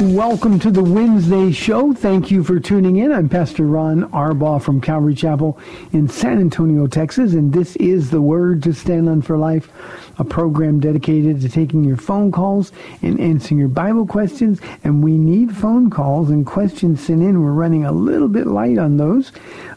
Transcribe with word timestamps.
Welcome 0.00 0.60
to 0.60 0.70
the 0.70 0.82
Wednesday 0.82 1.50
show. 1.50 1.92
Thank 1.92 2.30
you 2.30 2.44
for 2.44 2.60
tuning 2.60 2.98
in. 2.98 3.10
I'm 3.10 3.28
Pastor 3.28 3.66
Ron 3.66 4.08
Arbaugh 4.12 4.62
from 4.62 4.80
Calvary 4.80 5.16
Chapel 5.16 5.58
in 5.92 6.08
San 6.08 6.38
Antonio, 6.38 6.86
Texas, 6.86 7.32
and 7.32 7.52
this 7.52 7.74
is 7.76 8.10
the 8.10 8.20
Word 8.20 8.62
to 8.62 8.72
Stand 8.72 9.08
on 9.08 9.22
for 9.22 9.36
Life, 9.36 9.68
a 10.20 10.22
program 10.22 10.78
dedicated 10.78 11.40
to 11.40 11.48
taking 11.48 11.82
your 11.82 11.96
phone 11.96 12.30
calls 12.30 12.70
and 13.02 13.18
answering 13.18 13.58
your 13.58 13.68
Bible 13.68 14.06
questions. 14.06 14.60
And 14.84 15.02
we 15.02 15.18
need 15.18 15.56
phone 15.56 15.90
calls 15.90 16.30
and 16.30 16.46
questions 16.46 17.04
sent 17.04 17.20
in. 17.20 17.42
We're 17.42 17.50
running 17.50 17.84
a 17.84 17.90
little 17.90 18.28
bit 18.28 18.46
light 18.46 18.78
on 18.78 18.98
those. 18.98 19.32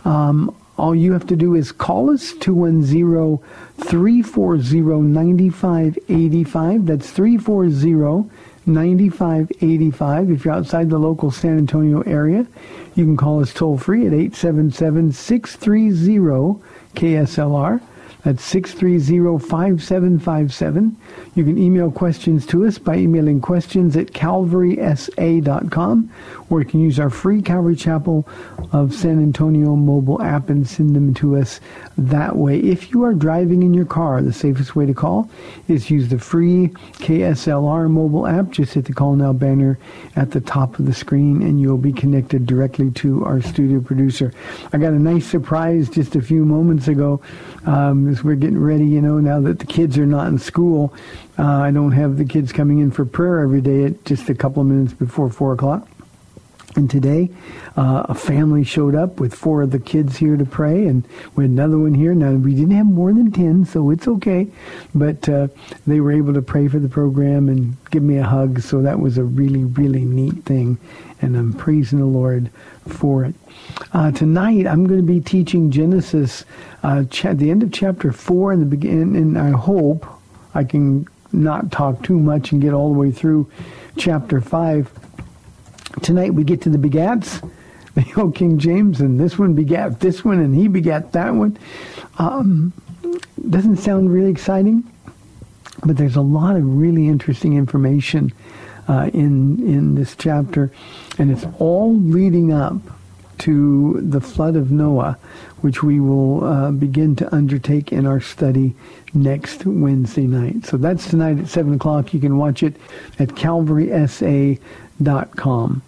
Um, 0.06 0.56
all 0.78 0.94
you 0.94 1.14
have 1.14 1.26
to 1.28 1.36
do 1.36 1.56
is 1.56 1.72
call 1.72 2.12
us 2.12 2.34
210 2.34 3.40
340 3.88 5.02
9585. 5.02 6.86
That's 6.86 7.10
340 7.10 8.30
9585. 8.66 10.32
If 10.32 10.46
you're 10.46 10.54
outside 10.54 10.90
the 10.90 11.00
local 11.00 11.32
San 11.32 11.58
Antonio 11.58 12.02
area, 12.02 12.46
you 12.96 13.06
can 13.06 13.18
call 13.18 13.42
us 13.42 13.54
toll 13.54 13.78
free 13.78 14.06
at 14.06 14.14
877 14.14 15.12
630 15.12 16.62
KSLR. 16.96 17.82
That's 18.24 18.54
630-5757. 18.54 20.96
You 21.34 21.44
can 21.44 21.58
email 21.58 21.90
questions 21.90 22.46
to 22.48 22.66
us 22.66 22.78
by 22.78 22.98
emailing 22.98 23.40
questions 23.42 23.98
at 23.98 24.08
calvarysa.com, 24.08 26.12
or 26.50 26.60
you 26.60 26.66
can 26.68 26.82
use 26.82 27.00
our 27.00 27.10
free 27.10 27.42
Calvary 27.42 27.76
Chapel 27.76 28.28
of 28.72 28.94
San 28.94 29.20
Antonio 29.22 29.76
mobile 29.76 30.22
app 30.22 30.50
and 30.50 30.68
send 30.68 30.96
them 30.96 31.16
to 31.16 31.36
us 31.36 31.60
that 31.98 32.36
way. 32.36 32.60
If 32.60 32.92
you 32.92 33.04
are 33.04 33.16
driving 33.16 33.64
in 33.64 33.74
your 33.74 33.86
car, 33.86 34.22
the 34.22 34.34
safest 34.34 34.76
way 34.76 34.86
to 34.86 34.94
call 34.94 35.28
is 35.68 35.90
use 35.90 36.10
the 36.10 36.20
free 36.20 36.68
KSLR 37.00 37.90
mobile 37.90 38.28
app. 38.28 38.52
Just 38.52 38.76
hit 38.76 38.86
the 38.86 38.94
call 38.94 39.16
now 39.16 39.34
banner 39.34 39.80
at 40.16 40.30
the 40.32 40.42
top 40.42 40.78
of 40.78 40.86
the 40.86 40.94
screen 40.94 41.42
and 41.42 41.60
you'll 41.60 41.78
be 41.78 41.94
connected 41.94 42.46
directly 42.46 42.92
to 42.92 43.26
our 43.26 43.42
studio 43.42 43.82
producer. 43.82 44.32
I 44.74 44.78
got 44.78 44.94
a 44.94 45.00
nice 45.00 45.26
surprise 45.26 45.90
just 45.90 46.16
a 46.16 46.22
few 46.22 46.46
moments 46.46 46.88
ago 46.88 47.20
um, 47.66 48.11
as 48.12 48.24
we're 48.24 48.36
getting 48.36 48.60
ready, 48.60 48.86
you 48.86 49.02
know, 49.02 49.20
now 49.20 49.40
that 49.40 49.60
the 49.60 49.66
kids 49.66 49.98
are 49.98 50.06
not 50.06 50.28
in 50.28 50.38
school. 50.38 50.94
Uh, 51.40 51.48
I 51.48 51.72
don't 51.72 51.94
have 51.94 52.18
the 52.18 52.26
kids 52.26 52.52
coming 52.52 52.80
in 52.80 52.92
for 52.92 53.06
prayer 53.06 53.40
every 53.40 53.62
day 53.62 53.86
at 53.86 54.06
just 54.06 54.30
a 54.30 54.36
couple 54.36 54.62
of 54.62 54.68
minutes 54.68 54.94
before 54.94 55.30
4 55.30 55.54
o'clock. 55.54 55.88
And 56.76 56.90
today, 56.90 57.30
uh, 57.76 58.06
a 58.08 58.16
family 58.16 58.64
showed 58.64 58.96
up 58.96 59.20
with 59.20 59.34
four 59.34 59.62
of 59.62 59.72
the 59.72 59.80
kids 59.80 60.18
here 60.18 60.38
to 60.38 60.46
pray, 60.46 60.88
and 60.88 61.06
we 61.36 61.44
had 61.44 61.52
another 61.52 61.78
one 61.78 61.94
here. 61.94 62.14
Now, 62.14 62.32
we 62.32 62.56
didn't 62.56 62.76
have 62.76 62.86
more 62.86 63.12
than 63.12 63.32
10, 63.32 63.66
so 63.66 63.90
it's 63.90 64.08
okay. 64.08 64.48
But 64.96 65.28
uh, 65.28 65.50
they 65.86 66.00
were 66.00 66.14
able 66.14 66.34
to 66.34 66.42
pray 66.42 66.70
for 66.70 66.80
the 66.80 66.88
program 66.88 67.50
and 67.50 67.76
give 67.92 68.04
me 68.04 68.18
a 68.18 68.24
hug, 68.24 68.62
so 68.62 68.82
that 68.82 69.00
was 69.00 69.18
a 69.18 69.24
really, 69.24 69.66
really 69.66 70.06
neat 70.06 70.46
thing. 70.46 70.78
And 71.22 71.36
I'm 71.36 71.54
praising 71.54 72.00
the 72.00 72.06
Lord 72.06 72.50
for 72.88 73.26
it. 73.26 73.36
Uh, 73.94 74.12
tonight, 74.12 74.66
I'm 74.66 74.88
going 74.88 75.00
to 75.02 75.06
be 75.06 75.20
teaching 75.20 75.72
Genesis, 75.72 76.46
uh, 76.84 77.04
cha- 77.06 77.34
the 77.34 77.52
end 77.52 77.64
of 77.64 77.74
chapter 77.74 78.14
4 78.14 78.54
and 78.54 78.62
the 78.62 78.66
begin, 78.66 79.16
and 79.16 79.38
I 79.38 79.50
hope 79.50 80.06
I 80.56 80.64
can 80.64 81.08
not 81.34 81.72
talk 81.72 82.02
too 82.04 82.20
much 82.20 82.52
and 82.52 82.62
get 82.62 82.74
all 82.74 82.94
the 82.94 83.00
way 83.00 83.12
through 83.12 83.50
chapter 83.98 84.40
5 84.42 85.01
tonight 86.02 86.34
we 86.34 86.44
get 86.44 86.62
to 86.62 86.70
the 86.70 86.78
begats, 86.78 87.48
the 87.96 88.06
old 88.18 88.36
King 88.36 88.58
James, 88.58 89.02
and 89.02 89.20
this 89.20 89.38
one 89.38 89.54
begat 89.54 90.00
this 90.00 90.24
one, 90.24 90.40
and 90.40 90.56
he 90.56 90.68
begat 90.68 91.12
that 91.14 91.34
one. 91.34 91.58
Um, 92.18 92.74
doesn't 93.50 93.78
sound 93.78 94.14
really 94.14 94.32
exciting, 94.32 94.84
but 95.86 95.98
there's 95.98 96.16
a 96.16 96.22
lot 96.22 96.56
of 96.56 96.64
really 96.66 97.08
interesting 97.08 97.58
information 97.58 98.32
uh, 98.88 99.10
in 99.14 99.60
in 99.68 99.96
this 99.96 100.16
chapter, 100.16 100.72
and 101.18 101.32
it's 101.32 101.46
all 101.60 101.96
leading 101.96 102.54
up 102.54 102.76
to 103.42 104.00
the 104.02 104.22
flood 104.22 104.56
of 104.56 104.70
Noah, 104.70 105.18
which 105.62 105.82
we 105.82 106.00
will 106.00 106.44
uh, 106.44 106.72
begin 106.72 107.16
to 107.16 107.36
undertake 107.36 107.92
in 107.92 108.06
our 108.06 108.22
study 108.22 108.76
next 109.16 109.66
Wednesday 109.66 110.28
night. 110.28 110.66
So 110.66 110.78
that's 110.78 111.10
tonight 111.10 111.40
at 111.40 111.48
7 111.48 111.74
o'clock. 111.74 112.14
You 112.14 112.20
can 112.20 112.38
watch 112.38 112.62
it 112.62 112.76
at 113.18 113.36
calvarysa.com. 115.02 115.82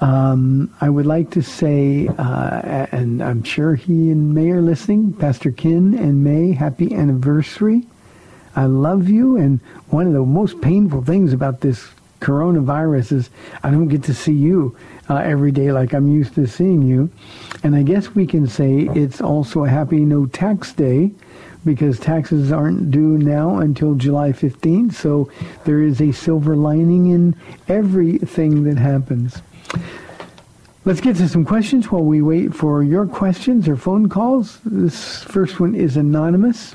Um, 0.00 0.74
I 0.80 0.88
would 0.88 1.06
like 1.06 1.30
to 1.30 1.42
say, 1.42 2.08
uh, 2.08 2.86
and 2.92 3.22
I'm 3.22 3.42
sure 3.42 3.74
he 3.74 4.10
and 4.10 4.34
May 4.34 4.50
are 4.50 4.62
listening, 4.62 5.12
Pastor 5.12 5.50
Ken 5.50 5.94
and 5.94 6.22
May, 6.22 6.52
happy 6.52 6.94
anniversary. 6.94 7.86
I 8.56 8.64
love 8.64 9.08
you, 9.08 9.36
and 9.36 9.60
one 9.90 10.06
of 10.06 10.12
the 10.12 10.24
most 10.24 10.60
painful 10.60 11.02
things 11.02 11.32
about 11.32 11.60
this 11.60 11.88
coronavirus 12.20 13.12
is 13.12 13.30
I 13.62 13.70
don't 13.70 13.88
get 13.88 14.02
to 14.04 14.14
see 14.14 14.32
you 14.32 14.76
uh, 15.08 15.16
every 15.16 15.52
day 15.52 15.70
like 15.70 15.92
I'm 15.92 16.08
used 16.08 16.34
to 16.34 16.46
seeing 16.46 16.82
you. 16.82 17.10
And 17.62 17.76
I 17.76 17.82
guess 17.82 18.14
we 18.14 18.26
can 18.26 18.48
say 18.48 18.88
it's 18.94 19.20
also 19.20 19.64
a 19.64 19.68
happy 19.68 20.00
no 20.00 20.26
tax 20.26 20.72
day 20.72 21.12
because 21.68 22.00
taxes 22.00 22.50
aren't 22.50 22.90
due 22.90 23.18
now 23.18 23.58
until 23.58 23.94
July 23.94 24.32
15th. 24.32 24.94
So 24.94 25.30
there 25.66 25.82
is 25.82 26.00
a 26.00 26.12
silver 26.12 26.56
lining 26.56 27.08
in 27.08 27.36
everything 27.68 28.64
that 28.64 28.78
happens. 28.78 29.42
Let's 30.86 31.02
get 31.02 31.16
to 31.16 31.28
some 31.28 31.44
questions 31.44 31.92
while 31.92 32.04
we 32.04 32.22
wait 32.22 32.54
for 32.54 32.82
your 32.82 33.04
questions 33.04 33.68
or 33.68 33.76
phone 33.76 34.08
calls. 34.08 34.60
This 34.64 35.22
first 35.24 35.60
one 35.60 35.74
is 35.74 35.98
anonymous. 35.98 36.74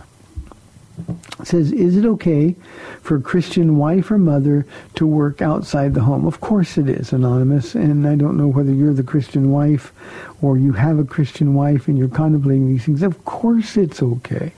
It 1.39 1.47
says, 1.47 1.71
is 1.71 1.97
it 1.97 2.05
okay 2.05 2.55
for 3.01 3.15
a 3.15 3.21
Christian 3.21 3.77
wife 3.77 4.11
or 4.11 4.19
mother 4.19 4.67
to 4.93 5.07
work 5.07 5.41
outside 5.41 5.95
the 5.95 6.01
home? 6.01 6.27
Of 6.27 6.39
course 6.39 6.77
it 6.77 6.87
is, 6.87 7.11
Anonymous. 7.11 7.73
And 7.73 8.07
I 8.07 8.13
don't 8.13 8.37
know 8.37 8.47
whether 8.47 8.71
you're 8.71 8.93
the 8.93 9.01
Christian 9.01 9.49
wife 9.49 9.91
or 10.39 10.55
you 10.59 10.73
have 10.73 10.99
a 10.99 11.03
Christian 11.03 11.55
wife 11.55 11.87
and 11.87 11.97
you're 11.97 12.09
contemplating 12.09 12.67
these 12.67 12.85
things. 12.85 13.01
Of 13.01 13.25
course 13.25 13.75
it's 13.75 14.03
okay. 14.03 14.53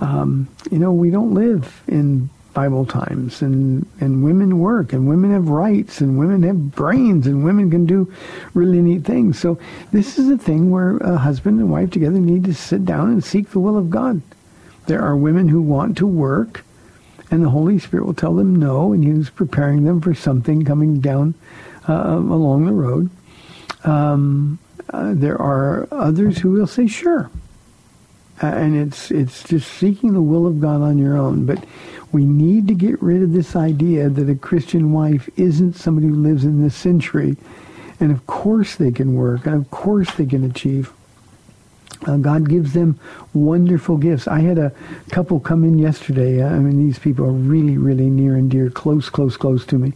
Um, 0.00 0.48
you 0.70 0.78
know, 0.78 0.92
we 0.92 1.10
don't 1.10 1.34
live 1.34 1.82
in 1.86 2.30
Bible 2.52 2.84
times 2.84 3.40
and, 3.40 3.86
and 4.00 4.22
women 4.22 4.58
work 4.58 4.92
and 4.92 5.08
women 5.08 5.32
have 5.32 5.48
rights 5.48 6.00
and 6.00 6.18
women 6.18 6.42
have 6.42 6.72
brains 6.72 7.26
and 7.26 7.44
women 7.44 7.70
can 7.70 7.86
do 7.86 8.12
really 8.54 8.82
neat 8.82 9.04
things. 9.04 9.38
So 9.38 9.58
this 9.90 10.18
is 10.18 10.28
a 10.28 10.38
thing 10.38 10.70
where 10.70 10.98
a 10.98 11.16
husband 11.16 11.60
and 11.60 11.70
wife 11.70 11.90
together 11.90 12.18
need 12.18 12.44
to 12.44 12.54
sit 12.54 12.84
down 12.84 13.10
and 13.10 13.24
seek 13.24 13.50
the 13.50 13.60
will 13.60 13.78
of 13.78 13.90
God. 13.90 14.20
There 14.86 15.02
are 15.02 15.16
women 15.16 15.48
who 15.48 15.62
want 15.62 15.96
to 15.98 16.06
work 16.06 16.64
and 17.30 17.42
the 17.42 17.50
Holy 17.50 17.78
Spirit 17.78 18.04
will 18.04 18.14
tell 18.14 18.34
them 18.34 18.56
no 18.56 18.92
and 18.92 19.02
he's 19.02 19.30
preparing 19.30 19.84
them 19.84 20.00
for 20.00 20.14
something 20.14 20.64
coming 20.64 21.00
down 21.00 21.34
uh, 21.88 21.94
along 21.94 22.66
the 22.66 22.72
road. 22.72 23.08
Um, 23.84 24.58
uh, 24.90 25.14
there 25.14 25.40
are 25.40 25.88
others 25.90 26.38
who 26.38 26.50
will 26.50 26.66
say 26.66 26.86
sure. 26.86 27.30
Uh, 28.42 28.46
and 28.46 28.76
it's 28.76 29.10
it's 29.10 29.44
just 29.44 29.70
seeking 29.72 30.14
the 30.14 30.22
will 30.22 30.46
of 30.46 30.60
God 30.60 30.82
on 30.82 30.98
your 30.98 31.16
own. 31.16 31.46
But 31.46 31.64
we 32.10 32.24
need 32.24 32.66
to 32.68 32.74
get 32.74 33.00
rid 33.00 33.22
of 33.22 33.32
this 33.32 33.54
idea 33.54 34.08
that 34.08 34.28
a 34.28 34.34
Christian 34.34 34.92
wife 34.92 35.30
isn't 35.36 35.74
somebody 35.74 36.08
who 36.08 36.16
lives 36.16 36.44
in 36.44 36.62
this 36.62 36.74
century. 36.74 37.36
And 38.00 38.10
of 38.10 38.26
course 38.26 38.74
they 38.74 38.90
can 38.90 39.14
work, 39.14 39.46
and 39.46 39.54
of 39.54 39.70
course 39.70 40.12
they 40.14 40.26
can 40.26 40.44
achieve. 40.44 40.92
Uh, 42.04 42.16
God 42.16 42.48
gives 42.48 42.72
them 42.72 42.98
wonderful 43.32 43.96
gifts. 43.96 44.26
I 44.26 44.40
had 44.40 44.58
a 44.58 44.72
couple 45.10 45.38
come 45.38 45.62
in 45.62 45.78
yesterday. 45.78 46.42
I 46.42 46.58
mean, 46.58 46.84
these 46.84 46.98
people 46.98 47.24
are 47.24 47.32
really, 47.32 47.78
really 47.78 48.10
near 48.10 48.34
and 48.34 48.50
dear, 48.50 48.70
close, 48.70 49.08
close, 49.08 49.36
close 49.36 49.64
to 49.66 49.78
me. 49.78 49.92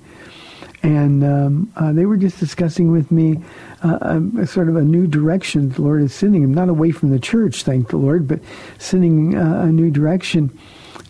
And 0.87 1.25
um, 1.25 1.73
uh, 1.75 1.93
they 1.93 2.07
were 2.07 2.17
just 2.17 2.39
discussing 2.39 2.93
with 2.93 3.11
me 3.11 3.43
uh, 3.83 3.99
a, 4.01 4.43
a, 4.43 4.47
sort 4.47 4.69
of 4.69 4.77
a 4.77 4.83
new 4.83 5.09
direction 5.09 5.69
the 5.71 5.83
Lord 5.83 6.01
is 6.01 6.15
sending 6.15 6.43
them, 6.43 6.55
not 6.55 6.69
away 6.69 6.93
from 6.93 7.11
the 7.11 7.19
church, 7.19 7.65
thank 7.65 7.89
the 7.89 7.97
Lord, 7.97 8.29
but 8.29 8.39
sending 8.79 9.37
uh, 9.37 9.63
a 9.63 9.67
new 9.67 9.91
direction. 9.91 10.57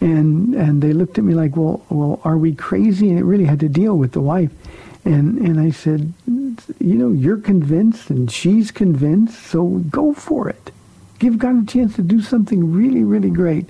And 0.00 0.54
and 0.54 0.80
they 0.80 0.94
looked 0.94 1.18
at 1.18 1.24
me 1.24 1.34
like, 1.34 1.56
well, 1.56 1.84
well, 1.90 2.20
are 2.24 2.38
we 2.38 2.54
crazy? 2.54 3.10
And 3.10 3.18
it 3.18 3.24
really 3.24 3.44
had 3.44 3.60
to 3.60 3.68
deal 3.68 3.98
with 3.98 4.12
the 4.12 4.20
wife. 4.22 4.50
And 5.04 5.38
and 5.38 5.60
I 5.60 5.70
said, 5.72 6.10
you 6.26 6.94
know, 6.94 7.10
you're 7.10 7.36
convinced 7.36 8.08
and 8.08 8.32
she's 8.32 8.70
convinced, 8.70 9.38
so 9.38 9.66
go 9.90 10.14
for 10.14 10.48
it. 10.48 10.70
Give 11.18 11.38
God 11.38 11.62
a 11.62 11.66
chance 11.66 11.96
to 11.96 12.02
do 12.02 12.22
something 12.22 12.72
really, 12.72 13.04
really 13.04 13.30
great. 13.30 13.68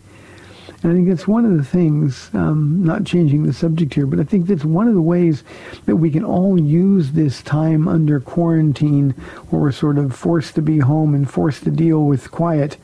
And 0.87 0.93
I 0.93 0.99
think 0.99 1.09
that's 1.09 1.27
one 1.27 1.45
of 1.45 1.57
the 1.57 1.65
things, 1.65 2.31
um, 2.33 2.85
not 2.85 3.05
changing 3.05 3.43
the 3.43 3.53
subject 3.53 3.93
here, 3.93 4.07
but 4.07 4.21
I 4.21 4.23
think 4.23 4.47
that's 4.47 4.65
one 4.65 4.87
of 4.87 4.95
the 4.95 5.03
ways 5.03 5.43
that 5.87 5.97
we 5.97 6.13
can 6.13 6.25
all 6.25 6.61
use 6.61 7.11
this 7.11 7.43
time 7.43 7.89
under 7.89 8.21
quarantine 8.21 9.11
where 9.51 9.63
we're 9.63 9.73
sort 9.73 9.99
of 9.99 10.15
forced 10.15 10.55
to 10.55 10.63
be 10.63 10.79
home 10.79 11.13
and 11.13 11.29
forced 11.29 11.65
to 11.65 11.73
deal 11.73 12.05
with 12.05 12.31
quiet. 12.31 12.77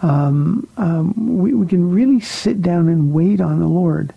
Um, 0.00 0.66
um, 0.78 1.36
we, 1.36 1.52
we 1.52 1.66
can 1.66 1.90
really 1.90 2.20
sit 2.20 2.62
down 2.62 2.88
and 2.88 3.12
wait 3.12 3.38
on 3.38 3.60
the 3.60 3.66
Lord. 3.66 4.14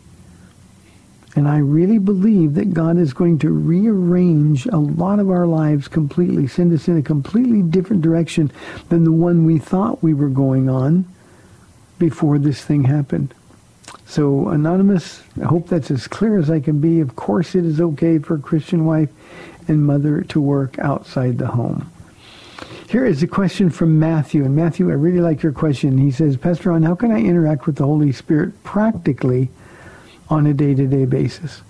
And 1.36 1.46
I 1.46 1.58
really 1.58 1.98
believe 1.98 2.54
that 2.54 2.74
God 2.74 2.98
is 2.98 3.12
going 3.12 3.40
to 3.40 3.50
rearrange 3.50 4.66
a 4.68 4.78
lot 4.78 5.20
of 5.20 5.30
our 5.30 5.46
lives 5.46 5.90
completely, 5.90 6.48
send 6.48 6.72
us 6.72 6.88
in 6.88 6.98
a 6.98 7.02
completely 7.02 7.64
different 7.64 8.02
direction 8.02 8.50
than 8.88 9.04
the 9.04 9.12
one 9.12 9.44
we 9.44 9.60
thought 9.60 10.02
we 10.02 10.14
were 10.14 10.30
going 10.30 10.70
on 10.70 11.04
before 11.98 12.38
this 12.38 12.64
thing 12.64 12.84
happened. 12.84 13.34
So, 14.06 14.50
Anonymous, 14.50 15.24
I 15.42 15.46
hope 15.46 15.68
that's 15.68 15.90
as 15.92 16.08
clear 16.08 16.38
as 16.38 16.50
I 16.50 16.60
can 16.60 16.80
be. 16.80 17.00
Of 17.00 17.16
course, 17.16 17.56
it 17.56 17.66
is 17.66 17.82
okay 17.82 18.20
for 18.20 18.36
a 18.36 18.40
Christian 18.40 18.86
wife 18.86 19.10
and 19.68 19.86
mother 19.86 20.22
to 20.22 20.40
work 20.40 20.78
outside 20.80 21.38
the 21.38 21.48
home. 21.48 21.92
Here 22.88 23.06
is 23.06 23.24
a 23.24 23.28
question 23.28 23.70
from 23.72 24.00
Matthew. 24.00 24.46
And 24.46 24.56
Matthew, 24.56 24.90
I 24.90 24.94
really 24.94 25.22
like 25.22 25.42
your 25.42 25.52
question. 25.52 25.98
He 25.98 26.12
says, 26.12 26.38
Pastor 26.38 26.70
Ron, 26.70 26.84
how 26.84 26.96
can 26.96 27.12
I 27.12 27.20
interact 27.20 27.66
with 27.66 27.78
the 27.78 27.86
Holy 27.86 28.12
Spirit 28.12 28.64
practically 28.64 29.50
on 30.30 30.46
a 30.46 30.54
day-to-day 30.54 31.06
basis? 31.06 31.62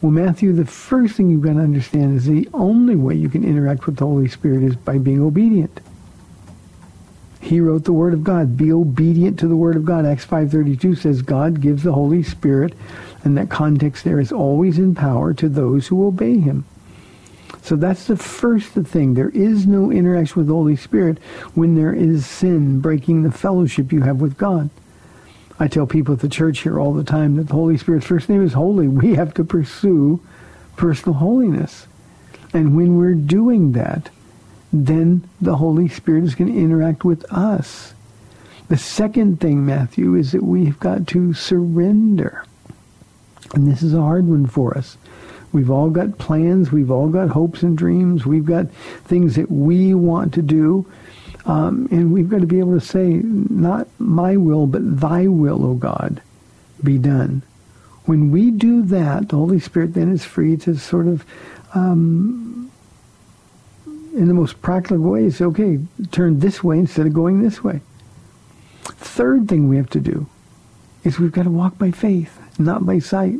Well, 0.00 0.12
Matthew, 0.12 0.52
the 0.52 0.64
first 0.64 1.14
thing 1.14 1.30
you've 1.30 1.42
got 1.42 1.54
to 1.54 1.60
understand 1.60 2.16
is 2.16 2.24
the 2.24 2.48
only 2.54 2.96
way 2.96 3.14
you 3.14 3.28
can 3.28 3.44
interact 3.44 3.86
with 3.86 3.96
the 3.96 4.06
Holy 4.06 4.28
Spirit 4.28 4.62
is 4.62 4.76
by 4.76 4.98
being 4.98 5.22
obedient. 5.22 5.80
He 7.46 7.60
wrote 7.60 7.84
the 7.84 7.92
Word 7.92 8.12
of 8.12 8.24
God. 8.24 8.56
Be 8.56 8.72
obedient 8.72 9.38
to 9.38 9.46
the 9.46 9.54
Word 9.54 9.76
of 9.76 9.84
God. 9.84 10.04
Acts 10.04 10.26
5.32 10.26 10.98
says 10.98 11.22
God 11.22 11.60
gives 11.60 11.84
the 11.84 11.92
Holy 11.92 12.24
Spirit, 12.24 12.74
and 13.22 13.38
that 13.38 13.50
context 13.50 14.02
there 14.02 14.18
is 14.18 14.32
always 14.32 14.78
in 14.78 14.96
power 14.96 15.32
to 15.34 15.48
those 15.48 15.86
who 15.86 16.04
obey 16.04 16.38
Him. 16.38 16.64
So 17.62 17.76
that's 17.76 18.06
the 18.08 18.16
first 18.16 18.70
thing. 18.70 19.14
There 19.14 19.28
is 19.28 19.64
no 19.64 19.92
interaction 19.92 20.40
with 20.40 20.48
the 20.48 20.54
Holy 20.54 20.74
Spirit 20.74 21.18
when 21.54 21.76
there 21.76 21.94
is 21.94 22.26
sin 22.26 22.80
breaking 22.80 23.22
the 23.22 23.30
fellowship 23.30 23.92
you 23.92 24.02
have 24.02 24.20
with 24.20 24.36
God. 24.36 24.68
I 25.60 25.68
tell 25.68 25.86
people 25.86 26.14
at 26.14 26.20
the 26.20 26.28
church 26.28 26.60
here 26.60 26.80
all 26.80 26.92
the 26.94 27.04
time 27.04 27.36
that 27.36 27.46
the 27.46 27.54
Holy 27.54 27.78
Spirit's 27.78 28.06
first 28.06 28.28
name 28.28 28.44
is 28.44 28.54
holy. 28.54 28.88
We 29.06 29.14
have 29.14 29.34
to 29.34 29.44
pursue 29.44 30.20
personal 30.76 31.18
holiness. 31.18 31.86
And 32.52 32.76
when 32.76 32.96
we're 32.96 33.14
doing 33.14 33.70
that, 33.72 34.10
then 34.72 35.28
the 35.40 35.56
Holy 35.56 35.88
Spirit 35.88 36.24
is 36.24 36.34
going 36.34 36.52
to 36.52 36.58
interact 36.58 37.04
with 37.04 37.24
us. 37.32 37.94
The 38.68 38.76
second 38.76 39.40
thing, 39.40 39.64
Matthew, 39.64 40.14
is 40.16 40.32
that 40.32 40.42
we've 40.42 40.78
got 40.80 41.06
to 41.08 41.34
surrender. 41.34 42.44
And 43.54 43.70
this 43.70 43.82
is 43.82 43.94
a 43.94 44.00
hard 44.00 44.26
one 44.26 44.46
for 44.46 44.76
us. 44.76 44.96
We've 45.52 45.70
all 45.70 45.88
got 45.90 46.18
plans. 46.18 46.72
We've 46.72 46.90
all 46.90 47.08
got 47.08 47.28
hopes 47.28 47.62
and 47.62 47.78
dreams. 47.78 48.26
We've 48.26 48.44
got 48.44 48.70
things 49.04 49.36
that 49.36 49.50
we 49.50 49.94
want 49.94 50.34
to 50.34 50.42
do. 50.42 50.90
Um, 51.46 51.88
and 51.92 52.12
we've 52.12 52.28
got 52.28 52.40
to 52.40 52.46
be 52.46 52.58
able 52.58 52.78
to 52.78 52.84
say, 52.84 53.20
not 53.22 53.86
my 54.00 54.36
will, 54.36 54.66
but 54.66 55.00
thy 55.00 55.28
will, 55.28 55.64
O 55.64 55.74
God, 55.74 56.20
be 56.82 56.98
done. 56.98 57.42
When 58.04 58.32
we 58.32 58.50
do 58.50 58.82
that, 58.82 59.28
the 59.28 59.36
Holy 59.36 59.60
Spirit 59.60 59.94
then 59.94 60.12
is 60.12 60.24
free 60.24 60.56
to 60.58 60.76
sort 60.76 61.06
of 61.06 61.24
um, 61.74 62.65
in 64.16 64.28
the 64.28 64.34
most 64.34 64.60
practical 64.62 64.98
way 64.98 65.30
say, 65.30 65.44
okay, 65.44 65.78
turn 66.10 66.40
this 66.40 66.64
way 66.64 66.78
instead 66.78 67.06
of 67.06 67.12
going 67.12 67.42
this 67.42 67.62
way. 67.62 67.80
Third 68.84 69.48
thing 69.48 69.68
we 69.68 69.76
have 69.76 69.90
to 69.90 70.00
do 70.00 70.26
is 71.04 71.18
we've 71.18 71.32
got 71.32 71.44
to 71.44 71.50
walk 71.50 71.78
by 71.78 71.90
faith, 71.90 72.38
not 72.58 72.86
by 72.86 72.98
sight. 72.98 73.38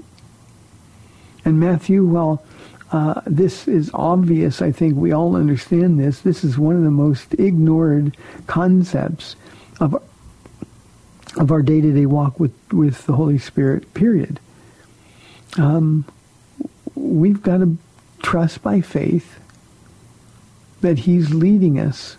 And 1.45 1.59
Matthew, 1.59 2.07
well, 2.07 2.45
uh, 2.93 3.21
this 3.27 3.67
is 3.67 3.91
obvious. 3.95 4.63
I 4.63 4.71
think 4.71 4.97
we 4.97 5.13
all 5.13 5.35
understand 5.35 5.99
this. 5.99 6.21
This 6.21 6.45
is 6.45 6.59
one 6.59 6.77
of 6.77 6.83
the 6.83 6.91
most 6.91 7.35
ignored 7.35 8.17
concepts 8.47 9.37
of 9.81 10.03
of 11.37 11.51
our 11.51 11.61
day-to-day 11.61 12.07
walk 12.07 12.41
with, 12.41 12.55
with 12.73 13.05
the 13.05 13.13
Holy 13.13 13.37
Spirit, 13.37 13.93
period. 13.93 14.41
Um, 15.59 16.07
we've 16.95 17.43
got 17.43 17.59
to 17.59 17.77
trust 18.23 18.63
by 18.63 18.81
faith 18.81 19.39
that 20.87 21.01
he's 21.01 21.35
leading 21.35 21.79
us 21.81 22.17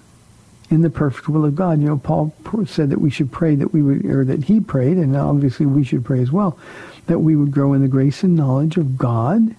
in 0.70 0.82
the 0.82 0.90
perfect 0.90 1.30
will 1.30 1.46
of 1.46 1.56
God. 1.56 1.80
You 1.80 1.88
know, 1.88 1.98
Paul 1.98 2.34
said 2.66 2.90
that 2.90 3.00
we 3.00 3.10
should 3.10 3.32
pray 3.32 3.56
that 3.56 3.74
we 3.74 3.82
would, 3.82 4.06
or 4.06 4.26
that 4.26 4.44
he 4.44 4.60
prayed, 4.60 4.98
and 4.98 5.16
obviously 5.16 5.66
we 5.66 5.86
should 5.86 6.04
pray 6.04 6.20
as 6.20 6.32
well, 6.32 6.60
that 7.06 7.20
we 7.20 7.36
would 7.36 7.52
grow 7.52 7.74
in 7.74 7.82
the 7.82 7.88
grace 7.88 8.24
and 8.24 8.36
knowledge 8.36 8.76
of 8.76 8.98
God 8.98 9.56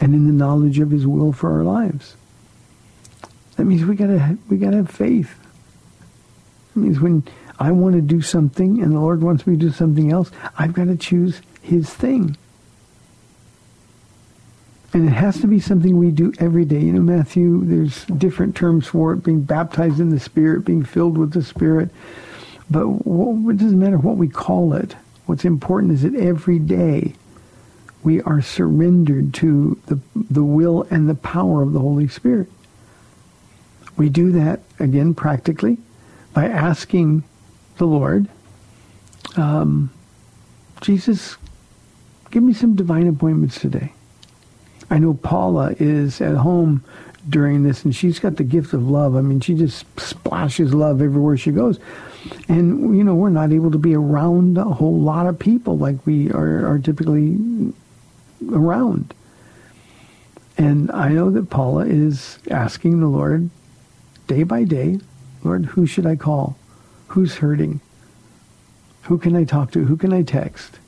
and 0.00 0.14
in 0.14 0.26
the 0.26 0.32
knowledge 0.32 0.80
of 0.80 0.90
his 0.90 1.06
will 1.06 1.32
for 1.32 1.52
our 1.52 1.62
lives. 1.62 2.16
That 3.56 3.66
means 3.66 3.84
we 3.84 3.94
gotta, 3.94 4.36
we 4.48 4.56
gotta 4.56 4.78
have 4.78 4.90
faith. 4.90 5.38
It 6.74 6.78
means 6.78 6.98
when 6.98 7.22
I 7.60 7.70
want 7.70 7.94
to 7.94 8.00
do 8.00 8.20
something 8.20 8.82
and 8.82 8.92
the 8.92 8.98
Lord 8.98 9.22
wants 9.22 9.46
me 9.46 9.54
to 9.54 9.60
do 9.60 9.70
something 9.70 10.10
else, 10.10 10.32
I've 10.58 10.72
got 10.72 10.86
to 10.86 10.96
choose 10.96 11.40
his 11.60 11.88
thing. 11.88 12.36
And 14.94 15.08
it 15.08 15.12
has 15.12 15.40
to 15.40 15.46
be 15.46 15.58
something 15.58 15.96
we 15.96 16.10
do 16.10 16.32
every 16.38 16.66
day. 16.66 16.80
You 16.80 16.92
know, 16.92 17.00
Matthew, 17.00 17.64
there's 17.64 18.04
different 18.04 18.54
terms 18.54 18.86
for 18.86 19.14
it, 19.14 19.24
being 19.24 19.42
baptized 19.42 20.00
in 20.00 20.10
the 20.10 20.20
Spirit, 20.20 20.66
being 20.66 20.84
filled 20.84 21.16
with 21.16 21.32
the 21.32 21.42
Spirit. 21.42 21.88
But 22.70 22.86
it 22.86 23.56
doesn't 23.56 23.78
matter 23.78 23.98
what 23.98 24.16
we 24.16 24.28
call 24.28 24.74
it. 24.74 24.94
What's 25.26 25.44
important 25.44 25.92
is 25.92 26.02
that 26.02 26.14
every 26.14 26.58
day 26.58 27.14
we 28.02 28.20
are 28.22 28.42
surrendered 28.42 29.32
to 29.34 29.80
the, 29.86 29.98
the 30.14 30.44
will 30.44 30.82
and 30.90 31.08
the 31.08 31.14
power 31.14 31.62
of 31.62 31.72
the 31.72 31.80
Holy 31.80 32.08
Spirit. 32.08 32.50
We 33.96 34.08
do 34.08 34.32
that, 34.32 34.60
again, 34.78 35.14
practically 35.14 35.78
by 36.34 36.48
asking 36.48 37.24
the 37.78 37.86
Lord, 37.86 38.28
um, 39.36 39.90
Jesus, 40.80 41.36
give 42.30 42.42
me 42.42 42.52
some 42.52 42.74
divine 42.74 43.06
appointments 43.06 43.60
today. 43.60 43.92
I 44.92 44.98
know 44.98 45.14
Paula 45.14 45.74
is 45.78 46.20
at 46.20 46.36
home 46.36 46.84
during 47.26 47.62
this, 47.62 47.82
and 47.82 47.96
she's 47.96 48.18
got 48.18 48.36
the 48.36 48.44
gift 48.44 48.74
of 48.74 48.86
love. 48.86 49.16
I 49.16 49.22
mean, 49.22 49.40
she 49.40 49.54
just 49.54 49.86
splashes 49.98 50.74
love 50.74 51.00
everywhere 51.00 51.38
she 51.38 51.50
goes. 51.50 51.78
And, 52.46 52.94
you 52.94 53.02
know, 53.02 53.14
we're 53.14 53.30
not 53.30 53.52
able 53.52 53.70
to 53.70 53.78
be 53.78 53.94
around 53.94 54.58
a 54.58 54.64
whole 54.64 55.00
lot 55.00 55.26
of 55.26 55.38
people 55.38 55.78
like 55.78 56.04
we 56.04 56.30
are, 56.32 56.66
are 56.66 56.78
typically 56.78 57.72
around. 58.50 59.14
And 60.58 60.90
I 60.90 61.08
know 61.08 61.30
that 61.30 61.48
Paula 61.48 61.86
is 61.86 62.38
asking 62.50 63.00
the 63.00 63.06
Lord 63.06 63.48
day 64.26 64.42
by 64.42 64.64
day, 64.64 65.00
Lord, 65.42 65.64
who 65.64 65.86
should 65.86 66.04
I 66.04 66.16
call? 66.16 66.58
Who's 67.06 67.36
hurting? 67.36 67.80
Who 69.04 69.16
can 69.16 69.34
I 69.36 69.44
talk 69.44 69.70
to? 69.72 69.86
Who 69.86 69.96
can 69.96 70.12
I 70.12 70.22
text? 70.22 70.80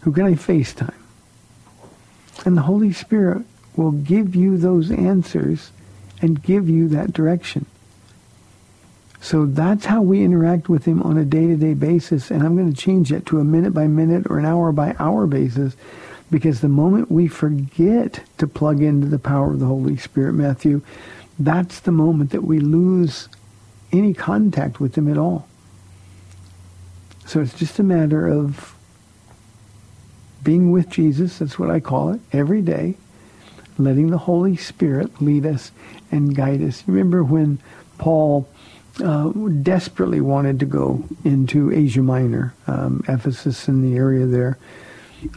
Who 0.00 0.10
can 0.10 0.24
I 0.24 0.32
FaceTime? 0.32 0.94
And 2.44 2.56
the 2.56 2.62
Holy 2.62 2.92
Spirit 2.92 3.44
will 3.76 3.92
give 3.92 4.34
you 4.34 4.56
those 4.56 4.90
answers 4.90 5.70
and 6.20 6.42
give 6.42 6.68
you 6.68 6.88
that 6.88 7.12
direction. 7.12 7.66
So 9.20 9.46
that's 9.46 9.84
how 9.84 10.02
we 10.02 10.22
interact 10.22 10.68
with 10.68 10.84
him 10.84 11.02
on 11.02 11.18
a 11.18 11.24
day-to-day 11.24 11.74
basis. 11.74 12.30
And 12.30 12.42
I'm 12.42 12.56
going 12.56 12.72
to 12.72 12.80
change 12.80 13.12
it 13.12 13.26
to 13.26 13.40
a 13.40 13.44
minute 13.44 13.74
by 13.74 13.86
minute 13.86 14.26
or 14.30 14.38
an 14.38 14.46
hour 14.46 14.72
by 14.72 14.94
hour 14.98 15.26
basis 15.26 15.74
because 16.30 16.60
the 16.60 16.68
moment 16.68 17.10
we 17.10 17.26
forget 17.26 18.20
to 18.38 18.46
plug 18.46 18.82
into 18.82 19.08
the 19.08 19.18
power 19.18 19.52
of 19.52 19.60
the 19.60 19.66
Holy 19.66 19.96
Spirit, 19.96 20.34
Matthew, 20.34 20.82
that's 21.38 21.80
the 21.80 21.92
moment 21.92 22.30
that 22.30 22.44
we 22.44 22.60
lose 22.60 23.28
any 23.92 24.12
contact 24.12 24.80
with 24.80 24.96
him 24.96 25.10
at 25.10 25.18
all. 25.18 25.48
So 27.26 27.40
it's 27.40 27.54
just 27.54 27.78
a 27.78 27.82
matter 27.82 28.26
of 28.26 28.74
being 30.48 30.72
with 30.72 30.88
Jesus, 30.88 31.40
that's 31.40 31.58
what 31.58 31.68
I 31.68 31.78
call 31.78 32.14
it, 32.14 32.20
every 32.32 32.62
day, 32.62 32.94
letting 33.76 34.08
the 34.08 34.16
Holy 34.16 34.56
Spirit 34.56 35.20
lead 35.20 35.44
us 35.44 35.72
and 36.10 36.34
guide 36.34 36.62
us. 36.62 36.82
Remember 36.86 37.22
when 37.22 37.58
Paul 37.98 38.48
uh, 39.04 39.28
desperately 39.28 40.22
wanted 40.22 40.58
to 40.60 40.64
go 40.64 41.04
into 41.22 41.70
Asia 41.70 42.00
Minor, 42.00 42.54
um, 42.66 43.04
Ephesus 43.06 43.68
in 43.68 43.82
the 43.82 43.98
area 43.98 44.24
there, 44.24 44.56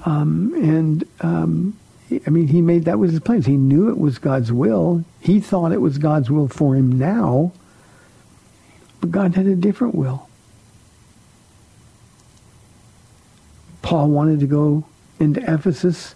um, 0.06 0.54
and 0.56 1.04
um, 1.20 1.78
I 2.26 2.30
mean, 2.30 2.48
he 2.48 2.62
made 2.62 2.86
that 2.86 2.98
was 2.98 3.12
his 3.12 3.20
plans. 3.20 3.46
He 3.46 3.58
knew 3.58 3.90
it 3.90 3.98
was 3.98 4.18
God's 4.18 4.54
will. 4.54 5.04
He 5.20 5.42
thought 5.42 5.74
it 5.74 5.82
was 5.82 5.98
God's 5.98 6.32
will 6.32 6.48
for 6.48 6.74
him 6.74 6.98
now, 6.98 7.52
but 9.02 9.12
God 9.12 9.36
had 9.36 9.46
a 9.46 9.58
different 9.58 9.94
will. 9.94 10.30
Paul 13.82 14.08
wanted 14.08 14.40
to 14.40 14.48
go 14.48 14.86
into 15.22 15.42
Ephesus, 15.42 16.16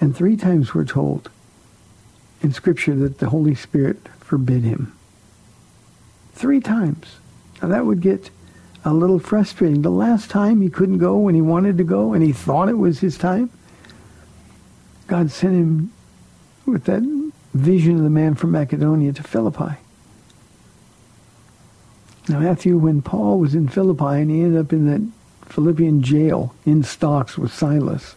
and 0.00 0.14
three 0.14 0.36
times 0.36 0.74
we're 0.74 0.84
told 0.84 1.30
in 2.42 2.52
Scripture 2.52 2.94
that 2.96 3.18
the 3.18 3.30
Holy 3.30 3.54
Spirit 3.54 4.08
forbid 4.20 4.62
him. 4.62 4.92
Three 6.34 6.60
times. 6.60 7.16
Now 7.62 7.68
that 7.68 7.86
would 7.86 8.00
get 8.00 8.30
a 8.84 8.92
little 8.92 9.18
frustrating. 9.18 9.82
The 9.82 9.90
last 9.90 10.30
time 10.30 10.60
he 10.60 10.68
couldn't 10.68 10.98
go 10.98 11.16
when 11.16 11.34
he 11.34 11.40
wanted 11.40 11.78
to 11.78 11.84
go 11.84 12.12
and 12.12 12.22
he 12.22 12.32
thought 12.32 12.68
it 12.68 12.78
was 12.78 13.00
his 13.00 13.16
time, 13.16 13.50
God 15.06 15.30
sent 15.30 15.54
him 15.54 15.92
with 16.66 16.84
that 16.84 17.02
vision 17.54 17.96
of 17.96 18.02
the 18.02 18.10
man 18.10 18.34
from 18.34 18.50
Macedonia 18.50 19.12
to 19.12 19.22
Philippi. 19.22 19.76
Now, 22.28 22.40
Matthew, 22.40 22.76
when 22.76 23.02
Paul 23.02 23.38
was 23.38 23.54
in 23.54 23.68
Philippi 23.68 24.20
and 24.20 24.30
he 24.30 24.42
ended 24.42 24.60
up 24.60 24.72
in 24.72 24.86
that 24.86 25.15
Philippian 25.46 26.02
jail 26.02 26.54
in 26.64 26.82
stocks 26.82 27.38
with 27.38 27.52
Silas, 27.52 28.14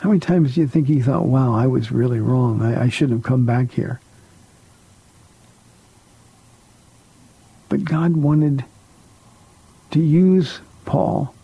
how 0.00 0.10
many 0.10 0.20
times 0.20 0.54
do 0.54 0.60
you 0.60 0.68
think 0.68 0.86
he 0.86 1.00
thought, 1.00 1.26
wow, 1.26 1.54
I 1.54 1.66
was 1.66 1.90
really 1.90 2.20
wrong. 2.20 2.62
I, 2.62 2.84
I 2.84 2.88
shouldn't 2.88 3.18
have 3.18 3.28
come 3.28 3.44
back 3.44 3.72
here. 3.72 4.00
But 7.68 7.84
God 7.84 8.16
wanted 8.16 8.64
to 9.90 10.00
use 10.00 10.60
Paul 10.84 11.34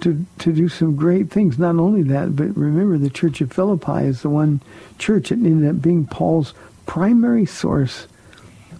to, 0.00 0.26
to 0.38 0.52
do 0.52 0.68
some 0.68 0.96
great 0.96 1.30
things. 1.30 1.58
Not 1.58 1.76
only 1.76 2.02
that, 2.02 2.36
but 2.36 2.56
remember 2.56 2.98
the 2.98 3.10
church 3.10 3.40
of 3.40 3.52
Philippi 3.52 4.04
is 4.04 4.22
the 4.22 4.28
one 4.28 4.60
church 4.98 5.28
that 5.28 5.38
ended 5.38 5.68
up 5.70 5.80
being 5.80 6.06
Paul's 6.06 6.52
primary 6.84 7.46
source 7.46 8.08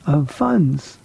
of 0.07 0.31
funds. 0.31 0.99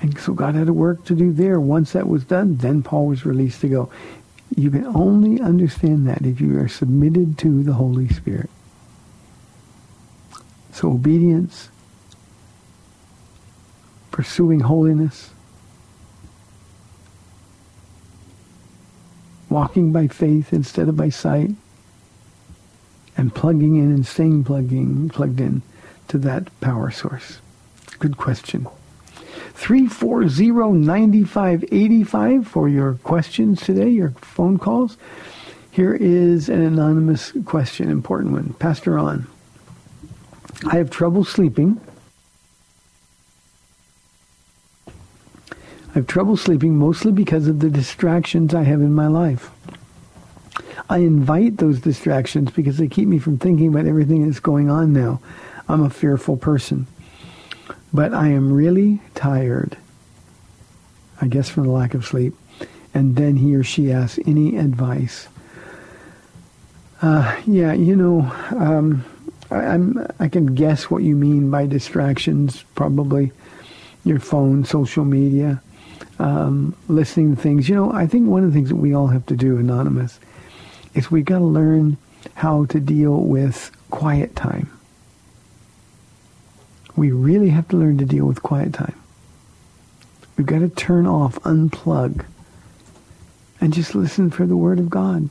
And 0.00 0.18
so 0.18 0.32
God 0.32 0.54
had 0.54 0.68
a 0.68 0.72
work 0.72 1.04
to 1.04 1.14
do 1.14 1.32
there. 1.32 1.60
Once 1.60 1.92
that 1.92 2.08
was 2.08 2.24
done, 2.24 2.56
then 2.56 2.82
Paul 2.82 3.06
was 3.06 3.26
released 3.26 3.60
to 3.60 3.68
go. 3.68 3.90
You 4.56 4.70
can 4.70 4.86
only 4.86 5.40
understand 5.40 6.08
that 6.08 6.22
if 6.22 6.40
you 6.40 6.58
are 6.58 6.68
submitted 6.68 7.38
to 7.38 7.62
the 7.62 7.74
Holy 7.74 8.08
Spirit. 8.08 8.50
So 10.72 10.92
obedience, 10.92 11.68
pursuing 14.10 14.60
holiness, 14.60 15.30
walking 19.50 19.92
by 19.92 20.06
faith 20.06 20.52
instead 20.52 20.88
of 20.88 20.96
by 20.96 21.10
sight, 21.10 21.50
and 23.16 23.34
plugging 23.34 23.76
in 23.76 23.92
and 23.92 24.06
staying 24.06 24.44
plugging, 24.44 25.10
plugged 25.10 25.40
in 25.40 25.60
to 26.08 26.16
that 26.18 26.48
power 26.60 26.90
source. 26.90 27.38
Good 27.98 28.16
question. 28.16 28.66
340-9585 29.60 32.46
for 32.46 32.68
your 32.68 32.94
questions 32.94 33.60
today, 33.60 33.90
your 33.90 34.10
phone 34.12 34.56
calls. 34.58 34.96
Here 35.70 35.94
is 35.94 36.48
an 36.48 36.62
anonymous 36.62 37.34
question, 37.44 37.90
important 37.90 38.32
one. 38.32 38.54
Pastor 38.54 38.92
Ron. 38.92 39.26
I 40.66 40.76
have 40.76 40.88
trouble 40.90 41.24
sleeping. 41.24 41.78
I 44.88 44.92
have 45.92 46.06
trouble 46.06 46.38
sleeping 46.38 46.76
mostly 46.76 47.12
because 47.12 47.46
of 47.46 47.60
the 47.60 47.68
distractions 47.68 48.54
I 48.54 48.62
have 48.62 48.80
in 48.80 48.94
my 48.94 49.08
life. 49.08 49.50
I 50.88 50.96
invite 50.98 51.58
those 51.58 51.80
distractions 51.80 52.50
because 52.50 52.78
they 52.78 52.88
keep 52.88 53.08
me 53.08 53.18
from 53.18 53.36
thinking 53.38 53.68
about 53.68 53.84
everything 53.86 54.26
that's 54.26 54.40
going 54.40 54.70
on 54.70 54.94
now. 54.94 55.20
I'm 55.68 55.82
a 55.82 55.90
fearful 55.90 56.38
person. 56.38 56.86
But 57.92 58.14
I 58.14 58.28
am 58.28 58.52
really 58.52 59.00
tired, 59.14 59.76
I 61.20 61.26
guess 61.26 61.48
from 61.48 61.64
the 61.64 61.70
lack 61.70 61.94
of 61.94 62.06
sleep. 62.06 62.34
And 62.94 63.16
then 63.16 63.36
he 63.36 63.54
or 63.54 63.62
she 63.62 63.92
asks, 63.92 64.18
any 64.26 64.56
advice? 64.56 65.28
Uh, 67.02 67.40
yeah, 67.46 67.72
you 67.72 67.96
know, 67.96 68.20
um, 68.50 69.04
I, 69.50 69.56
I'm, 69.56 70.06
I 70.18 70.28
can 70.28 70.54
guess 70.54 70.90
what 70.90 71.02
you 71.02 71.16
mean 71.16 71.50
by 71.50 71.66
distractions, 71.66 72.64
probably 72.74 73.32
your 74.04 74.20
phone, 74.20 74.64
social 74.64 75.04
media, 75.04 75.62
um, 76.18 76.76
listening 76.88 77.36
to 77.36 77.42
things. 77.42 77.68
You 77.68 77.74
know, 77.74 77.92
I 77.92 78.06
think 78.06 78.28
one 78.28 78.44
of 78.44 78.52
the 78.52 78.54
things 78.54 78.68
that 78.68 78.76
we 78.76 78.94
all 78.94 79.08
have 79.08 79.26
to 79.26 79.36
do, 79.36 79.56
Anonymous, 79.56 80.18
is 80.94 81.10
we've 81.10 81.24
got 81.24 81.38
to 81.38 81.44
learn 81.44 81.96
how 82.34 82.66
to 82.66 82.80
deal 82.80 83.20
with 83.20 83.70
quiet 83.90 84.36
time. 84.36 84.70
We 87.00 87.12
really 87.12 87.48
have 87.48 87.66
to 87.68 87.78
learn 87.78 87.96
to 87.96 88.04
deal 88.04 88.26
with 88.26 88.42
quiet 88.42 88.74
time. 88.74 88.94
We've 90.36 90.46
got 90.46 90.58
to 90.58 90.68
turn 90.68 91.06
off, 91.06 91.36
unplug, 91.44 92.26
and 93.58 93.72
just 93.72 93.94
listen 93.94 94.28
for 94.28 94.44
the 94.44 94.54
Word 94.54 94.78
of 94.78 94.90
God. 94.90 95.30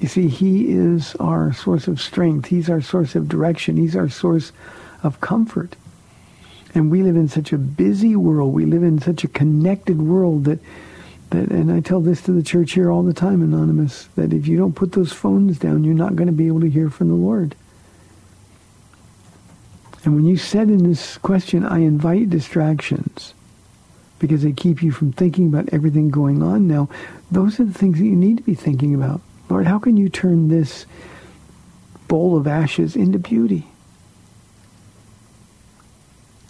You 0.00 0.08
see, 0.08 0.26
He 0.26 0.72
is 0.72 1.14
our 1.20 1.52
source 1.52 1.86
of 1.86 2.00
strength. 2.00 2.46
He's 2.46 2.68
our 2.68 2.80
source 2.80 3.14
of 3.14 3.28
direction. 3.28 3.76
He's 3.76 3.94
our 3.94 4.08
source 4.08 4.50
of 5.04 5.20
comfort. 5.20 5.76
And 6.74 6.90
we 6.90 7.04
live 7.04 7.14
in 7.14 7.28
such 7.28 7.52
a 7.52 7.56
busy 7.56 8.16
world. 8.16 8.52
We 8.52 8.66
live 8.66 8.82
in 8.82 9.00
such 9.00 9.22
a 9.22 9.28
connected 9.28 10.02
world 10.02 10.46
that, 10.46 10.58
that, 11.30 11.52
and 11.52 11.70
I 11.70 11.78
tell 11.78 12.00
this 12.00 12.20
to 12.22 12.32
the 12.32 12.42
church 12.42 12.72
here 12.72 12.90
all 12.90 13.04
the 13.04 13.14
time, 13.14 13.42
Anonymous, 13.42 14.08
that 14.16 14.32
if 14.32 14.48
you 14.48 14.58
don't 14.58 14.74
put 14.74 14.90
those 14.90 15.12
phones 15.12 15.56
down, 15.56 15.84
you're 15.84 15.94
not 15.94 16.16
going 16.16 16.26
to 16.26 16.32
be 16.32 16.48
able 16.48 16.62
to 16.62 16.68
hear 16.68 16.90
from 16.90 17.06
the 17.06 17.14
Lord. 17.14 17.54
And 20.04 20.14
when 20.14 20.26
you 20.26 20.36
said 20.36 20.68
in 20.68 20.84
this 20.84 21.16
question, 21.18 21.64
I 21.64 21.78
invite 21.78 22.30
distractions 22.30 23.32
because 24.18 24.42
they 24.42 24.52
keep 24.52 24.82
you 24.82 24.92
from 24.92 25.12
thinking 25.12 25.48
about 25.48 25.68
everything 25.72 26.10
going 26.10 26.42
on 26.42 26.68
now, 26.68 26.88
those 27.30 27.58
are 27.58 27.64
the 27.64 27.74
things 27.74 27.98
that 27.98 28.04
you 28.04 28.16
need 28.16 28.36
to 28.38 28.42
be 28.42 28.54
thinking 28.54 28.94
about. 28.94 29.20
Lord, 29.48 29.66
how 29.66 29.78
can 29.78 29.96
you 29.96 30.08
turn 30.08 30.48
this 30.48 30.86
bowl 32.08 32.36
of 32.36 32.46
ashes 32.46 32.96
into 32.96 33.18
beauty? 33.18 33.66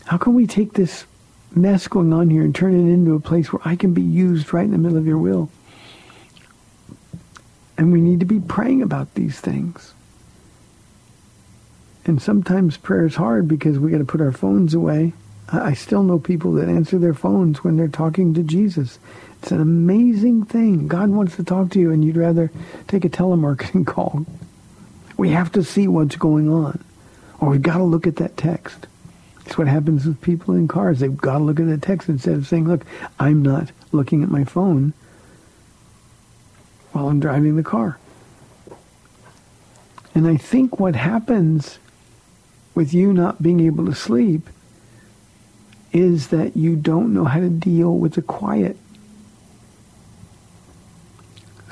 How 0.06 0.18
can 0.18 0.34
we 0.34 0.46
take 0.46 0.75
this 0.75 1.06
mess 1.54 1.88
going 1.88 2.12
on 2.12 2.30
here 2.30 2.42
and 2.42 2.54
turn 2.54 2.75
it 2.75 2.92
into 2.92 3.14
a 3.14 3.20
place 3.20 3.52
where 3.52 3.62
I 3.64 3.76
can 3.76 3.94
be 3.94 4.02
used 4.02 4.52
right 4.52 4.64
in 4.64 4.73
the 4.73 4.78
middle 4.78 4.99
of 4.99 5.06
your 5.06 5.18
will? 5.18 5.49
And 7.78 7.92
we 7.92 8.00
need 8.00 8.20
to 8.20 8.26
be 8.26 8.40
praying 8.40 8.82
about 8.82 9.14
these 9.14 9.40
things. 9.40 9.94
And 12.06 12.20
sometimes 12.20 12.76
prayer 12.76 13.06
is 13.06 13.14
hard 13.14 13.49
because 13.49 13.78
we 13.78 13.90
got 13.90 13.99
to 13.99 14.04
put 14.04 14.20
our 14.20 14.32
phones 14.32 14.75
away. 14.75 15.14
I 15.52 15.75
still 15.75 16.02
know 16.02 16.18
people 16.18 16.52
that 16.52 16.68
answer 16.68 16.99
their 16.99 17.14
phones 17.14 17.62
when 17.62 17.76
they're 17.76 17.88
talking 17.88 18.34
to 18.34 18.42
Jesus. 18.42 18.99
It's 19.40 19.52
an 19.52 19.61
amazing 19.61 20.44
thing. 20.44 20.88
God 20.88 21.11
wants 21.11 21.37
to 21.37 21.44
talk 21.44 21.70
to 21.70 21.80
you 21.80 21.92
and 21.92 22.04
you'd 22.04 22.16
rather 22.16 22.50
take 22.88 23.04
a 23.04 23.11
telemarketing 23.11 23.87
call. 23.87 24.26
We 25.16 25.30
have 25.30 25.52
to 25.52 25.62
see 25.62 25.87
what's 25.87 26.16
going 26.16 26.50
on. 26.50 26.82
Or 27.40 27.50
we've 27.50 27.62
got 27.62 27.78
to 27.78 27.84
look 27.84 28.06
at 28.06 28.16
that 28.16 28.37
text. 28.37 28.87
It's 29.46 29.58
what 29.58 29.68
happens 29.68 30.06
with 30.06 30.20
people 30.23 30.54
in 30.54 30.66
cars. 30.68 31.00
They've 31.00 31.16
got 31.16 31.38
to 31.38 31.44
look 31.44 31.61
at 31.61 31.66
the 31.66 31.78
text 31.78 32.08
instead 32.08 32.34
of 32.34 32.46
saying, 32.46 32.66
look, 32.66 32.84
I'm 33.20 33.42
not 33.42 33.70
looking 33.92 34.23
at 34.23 34.30
my 34.30 34.44
phone 34.44 34.94
while 36.92 37.08
I'm 37.08 37.20
driving 37.20 37.56
the 37.56 37.62
car. 37.62 37.99
And 40.14 40.26
I 40.26 40.37
think 40.37 40.78
what 40.80 40.94
happens 40.94 41.78
with 42.75 42.93
you 42.93 43.12
not 43.12 43.43
being 43.43 43.61
able 43.61 43.87
to 43.87 43.95
sleep 43.95 44.49
is 45.93 46.28
that 46.28 46.57
you 46.57 46.75
don't 46.75 47.14
know 47.14 47.25
how 47.25 47.38
to 47.38 47.49
deal 47.49 47.97
with 47.97 48.14
the 48.14 48.23
quiet. 48.23 48.76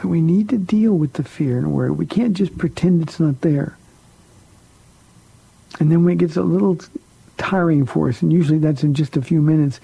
So 0.01 0.09
we 0.09 0.21
need 0.21 0.49
to 0.51 0.59
deal 0.59 0.93
with 0.93 1.15
the 1.15 1.25
fear 1.25 1.59
and 1.59 1.73
worry. 1.73 1.91
We 1.91 2.07
can't 2.07 2.37
just 2.37 2.57
pretend 2.57 3.03
it's 3.03 3.19
not 3.19 3.41
there. 3.41 3.77
And 5.81 5.91
then 5.91 6.05
when 6.05 6.15
it 6.15 6.19
gets 6.19 6.37
a 6.37 6.43
little 6.43 6.79
tiring 7.37 7.87
for 7.87 8.09
us, 8.09 8.23
and 8.23 8.33
usually 8.33 8.59
that's 8.59 8.85
in 8.85 8.95
just 8.95 9.17
a 9.17 9.23
few 9.23 9.41
minutes, 9.41 9.81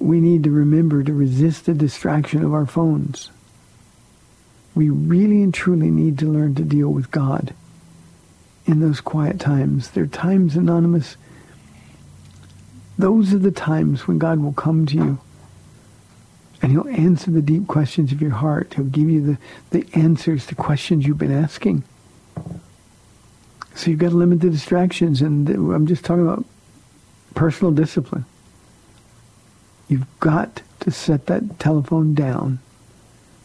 we 0.00 0.20
need 0.20 0.44
to 0.44 0.50
remember 0.50 1.02
to 1.02 1.12
resist 1.12 1.66
the 1.66 1.74
distraction 1.74 2.44
of 2.44 2.52
our 2.52 2.66
phones. 2.66 3.30
We 4.74 4.90
really 4.90 5.42
and 5.42 5.54
truly 5.54 5.90
need 5.90 6.18
to 6.18 6.26
learn 6.26 6.54
to 6.56 6.62
deal 6.62 6.88
with 6.88 7.10
God 7.10 7.54
in 8.66 8.80
those 8.80 9.00
quiet 9.00 9.40
times. 9.40 9.90
They're 9.90 10.06
times, 10.06 10.56
Anonymous, 10.56 11.16
those 12.98 13.32
are 13.32 13.38
the 13.38 13.50
times 13.50 14.06
when 14.06 14.18
God 14.18 14.40
will 14.40 14.52
come 14.52 14.86
to 14.86 14.94
you 14.94 15.18
and 16.62 16.72
he'll 16.72 16.88
answer 16.88 17.30
the 17.30 17.42
deep 17.42 17.66
questions 17.66 18.12
of 18.12 18.22
your 18.22 18.30
heart. 18.30 18.74
He'll 18.74 18.86
give 18.86 19.10
you 19.10 19.20
the, 19.20 19.38
the 19.70 19.86
answers 19.98 20.46
to 20.46 20.54
questions 20.54 21.06
you've 21.06 21.18
been 21.18 21.32
asking. 21.32 21.84
So 23.74 23.90
you've 23.90 24.00
got 24.00 24.10
to 24.10 24.16
limit 24.16 24.40
the 24.40 24.50
distractions. 24.50 25.20
And 25.20 25.48
I'm 25.48 25.86
just 25.86 26.04
talking 26.04 26.26
about 26.26 26.44
personal 27.34 27.72
discipline. 27.72 28.24
You've 29.88 30.06
got 30.18 30.62
to 30.80 30.90
set 30.90 31.26
that 31.26 31.58
telephone 31.60 32.14
down. 32.14 32.58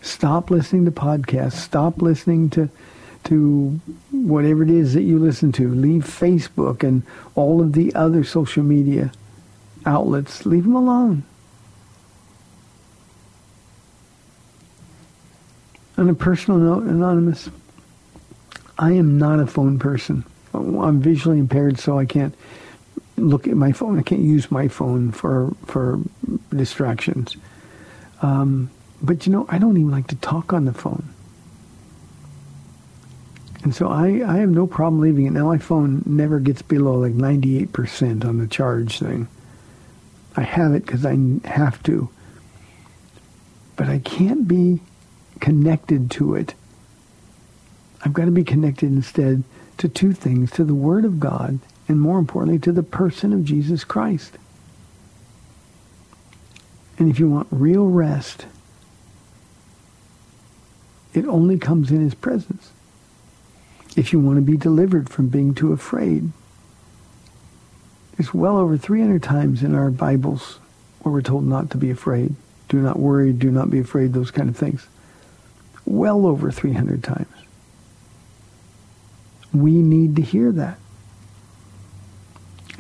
Stop 0.02 0.50
listening 0.50 0.86
to 0.86 0.92
podcasts. 0.92 1.54
Stop 1.54 2.02
listening 2.02 2.50
to 2.52 2.70
to 3.26 3.80
whatever 4.12 4.64
it 4.64 4.70
is 4.70 4.94
that 4.94 5.04
you 5.04 5.20
listen 5.20 5.52
to. 5.54 5.74
Leave 5.74 6.04
Facebook 6.04 6.84
and 6.84 7.04
all 7.36 7.62
of 7.62 7.74
the 7.74 7.94
other 7.96 8.24
social 8.24 8.64
media 8.64 9.12
outlets. 9.86 10.46
Leave 10.46 10.64
them 10.64 10.76
alone. 10.76 11.24
On 15.98 16.10
a 16.10 16.16
personal 16.16 16.60
note, 16.60 16.84
Anonymous, 16.84 17.50
I 18.80 18.94
am 18.94 19.20
not 19.20 19.40
a 19.40 19.46
phone 19.46 19.78
person. 19.78 20.26
I'm 20.54 21.00
visually 21.00 21.38
impaired, 21.38 21.80
so 21.80 22.00
I 22.00 22.06
can't 22.06 22.34
look 23.18 23.48
at 23.48 23.56
my 23.56 23.72
phone. 23.72 24.00
I 24.00 24.02
can't 24.02 24.22
use 24.22 24.52
my 24.52 24.68
phone 24.68 25.12
for 25.12 25.54
for 25.66 26.00
distractions. 26.50 27.38
Um, 28.22 28.70
but 29.02 29.26
you 29.26 29.32
know, 29.32 29.46
I 29.50 29.58
don't 29.58 29.78
even 29.78 29.92
like 29.92 30.08
to 30.08 30.16
talk 30.16 30.54
on 30.54 30.66
the 30.66 30.74
phone. 30.74 31.08
And 33.64 33.76
so 33.76 33.88
I, 33.90 34.24
I 34.26 34.38
have 34.38 34.50
no 34.50 34.66
problem 34.66 35.02
leaving 35.02 35.28
it. 35.28 35.34
Now 35.34 35.46
my 35.46 35.58
phone 35.58 36.04
never 36.06 36.40
gets 36.40 36.62
below 36.62 36.96
like 36.96 37.14
98% 37.14 38.26
on 38.26 38.38
the 38.38 38.48
charge 38.48 39.00
thing. 39.00 39.28
I 40.36 40.42
have 40.42 40.74
it 40.74 40.86
because 40.86 41.06
I 41.06 41.18
have 41.46 41.82
to. 41.84 42.10
But 43.76 43.88
I 43.88 44.00
can't 44.00 44.48
be 44.48 44.80
connected 45.40 46.10
to 46.12 46.36
it. 46.36 46.56
I've 48.04 48.14
got 48.14 48.26
to 48.26 48.32
be 48.32 48.44
connected 48.44 48.92
instead 48.92 49.44
to 49.78 49.88
two 49.88 50.14
things, 50.14 50.52
to 50.52 50.64
the 50.64 50.76
Word 50.76 51.06
of 51.06 51.20
God, 51.20 51.60
and 51.88 52.00
more 52.00 52.18
importantly, 52.18 52.60
to 52.60 52.72
the 52.72 52.84
person 52.84 53.34
of 53.34 53.44
Jesus 53.44 53.84
Christ. 53.84 54.38
And 56.98 57.10
if 57.10 57.20
you 57.20 57.30
want 57.30 57.48
real 57.52 57.88
rest, 57.88 58.46
it 61.14 61.26
only 61.26 61.58
comes 61.58 61.92
in 61.92 62.02
his 62.02 62.16
presence. 62.16 62.72
If 63.96 64.14
you 64.14 64.20
want 64.20 64.38
to 64.38 64.42
be 64.42 64.58
delivered 64.58 65.10
from 65.10 65.28
being 65.28 65.54
too 65.54 65.74
afraid, 65.74 66.32
there's 68.16 68.34
well 68.34 68.58
over 68.58 68.78
300 68.78 69.22
times 69.22 69.64
in 69.64 69.76
our 69.76 69.92
Bibles 69.92 70.60
where 71.00 71.12
we're 71.12 71.22
told 71.22 71.46
not 71.46 71.70
to 71.72 71.78
be 71.78 71.90
afraid. 71.90 72.36
Do 72.70 72.78
not 72.80 73.00
worry, 73.00 73.34
do 73.34 73.52
not 73.52 73.70
be 73.70 73.80
afraid, 73.80 74.14
those 74.14 74.32
kind 74.32 74.50
of 74.50 74.56
things. 74.56 74.88
Well 75.86 76.26
over 76.26 76.52
300 76.52 77.04
times. 77.04 77.28
We 79.54 79.82
need 79.82 80.16
to 80.16 80.22
hear 80.22 80.52
that. 80.54 80.78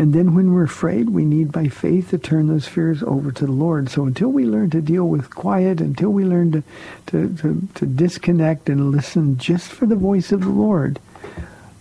And 0.01 0.15
then 0.15 0.33
when 0.33 0.51
we're 0.51 0.63
afraid, 0.63 1.11
we 1.11 1.25
need 1.25 1.51
by 1.51 1.67
faith 1.67 2.09
to 2.09 2.17
turn 2.17 2.47
those 2.47 2.67
fears 2.67 3.03
over 3.03 3.31
to 3.33 3.45
the 3.45 3.51
Lord. 3.51 3.87
So 3.87 4.07
until 4.07 4.29
we 4.29 4.45
learn 4.45 4.71
to 4.71 4.81
deal 4.81 5.07
with 5.07 5.29
quiet, 5.29 5.79
until 5.79 6.09
we 6.09 6.25
learn 6.25 6.53
to, 6.53 6.63
to, 7.05 7.35
to, 7.35 7.67
to 7.75 7.85
disconnect 7.85 8.67
and 8.67 8.89
listen 8.89 9.37
just 9.37 9.71
for 9.71 9.85
the 9.85 9.95
voice 9.95 10.31
of 10.31 10.41
the 10.41 10.49
Lord, 10.49 10.99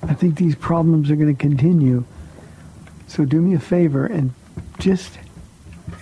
I 0.02 0.12
think 0.12 0.36
these 0.36 0.54
problems 0.54 1.10
are 1.10 1.16
going 1.16 1.34
to 1.34 1.40
continue. 1.40 2.04
So 3.06 3.24
do 3.24 3.40
me 3.40 3.54
a 3.54 3.58
favor 3.58 4.04
and 4.04 4.34
just 4.78 5.18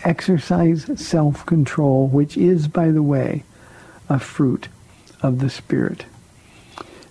exercise 0.02 0.90
self-control, 1.00 2.08
which 2.08 2.37
is, 2.37 2.66
by 2.66 2.90
the 2.90 3.00
way, 3.00 3.44
a 4.08 4.18
fruit 4.18 4.66
of 5.22 5.38
the 5.38 5.50
Spirit. 5.50 6.04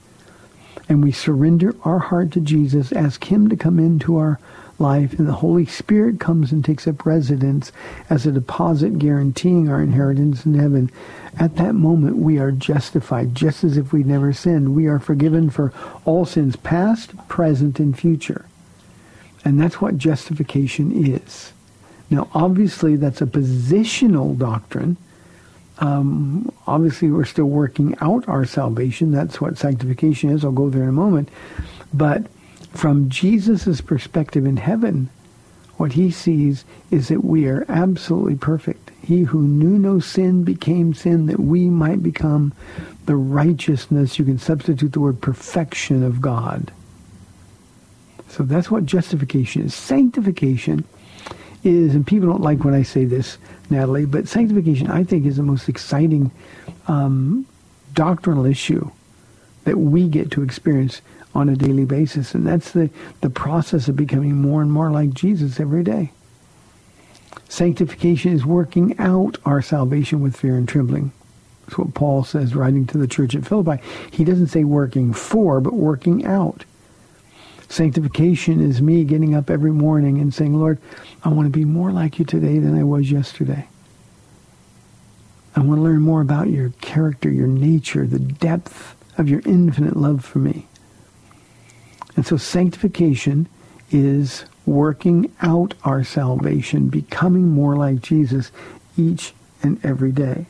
and 0.90 1.04
we 1.04 1.12
surrender 1.12 1.74
our 1.84 2.00
heart 2.00 2.32
to 2.32 2.40
Jesus, 2.40 2.90
ask 2.90 3.22
him 3.24 3.48
to 3.48 3.56
come 3.56 3.78
into 3.78 4.16
our 4.16 4.40
life, 4.80 5.16
and 5.16 5.28
the 5.28 5.34
Holy 5.34 5.64
Spirit 5.64 6.18
comes 6.18 6.50
and 6.50 6.64
takes 6.64 6.88
up 6.88 7.06
residence 7.06 7.70
as 8.10 8.26
a 8.26 8.32
deposit 8.32 8.98
guaranteeing 8.98 9.68
our 9.68 9.80
inheritance 9.80 10.44
in 10.44 10.54
heaven. 10.54 10.90
At 11.38 11.54
that 11.56 11.76
moment, 11.76 12.16
we 12.16 12.40
are 12.40 12.50
justified, 12.50 13.36
just 13.36 13.62
as 13.62 13.76
if 13.76 13.92
we'd 13.92 14.06
never 14.06 14.32
sinned. 14.32 14.74
We 14.74 14.88
are 14.88 14.98
forgiven 14.98 15.48
for 15.48 15.72
all 16.04 16.26
sins, 16.26 16.56
past, 16.56 17.16
present, 17.28 17.78
and 17.78 17.96
future. 17.96 18.46
And 19.44 19.60
that's 19.60 19.80
what 19.80 19.96
justification 19.96 21.06
is. 21.06 21.52
Now, 22.10 22.28
obviously, 22.34 22.96
that's 22.96 23.22
a 23.22 23.26
positional 23.26 24.36
doctrine 24.36 24.96
um, 25.80 26.52
obviously, 26.66 27.10
we're 27.10 27.24
still 27.24 27.46
working 27.46 27.96
out 28.00 28.28
our 28.28 28.44
salvation. 28.44 29.12
That's 29.12 29.40
what 29.40 29.58
sanctification 29.58 30.30
is. 30.30 30.44
I'll 30.44 30.52
go 30.52 30.68
there 30.68 30.82
in 30.82 30.90
a 30.90 30.92
moment. 30.92 31.30
But 31.92 32.26
from 32.72 33.08
Jesus' 33.08 33.80
perspective 33.80 34.44
in 34.44 34.58
heaven, 34.58 35.08
what 35.78 35.92
he 35.92 36.10
sees 36.10 36.64
is 36.90 37.08
that 37.08 37.24
we 37.24 37.46
are 37.46 37.64
absolutely 37.68 38.36
perfect. 38.36 38.90
He 39.02 39.22
who 39.22 39.42
knew 39.42 39.78
no 39.78 39.98
sin 39.98 40.44
became 40.44 40.92
sin 40.92 41.26
that 41.26 41.40
we 41.40 41.70
might 41.70 42.02
become 42.02 42.52
the 43.06 43.16
righteousness. 43.16 44.18
You 44.18 44.26
can 44.26 44.38
substitute 44.38 44.92
the 44.92 45.00
word 45.00 45.22
perfection 45.22 46.02
of 46.02 46.20
God. 46.20 46.70
So 48.28 48.44
that's 48.44 48.70
what 48.70 48.84
justification 48.84 49.62
is. 49.62 49.74
Sanctification 49.74 50.84
is, 51.62 51.94
and 51.94 52.06
people 52.06 52.28
don't 52.28 52.42
like 52.42 52.64
when 52.64 52.74
I 52.74 52.82
say 52.82 53.04
this, 53.04 53.38
Natalie, 53.68 54.06
but 54.06 54.28
sanctification, 54.28 54.90
I 54.90 55.04
think, 55.04 55.26
is 55.26 55.36
the 55.36 55.42
most 55.42 55.68
exciting 55.68 56.30
um, 56.88 57.46
doctrinal 57.94 58.46
issue 58.46 58.90
that 59.64 59.76
we 59.76 60.08
get 60.08 60.30
to 60.32 60.42
experience 60.42 61.02
on 61.34 61.48
a 61.48 61.56
daily 61.56 61.84
basis. 61.84 62.34
And 62.34 62.46
that's 62.46 62.72
the, 62.72 62.90
the 63.20 63.30
process 63.30 63.88
of 63.88 63.96
becoming 63.96 64.34
more 64.34 64.62
and 64.62 64.72
more 64.72 64.90
like 64.90 65.12
Jesus 65.12 65.60
every 65.60 65.84
day. 65.84 66.12
Sanctification 67.48 68.32
is 68.32 68.44
working 68.46 68.98
out 68.98 69.38
our 69.44 69.62
salvation 69.62 70.20
with 70.20 70.36
fear 70.36 70.56
and 70.56 70.68
trembling. 70.68 71.12
That's 71.66 71.78
what 71.78 71.94
Paul 71.94 72.24
says 72.24 72.54
writing 72.54 72.86
to 72.86 72.98
the 72.98 73.06
church 73.06 73.34
at 73.34 73.46
Philippi. 73.46 73.82
He 74.10 74.24
doesn't 74.24 74.48
say 74.48 74.64
working 74.64 75.12
for, 75.12 75.60
but 75.60 75.74
working 75.74 76.24
out. 76.24 76.64
Sanctification 77.70 78.60
is 78.60 78.82
me 78.82 79.04
getting 79.04 79.36
up 79.36 79.48
every 79.48 79.70
morning 79.70 80.18
and 80.18 80.34
saying, 80.34 80.58
Lord, 80.58 80.78
I 81.22 81.28
want 81.28 81.46
to 81.46 81.56
be 81.56 81.64
more 81.64 81.92
like 81.92 82.18
you 82.18 82.24
today 82.24 82.58
than 82.58 82.76
I 82.76 82.82
was 82.82 83.12
yesterday. 83.12 83.68
I 85.54 85.60
want 85.60 85.78
to 85.78 85.82
learn 85.82 86.00
more 86.00 86.20
about 86.20 86.50
your 86.50 86.70
character, 86.80 87.30
your 87.30 87.46
nature, 87.46 88.08
the 88.08 88.18
depth 88.18 88.96
of 89.16 89.28
your 89.28 89.40
infinite 89.46 89.96
love 89.96 90.24
for 90.24 90.40
me. 90.40 90.66
And 92.16 92.26
so 92.26 92.36
sanctification 92.36 93.48
is 93.92 94.46
working 94.66 95.32
out 95.40 95.74
our 95.84 96.02
salvation, 96.02 96.88
becoming 96.88 97.48
more 97.48 97.76
like 97.76 98.02
Jesus 98.02 98.50
each 98.96 99.32
and 99.62 99.82
every 99.84 100.10
day. 100.10 100.46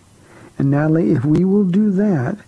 And 0.58 0.70
Natalie, 0.70 1.12
if 1.12 1.26
we 1.26 1.44
will 1.44 1.64
do 1.64 1.90
that, 1.90 2.38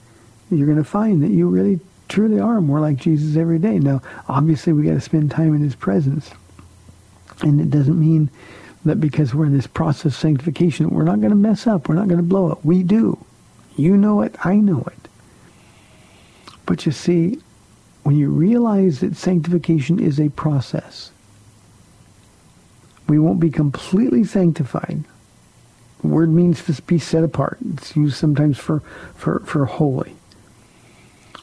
you're 0.51 0.67
going 0.67 0.79
to 0.79 0.85
find 0.85 1.23
that 1.23 1.31
you 1.31 1.47
really 1.49 1.79
truly 2.13 2.39
are 2.39 2.61
more 2.61 2.79
like 2.79 2.99
Jesus 2.99 3.37
every 3.37 3.59
day. 3.59 3.79
Now, 3.79 4.03
obviously, 4.29 4.75
we 4.75 4.85
got 4.85 4.93
to 4.93 5.01
spend 5.01 5.31
time 5.31 5.55
in 5.55 5.63
his 5.63 5.75
presence. 5.75 6.31
And 7.41 7.59
it 7.59 7.71
doesn't 7.71 7.99
mean 7.99 8.31
that 8.85 9.01
because 9.01 9.35
we're 9.35 9.47
in 9.47 9.57
this 9.57 9.67
process 9.67 10.05
of 10.05 10.15
sanctification, 10.15 10.91
we're 10.91 11.05
not 11.05 11.21
going 11.21 11.31
to 11.31 11.37
mess 11.37 11.67
up. 11.67 11.89
We're 11.89 11.95
not 11.95 12.09
going 12.09 12.21
to 12.21 12.27
blow 12.27 12.53
up. 12.53 12.63
We 12.65 12.83
do. 12.83 13.19
You 13.77 13.97
know 13.97 14.21
it. 14.21 14.37
I 14.45 14.57
know 14.57 14.85
it. 14.87 15.09
But 16.67 16.85
you 16.85 16.93
see, 16.93 17.41
when 18.03 18.17
you 18.17 18.29
realize 18.29 19.01
that 19.01 19.17
sanctification 19.17 19.99
is 19.99 20.21
a 20.21 20.29
process, 20.29 21.13
we 23.09 23.19
won't 23.19 23.41
be 23.41 23.51
completely 23.51 24.25
sanctified. 24.25 25.03
The 26.03 26.09
word 26.09 26.31
means 26.31 26.63
to 26.65 26.83
be 26.83 26.99
set 26.99 27.25
apart. 27.25 27.57
It's 27.73 27.97
used 27.97 28.17
sometimes 28.17 28.59
for, 28.59 28.81
for, 29.15 29.41
for 29.41 29.65
holy. 29.65 30.15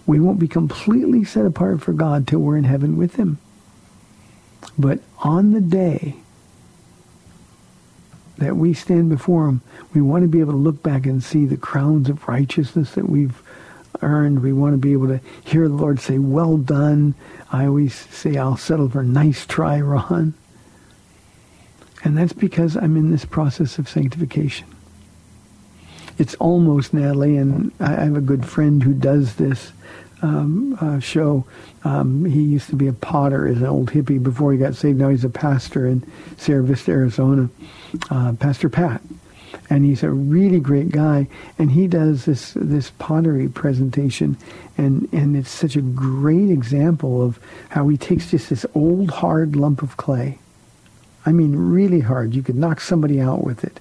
We 0.10 0.19
won't 0.19 0.39
be 0.39 0.48
completely 0.48 1.24
set 1.24 1.45
apart 1.45 1.82
for 1.82 1.93
God 1.93 2.26
till 2.26 2.39
we're 2.39 2.58
in 2.58 2.63
heaven 2.63 2.98
with 2.98 3.17
him. 3.17 3.38
But 4.76 5.02
on 5.19 5.52
the 5.52 5.62
day 5.62 6.15
that 8.39 8.56
we 8.56 8.74
stand 8.74 9.10
before 9.10 9.48
him, 9.48 9.62
we 9.93 10.02
want 10.02 10.24
to 10.24 10.28
be 10.28 10.39
able 10.39 10.54
to 10.54 10.58
look 10.58 10.82
back 10.82 11.06
and 11.06 11.24
see 11.24 11.45
the 11.45 11.58
crowns 11.58 12.10
of 12.10 12.28
righteousness 12.28 12.93
that 12.93 13.08
we've 13.08 13.39
earned. 14.02 14.41
We 14.41 14.52
want 14.52 14.74
to 14.74 14.80
be 14.80 14.93
able 14.93 15.10
to 15.10 15.22
hear 15.43 15.67
the 15.67 15.76
Lord 15.76 16.00
say, 16.00 16.17
well 16.17 16.58
done. 16.58 17.13
I 17.52 17.67
always 17.67 17.93
say, 17.93 18.36
I'll 18.36 18.58
settle 18.58 18.89
for 18.89 19.04
nice 19.04 19.45
try, 19.45 19.80
Ron. 19.80 20.34
And 22.04 22.17
that's 22.17 22.34
because 22.34 22.76
I'm 22.76 22.98
in 22.98 23.12
this 23.12 23.26
process 23.26 23.78
of 23.78 23.88
sanctification. 23.88 24.65
It's 26.19 26.36
almost, 26.36 26.93
Natalie, 26.93 27.38
and 27.38 27.71
I 27.79 28.03
have 28.03 28.15
a 28.17 28.21
good 28.21 28.45
friend 28.45 28.84
who 28.84 28.93
does 28.93 29.36
this 29.36 29.71
um, 30.21 30.77
uh, 30.82 30.99
show. 30.99 31.45
Um, 31.86 32.25
he 32.25 32.41
used 32.41 32.69
to 32.69 32.75
be 32.75 32.88
a 32.88 32.93
potter 32.93 33.47
as 33.47 33.58
an 33.58 33.65
old 33.65 33.89
hippie 33.89 34.21
before 34.21 34.51
he 34.51 34.60
got 34.60 34.75
saved. 34.75 34.99
Now 34.99 35.10
he's 35.10 35.23
a 35.23 35.29
pastor 35.29 35.88
in 35.88 36.05
Sierra 36.38 36.62
Vista, 36.62 36.91
Arizona, 36.91 37.49
uh, 38.12 38.34
Pastor 38.34 38.69
Pat. 38.69 39.01
And 39.69 39.86
he's 39.86 40.03
a 40.03 40.10
really 40.10 40.60
great 40.60 40.91
guy, 40.91 41.27
and 41.58 41.71
he 41.71 41.88
does 41.88 42.25
this 42.25 42.53
this 42.55 42.91
pottery 42.99 43.47
presentation, 43.47 44.38
and 44.77 45.08
and 45.12 45.36
it's 45.36 45.49
such 45.49 45.75
a 45.75 45.82
great 45.82 46.49
example 46.49 47.23
of 47.23 47.39
how 47.69 47.88
he 47.88 47.97
takes 47.97 48.29
just 48.32 48.49
this 48.49 48.65
old 48.75 49.10
hard 49.10 49.55
lump 49.55 49.82
of 49.82 49.97
clay, 49.97 50.38
I 51.25 51.32
mean 51.32 51.55
really 51.55 52.01
hard. 52.01 52.36
You 52.36 52.43
could 52.43 52.55
knock 52.55 52.82
somebody 52.82 53.19
out 53.21 53.43
with 53.43 53.63
it, 53.63 53.79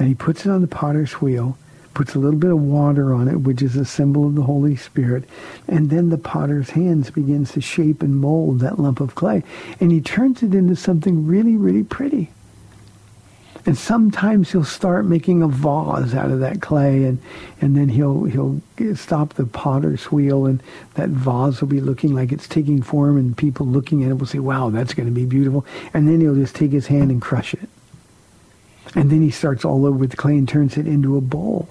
and 0.00 0.08
he 0.08 0.14
puts 0.14 0.46
it 0.46 0.50
on 0.50 0.62
the 0.62 0.66
potter's 0.66 1.20
wheel, 1.20 1.58
puts 1.92 2.14
a 2.14 2.18
little 2.18 2.38
bit 2.38 2.50
of 2.50 2.58
water 2.58 3.12
on 3.12 3.28
it, 3.28 3.42
which 3.42 3.60
is 3.60 3.76
a 3.76 3.84
symbol 3.84 4.26
of 4.26 4.34
the 4.34 4.42
Holy 4.42 4.74
Spirit, 4.74 5.24
and 5.68 5.90
then 5.90 6.08
the 6.08 6.16
potter's 6.16 6.70
hands 6.70 7.10
begins 7.10 7.52
to 7.52 7.60
shape 7.60 8.02
and 8.02 8.16
mold 8.16 8.60
that 8.60 8.78
lump 8.78 9.00
of 9.00 9.14
clay, 9.14 9.44
and 9.78 9.92
he 9.92 10.00
turns 10.00 10.42
it 10.42 10.54
into 10.54 10.74
something 10.74 11.26
really, 11.26 11.54
really 11.54 11.84
pretty. 11.84 12.30
And 13.66 13.76
sometimes 13.76 14.50
he'll 14.50 14.64
start 14.64 15.04
making 15.04 15.42
a 15.42 15.48
vase 15.48 16.14
out 16.14 16.30
of 16.30 16.40
that 16.40 16.62
clay, 16.62 17.04
and, 17.04 17.18
and 17.60 17.76
then 17.76 17.90
he'll 17.90 18.24
he'll 18.24 18.62
stop 18.94 19.34
the 19.34 19.44
potter's 19.44 20.10
wheel, 20.10 20.46
and 20.46 20.62
that 20.94 21.10
vase 21.10 21.60
will 21.60 21.68
be 21.68 21.82
looking 21.82 22.14
like 22.14 22.32
it's 22.32 22.48
taking 22.48 22.80
form, 22.80 23.18
and 23.18 23.36
people 23.36 23.66
looking 23.66 24.02
at 24.02 24.12
it 24.12 24.14
will 24.14 24.26
say, 24.26 24.38
"Wow, 24.38 24.70
that's 24.70 24.94
going 24.94 25.08
to 25.08 25.14
be 25.14 25.26
beautiful." 25.26 25.66
And 25.92 26.08
then 26.08 26.22
he'll 26.22 26.36
just 26.36 26.54
take 26.54 26.70
his 26.70 26.86
hand 26.86 27.10
and 27.10 27.20
crush 27.20 27.52
it, 27.52 27.68
and 28.94 29.10
then 29.10 29.22
he 29.22 29.30
starts 29.30 29.64
all 29.64 29.86
over 29.86 29.96
with 29.96 30.16
clay 30.16 30.36
and 30.36 30.48
turns 30.48 30.76
it 30.76 30.86
into 30.86 31.16
a 31.16 31.20
bowl. 31.20 31.68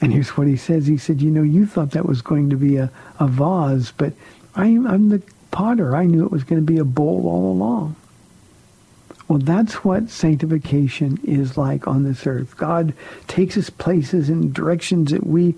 And 0.00 0.12
here's 0.12 0.36
what 0.36 0.46
he 0.46 0.56
says. 0.56 0.86
He 0.86 0.98
said, 0.98 1.22
you 1.22 1.30
know, 1.30 1.42
you 1.42 1.66
thought 1.66 1.92
that 1.92 2.06
was 2.06 2.22
going 2.22 2.50
to 2.50 2.56
be 2.56 2.76
a, 2.76 2.90
a 3.18 3.26
vase, 3.26 3.92
but 3.92 4.12
I'm, 4.54 4.86
I'm 4.86 5.08
the 5.08 5.22
potter. 5.50 5.96
I 5.96 6.04
knew 6.04 6.24
it 6.24 6.32
was 6.32 6.44
going 6.44 6.60
to 6.60 6.72
be 6.72 6.78
a 6.78 6.84
bowl 6.84 7.26
all 7.26 7.52
along. 7.52 7.96
Well, 9.28 9.38
that's 9.38 9.84
what 9.84 10.08
sanctification 10.08 11.18
is 11.24 11.56
like 11.56 11.88
on 11.88 12.04
this 12.04 12.26
earth. 12.26 12.56
God 12.56 12.94
takes 13.26 13.56
us 13.56 13.70
places 13.70 14.30
in 14.30 14.52
directions 14.52 15.10
that 15.10 15.26
we 15.26 15.54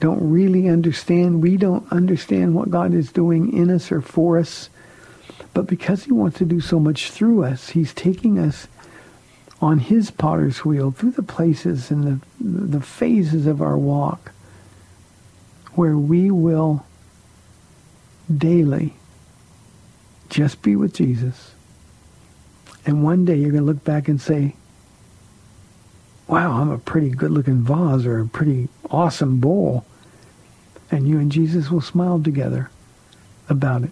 don't 0.00 0.30
really 0.30 0.68
understand. 0.68 1.42
We 1.42 1.56
don't 1.56 1.90
understand 1.92 2.54
what 2.54 2.70
God 2.70 2.92
is 2.92 3.12
doing 3.12 3.56
in 3.56 3.70
us 3.70 3.92
or 3.92 4.00
for 4.00 4.38
us. 4.38 4.70
But 5.54 5.66
because 5.66 6.04
he 6.04 6.12
wants 6.12 6.38
to 6.38 6.44
do 6.44 6.60
so 6.60 6.80
much 6.80 7.10
through 7.10 7.44
us, 7.44 7.68
he's 7.68 7.94
taking 7.94 8.38
us 8.38 8.66
on 9.62 9.78
his 9.78 10.10
potter's 10.10 10.64
wheel 10.64 10.90
through 10.90 11.12
the 11.12 11.22
places 11.22 11.90
and 11.90 12.04
the, 12.04 12.20
the 12.68 12.80
phases 12.80 13.46
of 13.46 13.62
our 13.62 13.78
walk 13.78 14.32
where 15.74 15.96
we 15.96 16.30
will 16.30 16.84
daily 18.36 18.94
just 20.28 20.60
be 20.62 20.74
with 20.74 20.92
Jesus. 20.92 21.52
And 22.84 23.04
one 23.04 23.24
day 23.24 23.36
you're 23.36 23.52
going 23.52 23.62
to 23.62 23.66
look 23.66 23.84
back 23.84 24.08
and 24.08 24.20
say, 24.20 24.56
wow, 26.26 26.60
I'm 26.60 26.70
a 26.70 26.78
pretty 26.78 27.10
good-looking 27.10 27.62
vase 27.62 28.04
or 28.04 28.18
a 28.18 28.26
pretty 28.26 28.68
awesome 28.90 29.38
bowl. 29.38 29.84
And 30.90 31.06
you 31.06 31.18
and 31.18 31.30
Jesus 31.30 31.70
will 31.70 31.80
smile 31.80 32.20
together 32.20 32.68
about 33.48 33.84
it. 33.84 33.90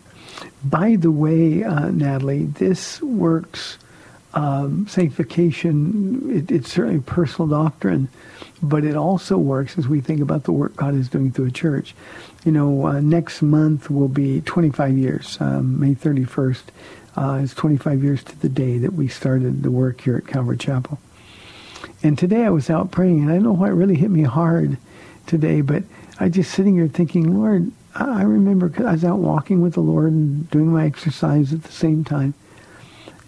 By 0.65 0.97
the 0.97 1.11
way, 1.11 1.63
uh, 1.63 1.91
Natalie, 1.91 2.45
this 2.47 3.01
works 3.01 3.79
um, 4.35 4.87
sanctification, 4.89 6.31
it, 6.31 6.51
it's 6.51 6.73
certainly 6.73 7.01
personal 7.01 7.49
doctrine, 7.49 8.09
but 8.63 8.85
it 8.85 8.97
also 8.97 9.37
works 9.37 9.79
as 9.79 9.89
we 9.89 10.01
think 10.01 10.21
about 10.21 10.45
the 10.45 10.53
work 10.53 10.77
God 10.77 10.95
is 10.95 11.09
doing 11.09 11.33
through 11.33 11.47
a 11.47 11.51
church. 11.51 11.95
You 12.45 12.53
know, 12.53 12.87
uh, 12.87 13.01
next 13.01 13.43
month 13.43 13.91
will 13.91 14.09
be 14.09 14.41
25 14.43 14.97
years, 14.97 15.37
um, 15.41 15.81
May 15.81 15.95
31st. 15.95 16.63
Uh, 17.17 17.41
is 17.43 17.53
25 17.55 18.05
years 18.05 18.23
to 18.23 18.41
the 18.41 18.49
day 18.49 18.79
that 18.79 18.93
we 18.93 19.09
started 19.09 19.63
the 19.65 19.71
work 19.71 20.01
here 20.01 20.17
at 20.17 20.27
Calvary 20.29 20.57
Chapel. 20.57 20.99
And 22.05 22.17
today 22.17 22.45
I 22.45 22.51
was 22.51 22.71
out 22.71 22.93
praying, 22.93 23.23
and 23.23 23.31
I 23.31 23.35
don't 23.35 23.43
know 23.43 23.53
why 23.53 23.69
it 23.69 23.73
really 23.73 23.97
hit 23.97 24.11
me 24.11 24.23
hard 24.23 24.79
today, 25.27 25.61
but 25.61 25.83
I 26.21 26.29
just 26.29 26.53
sitting 26.53 26.77
here 26.77 26.87
thinking, 26.87 27.37
Lord, 27.37 27.73
I 27.95 28.23
remember 28.23 28.73
I 28.87 28.93
was 28.93 29.05
out 29.05 29.19
walking 29.19 29.61
with 29.61 29.75
the 29.75 29.81
Lord 29.81 30.13
and 30.13 30.49
doing 30.51 30.73
my 30.73 30.87
exercise 30.87 31.53
at 31.53 31.65
the 31.65 31.73
same 31.73 32.05
time. 32.05 32.35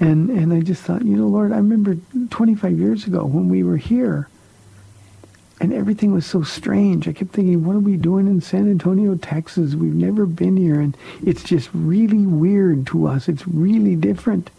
And, 0.03 0.31
and 0.31 0.53
I 0.53 0.63
just 0.63 0.83
thought, 0.83 1.05
you 1.05 1.15
know, 1.15 1.29
Lord, 1.29 1.53
I 1.53 1.59
remember 1.59 1.97
25 2.31 2.77
years 2.77 3.07
ago 3.07 3.25
when 3.25 3.49
we 3.49 3.63
were 3.63 3.77
here 3.77 4.29
and 5.61 5.73
everything 5.73 6.13
was 6.13 6.27
so 6.27 6.43
strange. 6.43 7.07
I 7.07 7.13
kept 7.13 7.31
thinking, 7.31 7.65
what 7.65 7.77
are 7.77 7.79
we 7.79 7.97
doing 7.97 8.27
in 8.27 8.41
San 8.41 8.69
Antonio, 8.69 9.15
Texas? 9.15 9.77
We've 9.77 9.95
never 9.95 10.27
been 10.27 10.57
here 10.57 10.81
and 10.81 10.97
it's 11.25 11.45
just 11.45 11.71
really 11.73 12.27
weird 12.27 12.85
to 12.89 13.07
us. 13.07 13.29
It's 13.29 13.47
really 13.47 13.95
different. 13.95 14.51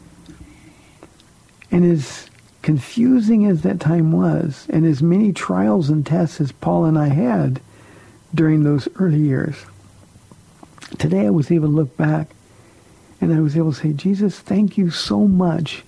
And 1.71 1.83
as 1.91 2.29
confusing 2.61 3.45
as 3.45 3.63
that 3.63 3.81
time 3.81 4.13
was 4.13 4.65
and 4.69 4.85
as 4.85 5.03
many 5.03 5.33
trials 5.33 5.89
and 5.89 6.05
tests 6.05 6.39
as 6.39 6.53
Paul 6.53 6.85
and 6.85 6.97
I 6.97 7.09
had 7.09 7.59
during 8.33 8.63
those 8.63 8.87
early 8.95 9.19
years, 9.19 9.57
today 10.99 11.27
I 11.27 11.31
was 11.31 11.51
able 11.51 11.67
to 11.67 11.75
look 11.75 11.97
back 11.97 12.29
and 13.23 13.33
I 13.33 13.41
was 13.41 13.55
able 13.55 13.73
to 13.73 13.79
say, 13.79 13.93
Jesus, 13.93 14.39
thank 14.39 14.77
you 14.77 14.89
so 14.89 15.27
much 15.27 15.83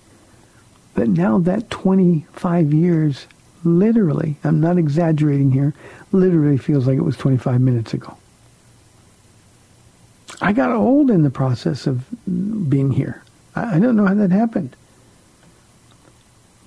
that 0.95 1.09
now 1.09 1.37
that 1.39 1.69
25 1.69 2.73
years, 2.73 3.27
literally, 3.63 4.37
I'm 4.43 4.61
not 4.61 4.77
exaggerating 4.77 5.51
here, 5.51 5.73
literally 6.11 6.57
feels 6.57 6.87
like 6.87 6.97
it 6.97 7.01
was 7.01 7.17
25 7.17 7.59
minutes 7.59 7.93
ago. 7.93 8.17
I 10.41 10.53
got 10.53 10.71
old 10.71 11.11
in 11.11 11.23
the 11.23 11.29
process 11.29 11.87
of 11.87 12.05
being 12.25 12.91
here. 12.91 13.21
I 13.55 13.79
don't 13.79 13.95
know 13.95 14.05
how 14.05 14.15
that 14.15 14.31
happened. 14.31 14.75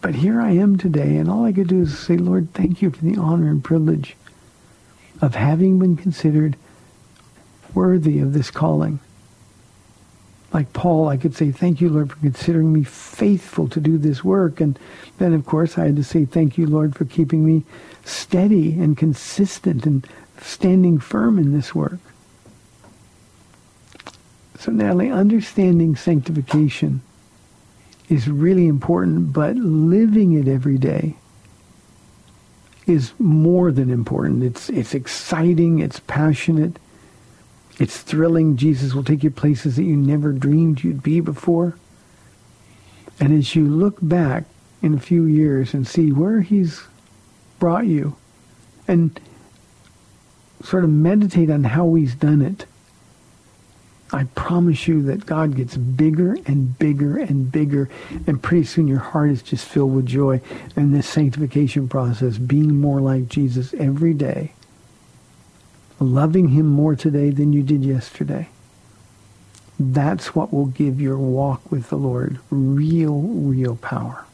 But 0.01 0.15
here 0.15 0.41
I 0.41 0.53
am 0.53 0.79
today, 0.79 1.17
and 1.17 1.31
all 1.31 1.45
I 1.45 1.53
could 1.53 1.69
do 1.69 1.83
is 1.83 1.99
say, 1.99 2.17
Lord, 2.17 2.53
thank 2.55 2.83
you 2.83 2.91
for 2.91 3.05
the 3.05 3.17
honor 3.17 3.49
and 3.49 3.65
privilege 3.65 4.17
of 5.21 5.35
having 5.35 5.79
been 5.79 5.97
considered 5.97 6.57
worthy 7.75 8.21
of 8.21 8.33
this 8.33 8.51
calling 8.51 9.01
like 10.53 10.73
Paul, 10.73 11.09
I 11.09 11.17
could 11.17 11.35
say, 11.35 11.51
thank 11.51 11.81
you, 11.81 11.91
Lord, 11.91 12.11
for 12.11 12.17
considering 12.17 12.73
me 12.73 12.83
faithful 12.83 13.69
to 13.69 13.81
do 13.81 13.99
this 13.99 14.25
work. 14.25 14.61
And 14.61 14.79
then, 15.19 15.35
of 15.35 15.45
course, 15.45 15.77
I 15.77 15.85
had 15.85 15.97
to 15.97 16.05
say, 16.05 16.25
thank 16.25 16.57
you, 16.57 16.67
Lord, 16.67 16.97
for 16.97 17.05
keeping 17.05 17.45
me 17.45 17.65
steady 18.05 18.73
and 18.81 18.97
consistent 18.97 19.85
and 19.85 20.07
standing 20.41 20.99
firm 20.99 21.39
in 21.39 21.53
this 21.53 21.75
work. 21.75 21.99
So, 24.59 24.73
Natalie, 24.73 25.11
understanding 25.11 25.95
sanctification 25.97 27.03
is 28.09 28.29
really 28.29 28.67
important, 28.67 29.33
but 29.33 29.55
living 29.57 30.33
it 30.33 30.49
every 30.49 30.79
day 30.79 31.17
is 32.87 33.13
more 33.19 33.71
than 33.71 33.91
important. 33.91 34.43
It's, 34.43 34.71
it's 34.71 34.95
exciting, 34.95 35.81
it's 35.81 36.01
passionate, 36.01 36.79
it's 37.79 37.99
thrilling. 37.99 38.57
Jesus 38.57 38.95
will 38.95 39.05
take 39.05 39.23
you 39.23 39.31
places 39.31 39.77
that 39.77 39.85
you 39.85 39.97
never 39.97 40.33
dreamed 40.33 40.83
you'd 40.83 41.03
be 41.03 41.21
before. 41.21 41.77
And 43.21 43.33
as 43.37 43.55
you 43.55 43.67
look 43.67 43.99
back 44.01 44.45
in 44.83 44.95
a 44.95 45.01
few 45.01 45.25
years 45.25 45.75
and 45.75 45.87
see 45.87 46.13
where 46.13 46.41
he's 46.41 46.83
brought 47.59 47.87
you 47.87 48.17
and 48.87 49.19
sort 50.63 50.85
of 50.85 50.91
meditate 50.91 51.51
on 51.51 51.65
how 51.65 51.95
he's 51.95 52.15
done 52.15 52.43
it, 52.43 52.67
I 54.13 54.25
promise 54.35 54.89
you 54.89 55.03
that 55.03 55.27
God 55.27 55.55
gets 55.55 55.77
bigger 55.77 56.37
and 56.47 56.79
bigger 56.79 57.19
and 57.19 57.53
bigger, 57.53 57.91
and 58.27 58.43
pretty 58.43 58.65
soon 58.65 58.89
your 58.89 59.01
heart 59.01 59.31
is 59.31 59.43
just 59.43 59.67
filled 59.67 59.95
with 59.95 60.07
joy. 60.07 60.41
And 60.77 60.95
this 60.95 61.07
sanctification 61.07 61.89
process, 61.89 62.39
being 62.39 62.81
more 62.81 63.01
like 63.01 63.29
Jesus 63.29 63.75
every 63.75 64.15
day, 64.15 64.53
loving 66.01 66.49
him 66.49 66.67
more 66.67 66.95
today 66.97 67.31
than 67.31 67.53
you 67.53 67.63
did 67.63 67.85
yesterday. 67.85 68.49
That's 69.79 70.35
what 70.35 70.53
will 70.53 70.67
give 70.67 71.01
your 71.01 71.19
walk 71.19 71.71
with 71.71 71.89
the 71.89 71.97
Lord 71.97 72.39
real, 72.51 73.21
real 73.21 73.77
power. 73.77 74.25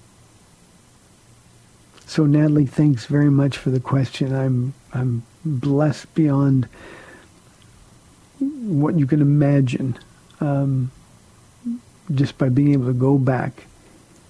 So 2.07 2.27
Natalie, 2.27 2.67
thanks 2.67 3.07
very 3.07 3.31
much 3.31 3.59
for 3.59 3.71
the 3.71 3.81
question. 3.81 4.35
I'm 4.35 4.75
I'm 4.93 5.25
blessed 5.45 6.15
beyond 6.15 6.69
what 8.39 8.99
you 8.99 9.07
can 9.07 9.21
imagine 9.21 9.99
um, 10.41 10.91
just 12.13 12.39
by 12.39 12.49
being 12.49 12.73
able 12.73 12.87
to 12.87 12.93
go 12.93 13.19
back 13.19 13.67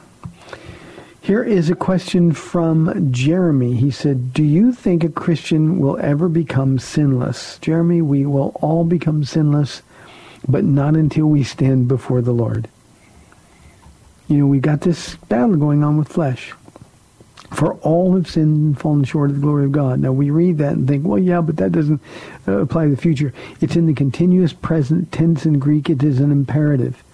Here 1.29 1.45
is 1.45 1.69
a 1.69 1.75
question 1.75 2.33
from 2.33 3.13
Jeremy. 3.13 3.75
He 3.75 3.91
said, 3.91 4.33
Do 4.33 4.43
you 4.43 4.73
think 4.73 5.05
a 5.05 5.11
Christian 5.11 5.79
will 5.79 5.99
ever 5.99 6.27
become 6.27 6.79
sinless? 6.79 7.59
Jeremy, 7.59 8.01
we 8.01 8.25
will 8.25 8.53
all 8.63 8.83
become 8.83 9.25
sinless, 9.25 9.83
but 10.49 10.65
not 10.65 10.97
until 10.97 11.27
we 11.27 11.45
stand 11.45 11.87
before 11.87 12.23
the 12.23 12.33
Lord. 12.33 12.67
You 14.27 14.39
know, 14.39 14.47
we 14.47 14.59
got 14.59 14.81
this 14.81 15.17
battle 15.29 15.57
going 15.57 15.85
on 15.85 15.99
with 15.99 16.09
flesh. 16.09 16.55
For 17.51 17.75
all 17.83 18.15
have 18.15 18.27
sinned 18.27 18.65
and 18.65 18.81
fallen 18.81 19.05
short 19.05 19.29
of 19.29 19.37
the 19.37 19.43
glory 19.43 19.67
of 19.67 19.73
God. 19.73 20.01
Now 20.01 20.13
we 20.13 20.31
read 20.31 20.57
that 20.57 20.77
and 20.77 20.89
think, 20.89 21.07
well, 21.07 21.19
yeah, 21.19 21.43
but 21.43 21.59
that 21.59 21.73
doesn't 21.73 22.01
uh, 22.47 22.53
apply 22.53 22.85
to 22.85 22.91
the 22.93 22.97
future. 22.97 23.35
It's 23.61 23.77
in 23.77 23.85
the 23.85 23.93
continuous 23.93 24.55
present 24.55 25.13
tense 25.13 25.45
in 25.45 25.59
Greek. 25.59 25.91
It 25.91 26.03
is 26.03 26.21
an 26.21 26.33
imperative. 26.33 27.05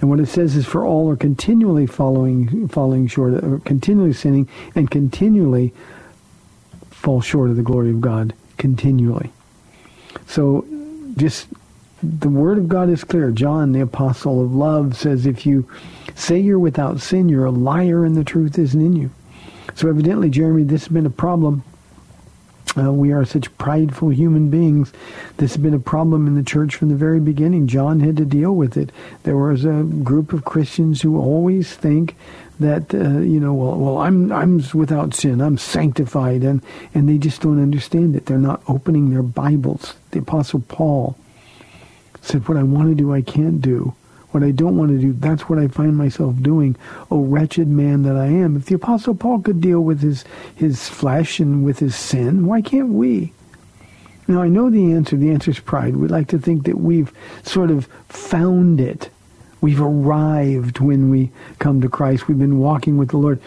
And 0.00 0.10
what 0.10 0.20
it 0.20 0.26
says 0.26 0.56
is 0.56 0.66
for 0.66 0.84
all 0.84 1.10
are 1.10 1.16
continually 1.16 1.86
following, 1.86 2.68
falling 2.68 3.06
short, 3.06 3.44
or 3.44 3.60
continually 3.60 4.12
sinning, 4.12 4.48
and 4.74 4.90
continually 4.90 5.72
fall 6.90 7.20
short 7.20 7.50
of 7.50 7.56
the 7.56 7.62
glory 7.62 7.90
of 7.90 8.00
God. 8.00 8.34
Continually. 8.58 9.30
So 10.26 10.66
just 11.16 11.48
the 12.02 12.28
word 12.28 12.58
of 12.58 12.68
God 12.68 12.90
is 12.90 13.04
clear. 13.04 13.30
John, 13.30 13.72
the 13.72 13.80
apostle 13.80 14.44
of 14.44 14.54
love, 14.54 14.96
says 14.96 15.26
if 15.26 15.46
you 15.46 15.68
say 16.14 16.38
you're 16.38 16.58
without 16.58 17.00
sin, 17.00 17.28
you're 17.28 17.46
a 17.46 17.50
liar 17.50 18.04
and 18.04 18.16
the 18.16 18.24
truth 18.24 18.58
isn't 18.58 18.80
in 18.80 18.94
you. 18.96 19.10
So 19.74 19.88
evidently, 19.88 20.30
Jeremy, 20.30 20.64
this 20.64 20.82
has 20.82 20.92
been 20.92 21.06
a 21.06 21.10
problem. 21.10 21.64
Uh, 22.76 22.92
we 22.92 23.12
are 23.12 23.24
such 23.24 23.56
prideful 23.56 24.10
human 24.10 24.50
beings. 24.50 24.92
This 25.36 25.52
has 25.52 25.62
been 25.62 25.74
a 25.74 25.78
problem 25.78 26.26
in 26.26 26.34
the 26.34 26.42
church 26.42 26.74
from 26.74 26.88
the 26.88 26.96
very 26.96 27.20
beginning. 27.20 27.68
John 27.68 28.00
had 28.00 28.16
to 28.16 28.24
deal 28.24 28.52
with 28.52 28.76
it. 28.76 28.90
There 29.22 29.36
was 29.36 29.64
a 29.64 29.84
group 30.02 30.32
of 30.32 30.44
Christians 30.44 31.02
who 31.02 31.18
always 31.18 31.74
think 31.74 32.16
that 32.60 32.94
uh, 32.94 33.20
you 33.20 33.40
know, 33.40 33.54
well, 33.54 33.76
well, 33.78 33.98
I'm 33.98 34.32
I'm 34.32 34.62
without 34.74 35.14
sin. 35.14 35.40
I'm 35.40 35.58
sanctified, 35.58 36.42
and 36.42 36.62
and 36.94 37.08
they 37.08 37.18
just 37.18 37.40
don't 37.40 37.62
understand 37.62 38.16
it. 38.16 38.26
They're 38.26 38.38
not 38.38 38.62
opening 38.68 39.10
their 39.10 39.22
Bibles. 39.22 39.94
The 40.10 40.20
Apostle 40.20 40.60
Paul 40.60 41.16
said, 42.22 42.48
"What 42.48 42.58
I 42.58 42.62
want 42.62 42.88
to 42.88 42.94
do, 42.94 43.12
I 43.12 43.22
can't 43.22 43.60
do." 43.60 43.94
What 44.34 44.42
I 44.42 44.50
don't 44.50 44.76
want 44.76 44.90
to 44.90 44.98
do, 44.98 45.12
that's 45.12 45.48
what 45.48 45.60
I 45.60 45.68
find 45.68 45.96
myself 45.96 46.34
doing. 46.42 46.74
Oh, 47.08 47.20
wretched 47.20 47.68
man 47.68 48.02
that 48.02 48.16
I 48.16 48.26
am. 48.26 48.56
If 48.56 48.64
the 48.64 48.74
Apostle 48.74 49.14
Paul 49.14 49.38
could 49.38 49.60
deal 49.60 49.80
with 49.80 50.00
his, 50.00 50.24
his 50.56 50.88
flesh 50.88 51.38
and 51.38 51.64
with 51.64 51.78
his 51.78 51.94
sin, 51.94 52.44
why 52.44 52.60
can't 52.60 52.88
we? 52.88 53.32
Now, 54.26 54.42
I 54.42 54.48
know 54.48 54.70
the 54.70 54.92
answer. 54.92 55.16
The 55.16 55.30
answer 55.30 55.52
is 55.52 55.60
pride. 55.60 55.94
We 55.94 56.08
like 56.08 56.26
to 56.30 56.38
think 56.40 56.64
that 56.64 56.80
we've 56.80 57.12
sort 57.44 57.70
of 57.70 57.86
found 58.08 58.80
it. 58.80 59.08
We've 59.60 59.80
arrived 59.80 60.80
when 60.80 61.10
we 61.10 61.30
come 61.60 61.80
to 61.82 61.88
Christ. 61.88 62.26
We've 62.26 62.36
been 62.36 62.58
walking 62.58 62.98
with 62.98 63.10
the 63.10 63.18
Lord. 63.18 63.40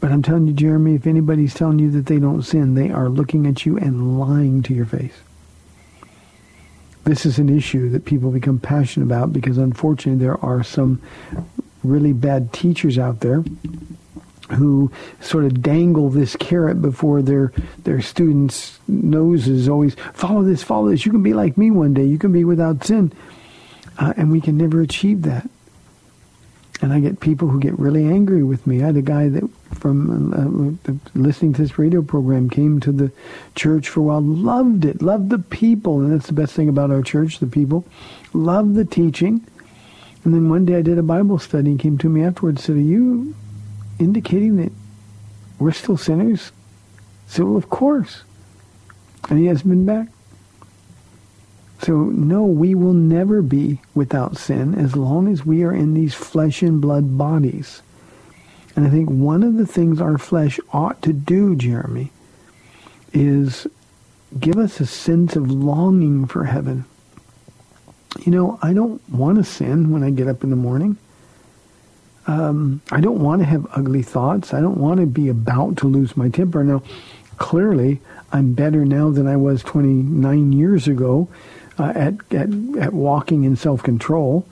But 0.00 0.12
I'm 0.12 0.22
telling 0.22 0.48
you, 0.48 0.52
Jeremy, 0.52 0.96
if 0.96 1.06
anybody's 1.06 1.54
telling 1.54 1.78
you 1.78 1.90
that 1.92 2.04
they 2.04 2.18
don't 2.18 2.42
sin, 2.42 2.74
they 2.74 2.90
are 2.90 3.08
looking 3.08 3.46
at 3.46 3.64
you 3.64 3.78
and 3.78 4.20
lying 4.20 4.62
to 4.64 4.74
your 4.74 4.84
face 4.84 5.14
this 7.06 7.24
is 7.24 7.38
an 7.38 7.48
issue 7.48 7.88
that 7.90 8.04
people 8.04 8.32
become 8.32 8.58
passionate 8.58 9.06
about 9.06 9.32
because 9.32 9.58
unfortunately 9.58 10.22
there 10.22 10.44
are 10.44 10.64
some 10.64 11.00
really 11.84 12.12
bad 12.12 12.52
teachers 12.52 12.98
out 12.98 13.20
there 13.20 13.44
who 14.50 14.90
sort 15.20 15.44
of 15.44 15.62
dangle 15.62 16.10
this 16.10 16.34
carrot 16.36 16.82
before 16.82 17.22
their 17.22 17.52
their 17.84 18.00
students' 18.00 18.78
noses 18.88 19.68
always 19.68 19.94
follow 20.14 20.42
this, 20.42 20.62
follow 20.62 20.90
this. 20.90 21.06
You 21.06 21.12
can 21.12 21.22
be 21.22 21.32
like 21.32 21.56
me 21.56 21.70
one 21.70 21.94
day. 21.94 22.04
You 22.04 22.18
can 22.18 22.32
be 22.32 22.44
without 22.44 22.84
sin, 22.84 23.12
uh, 23.98 24.12
and 24.16 24.30
we 24.30 24.40
can 24.40 24.56
never 24.56 24.80
achieve 24.80 25.22
that. 25.22 25.48
And 26.82 26.92
I 26.92 27.00
get 27.00 27.20
people 27.20 27.48
who 27.48 27.60
get 27.60 27.78
really 27.78 28.04
angry 28.04 28.42
with 28.42 28.66
me. 28.66 28.82
I 28.82 28.86
had 28.86 28.96
a 28.96 29.02
guy 29.02 29.28
that 29.28 29.48
from 29.76 30.32
uh, 30.32 30.92
listening 31.14 31.52
to 31.54 31.62
this 31.62 31.78
radio 31.78 32.02
program 32.02 32.50
came 32.50 32.80
to 32.80 32.92
the 32.92 33.12
church 33.54 33.88
for 33.88 34.00
a 34.00 34.02
while, 34.04 34.22
loved 34.22 34.84
it, 34.84 35.02
loved 35.02 35.30
the 35.30 35.38
people, 35.38 36.00
and 36.00 36.12
that's 36.12 36.26
the 36.26 36.32
best 36.32 36.54
thing 36.54 36.68
about 36.68 36.90
our 36.90 37.02
church, 37.02 37.38
the 37.38 37.46
people, 37.46 37.86
loved 38.32 38.74
the 38.74 38.84
teaching. 38.84 39.46
And 40.24 40.34
then 40.34 40.48
one 40.48 40.64
day 40.64 40.76
I 40.76 40.82
did 40.82 40.98
a 40.98 41.02
Bible 41.02 41.38
study 41.38 41.70
and 41.70 41.78
came 41.80 41.98
to 41.98 42.08
me 42.08 42.24
afterwards 42.24 42.60
and 42.60 42.66
said, 42.66 42.76
are 42.76 42.88
you 42.88 43.34
indicating 44.00 44.56
that 44.56 44.72
we're 45.58 45.72
still 45.72 45.96
sinners? 45.96 46.50
I 47.28 47.30
said, 47.30 47.44
well, 47.44 47.56
of 47.56 47.70
course. 47.70 48.22
And 49.28 49.38
he 49.38 49.46
hasn't 49.46 49.68
been 49.68 49.86
back. 49.86 50.08
So, 51.82 51.94
no, 51.96 52.44
we 52.44 52.74
will 52.74 52.94
never 52.94 53.42
be 53.42 53.80
without 53.94 54.36
sin 54.36 54.74
as 54.74 54.96
long 54.96 55.28
as 55.28 55.44
we 55.44 55.62
are 55.62 55.72
in 55.72 55.94
these 55.94 56.14
flesh 56.14 56.62
and 56.62 56.80
blood 56.80 57.16
bodies. 57.18 57.82
And 58.76 58.86
I 58.86 58.90
think 58.90 59.08
one 59.08 59.42
of 59.42 59.56
the 59.56 59.66
things 59.66 60.00
our 60.00 60.18
flesh 60.18 60.60
ought 60.72 61.00
to 61.02 61.12
do, 61.12 61.56
Jeremy, 61.56 62.12
is 63.12 63.66
give 64.38 64.58
us 64.58 64.80
a 64.80 64.86
sense 64.86 65.34
of 65.34 65.50
longing 65.50 66.26
for 66.26 66.44
heaven. 66.44 66.84
You 68.24 68.32
know, 68.32 68.58
I 68.62 68.74
don't 68.74 69.06
want 69.08 69.38
to 69.38 69.44
sin 69.44 69.90
when 69.90 70.02
I 70.02 70.10
get 70.10 70.28
up 70.28 70.44
in 70.44 70.50
the 70.50 70.56
morning. 70.56 70.98
Um, 72.26 72.82
I 72.90 73.00
don't 73.00 73.20
want 73.20 73.40
to 73.40 73.46
have 73.46 73.66
ugly 73.72 74.02
thoughts. 74.02 74.52
I 74.52 74.60
don't 74.60 74.78
want 74.78 75.00
to 75.00 75.06
be 75.06 75.28
about 75.28 75.78
to 75.78 75.86
lose 75.86 76.16
my 76.16 76.28
temper. 76.28 76.64
Now, 76.64 76.82
clearly, 77.38 78.00
I'm 78.32 78.52
better 78.52 78.84
now 78.84 79.10
than 79.10 79.26
I 79.26 79.36
was 79.36 79.62
29 79.62 80.52
years 80.52 80.88
ago 80.88 81.28
uh, 81.78 81.92
at, 81.94 82.14
at, 82.32 82.48
at 82.78 82.92
walking 82.92 83.44
in 83.44 83.56
self-control, 83.56 84.46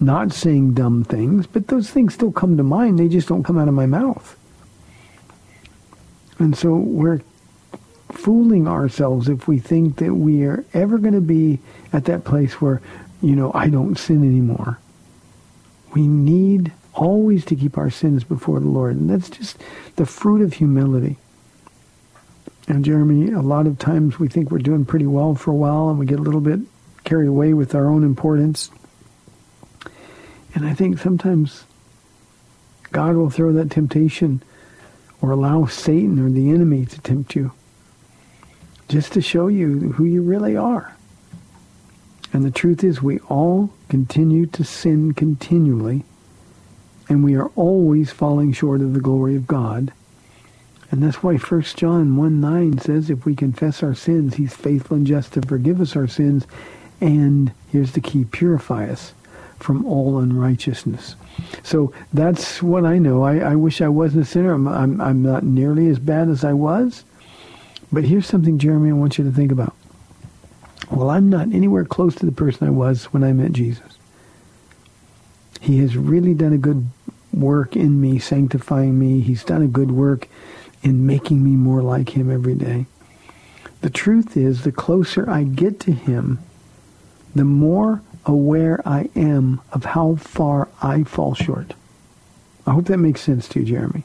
not 0.00 0.32
saying 0.32 0.74
dumb 0.74 1.04
things, 1.04 1.46
but 1.46 1.68
those 1.68 1.90
things 1.90 2.14
still 2.14 2.32
come 2.32 2.56
to 2.56 2.62
mind. 2.62 2.98
They 2.98 3.08
just 3.08 3.28
don't 3.28 3.42
come 3.42 3.58
out 3.58 3.68
of 3.68 3.74
my 3.74 3.86
mouth. 3.86 4.36
And 6.38 6.56
so 6.56 6.74
we're 6.74 7.20
fooling 8.12 8.66
ourselves 8.66 9.28
if 9.28 9.46
we 9.46 9.58
think 9.58 9.96
that 9.96 10.14
we 10.14 10.44
are 10.44 10.64
ever 10.72 10.98
going 10.98 11.14
to 11.14 11.20
be 11.20 11.58
at 11.92 12.06
that 12.06 12.24
place 12.24 12.60
where, 12.60 12.80
you 13.20 13.36
know, 13.36 13.52
I 13.54 13.68
don't 13.68 13.98
sin 13.98 14.24
anymore. 14.24 14.78
We 15.94 16.08
need 16.08 16.72
always 16.94 17.44
to 17.46 17.56
keep 17.56 17.76
our 17.76 17.90
sins 17.90 18.24
before 18.24 18.60
the 18.60 18.68
Lord. 18.68 18.96
And 18.96 19.10
that's 19.10 19.28
just 19.28 19.58
the 19.96 20.06
fruit 20.06 20.40
of 20.42 20.54
humility. 20.54 21.18
And 22.68 22.84
Jeremy, 22.84 23.32
a 23.32 23.40
lot 23.40 23.66
of 23.66 23.78
times 23.78 24.18
we 24.18 24.28
think 24.28 24.50
we're 24.50 24.58
doing 24.58 24.84
pretty 24.84 25.06
well 25.06 25.34
for 25.34 25.50
a 25.50 25.54
while 25.54 25.90
and 25.90 25.98
we 25.98 26.06
get 26.06 26.18
a 26.18 26.22
little 26.22 26.40
bit 26.40 26.60
carried 27.04 27.28
away 27.28 27.52
with 27.52 27.74
our 27.74 27.86
own 27.86 28.04
importance. 28.04 28.70
And 30.54 30.66
I 30.66 30.74
think 30.74 30.98
sometimes 30.98 31.64
God 32.92 33.16
will 33.16 33.30
throw 33.30 33.52
that 33.52 33.70
temptation 33.70 34.42
or 35.20 35.30
allow 35.30 35.66
Satan 35.66 36.18
or 36.18 36.30
the 36.30 36.50
enemy 36.50 36.86
to 36.86 37.00
tempt 37.00 37.34
you 37.34 37.52
just 38.88 39.12
to 39.12 39.22
show 39.22 39.46
you 39.46 39.92
who 39.92 40.04
you 40.04 40.22
really 40.22 40.56
are. 40.56 40.96
And 42.32 42.44
the 42.44 42.50
truth 42.50 42.82
is 42.82 43.00
we 43.00 43.20
all 43.20 43.72
continue 43.88 44.46
to 44.46 44.64
sin 44.64 45.14
continually 45.14 46.04
and 47.08 47.24
we 47.24 47.34
are 47.36 47.48
always 47.56 48.10
falling 48.10 48.52
short 48.52 48.80
of 48.80 48.94
the 48.94 49.00
glory 49.00 49.36
of 49.36 49.46
God. 49.46 49.92
And 50.90 51.02
that's 51.02 51.22
why 51.22 51.36
1 51.36 51.62
John 51.62 52.16
1 52.16 52.40
9 52.40 52.78
says 52.78 53.10
if 53.10 53.24
we 53.24 53.36
confess 53.36 53.82
our 53.82 53.94
sins, 53.94 54.34
he's 54.34 54.54
faithful 54.54 54.96
and 54.96 55.06
just 55.06 55.34
to 55.34 55.42
forgive 55.42 55.80
us 55.80 55.94
our 55.94 56.08
sins 56.08 56.46
and, 57.00 57.52
here's 57.70 57.92
the 57.92 58.00
key, 58.00 58.24
purify 58.24 58.88
us 58.88 59.12
from 59.60 59.84
all 59.84 60.18
unrighteousness. 60.18 61.14
So 61.62 61.92
that's 62.12 62.62
what 62.62 62.84
I 62.84 62.98
know. 62.98 63.22
I, 63.22 63.38
I 63.38 63.54
wish 63.54 63.80
I 63.80 63.88
wasn't 63.88 64.24
a 64.24 64.26
sinner. 64.26 64.52
I'm, 64.52 64.66
I'm, 64.66 65.00
I'm 65.00 65.22
not 65.22 65.44
nearly 65.44 65.88
as 65.88 65.98
bad 65.98 66.28
as 66.28 66.44
I 66.44 66.52
was. 66.52 67.04
But 67.92 68.04
here's 68.04 68.26
something, 68.26 68.58
Jeremy, 68.58 68.90
I 68.90 68.94
want 68.94 69.18
you 69.18 69.24
to 69.24 69.32
think 69.32 69.52
about. 69.52 69.74
Well, 70.90 71.10
I'm 71.10 71.28
not 71.28 71.52
anywhere 71.52 71.84
close 71.84 72.14
to 72.16 72.26
the 72.26 72.32
person 72.32 72.66
I 72.66 72.70
was 72.70 73.04
when 73.06 73.22
I 73.22 73.32
met 73.32 73.52
Jesus. 73.52 73.98
He 75.60 75.78
has 75.78 75.96
really 75.96 76.34
done 76.34 76.52
a 76.52 76.58
good 76.58 76.88
work 77.32 77.76
in 77.76 78.00
me, 78.00 78.18
sanctifying 78.18 78.98
me. 78.98 79.20
He's 79.20 79.44
done 79.44 79.62
a 79.62 79.68
good 79.68 79.90
work 79.90 80.28
in 80.82 81.06
making 81.06 81.44
me 81.44 81.50
more 81.50 81.82
like 81.82 82.10
him 82.10 82.30
every 82.30 82.54
day. 82.54 82.86
The 83.82 83.90
truth 83.90 84.36
is, 84.36 84.62
the 84.62 84.72
closer 84.72 85.28
I 85.28 85.44
get 85.44 85.80
to 85.80 85.92
him, 85.92 86.38
the 87.34 87.44
more 87.44 88.02
aware 88.26 88.80
I 88.86 89.08
am 89.16 89.60
of 89.72 89.84
how 89.84 90.16
far 90.16 90.68
I 90.82 91.04
fall 91.04 91.34
short. 91.34 91.74
I 92.66 92.72
hope 92.72 92.86
that 92.86 92.98
makes 92.98 93.20
sense 93.20 93.48
to 93.48 93.60
you, 93.60 93.66
Jeremy. 93.66 94.04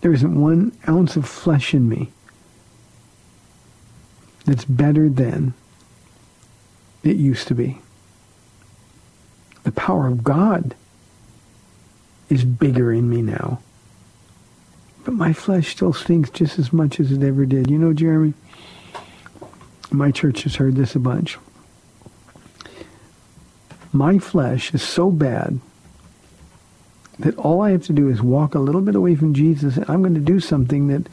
There 0.00 0.12
isn't 0.12 0.40
one 0.40 0.72
ounce 0.88 1.16
of 1.16 1.28
flesh 1.28 1.74
in 1.74 1.88
me 1.88 2.10
that's 4.46 4.64
better 4.64 5.08
than 5.08 5.52
it 7.02 7.16
used 7.16 7.48
to 7.48 7.54
be 7.54 7.80
the 9.62 9.72
power 9.72 10.06
of 10.06 10.24
God 10.24 10.74
is 12.28 12.44
bigger 12.44 12.92
in 12.92 13.08
me 13.08 13.22
now. 13.22 13.60
But 15.04 15.14
my 15.14 15.32
flesh 15.32 15.68
still 15.68 15.92
stinks 15.92 16.30
just 16.30 16.58
as 16.58 16.72
much 16.72 17.00
as 17.00 17.12
it 17.12 17.22
ever 17.22 17.46
did. 17.46 17.70
You 17.70 17.78
know, 17.78 17.92
Jeremy, 17.92 18.34
my 19.92 20.10
church 20.10 20.42
has 20.44 20.56
heard 20.56 20.76
this 20.76 20.94
a 20.94 20.98
bunch. 20.98 21.38
My 23.92 24.18
flesh 24.18 24.72
is 24.72 24.82
so 24.82 25.10
bad 25.10 25.60
that 27.18 27.36
all 27.36 27.60
I 27.60 27.70
have 27.70 27.84
to 27.84 27.92
do 27.92 28.08
is 28.08 28.22
walk 28.22 28.54
a 28.54 28.60
little 28.60 28.80
bit 28.80 28.94
away 28.94 29.14
from 29.14 29.34
Jesus 29.34 29.76
and 29.76 29.88
I'm 29.90 30.02
going 30.02 30.14
to 30.14 30.20
do 30.20 30.40
something 30.40 30.88
that 30.88 31.08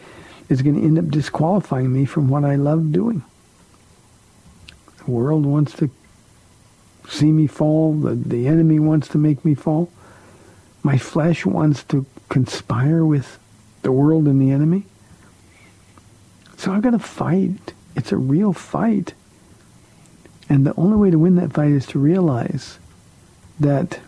is 0.50 0.62
going 0.62 0.76
to 0.76 0.86
end 0.86 0.98
up 0.98 1.10
disqualifying 1.10 1.92
me 1.92 2.06
from 2.06 2.30
what 2.30 2.46
I 2.46 2.56
love 2.56 2.92
doing. 2.92 3.24
The 5.06 5.12
world 5.12 5.46
wants 5.46 5.74
to 5.78 5.90
see 7.10 7.32
me 7.32 7.48
fall. 7.48 7.94
The, 7.94 8.16
the 8.16 8.48
enemy 8.48 8.80
wants 8.80 9.08
to 9.10 9.18
make 9.18 9.44
me 9.44 9.56
fall. 9.56 9.92
My 10.84 10.98
flesh 10.98 11.46
wants 11.46 11.84
to 11.86 12.06
conspire 12.30 13.04
with 13.04 13.40
the 13.82 13.92
world 13.92 14.28
and 14.28 14.42
the 14.42 14.52
enemy. 14.52 14.86
So 16.58 16.72
I've 16.72 16.82
got 16.82 16.92
to 16.92 17.00
fight. 17.00 17.74
It's 17.98 18.12
a 18.12 18.18
real 18.18 18.54
fight. 18.54 19.16
And 20.48 20.66
the 20.66 20.74
only 20.76 20.96
way 20.96 21.10
to 21.10 21.18
win 21.18 21.36
that 21.36 21.52
fight 21.52 21.72
is 21.72 21.88
to 21.88 22.00
realize 22.00 22.78
that 23.60 24.00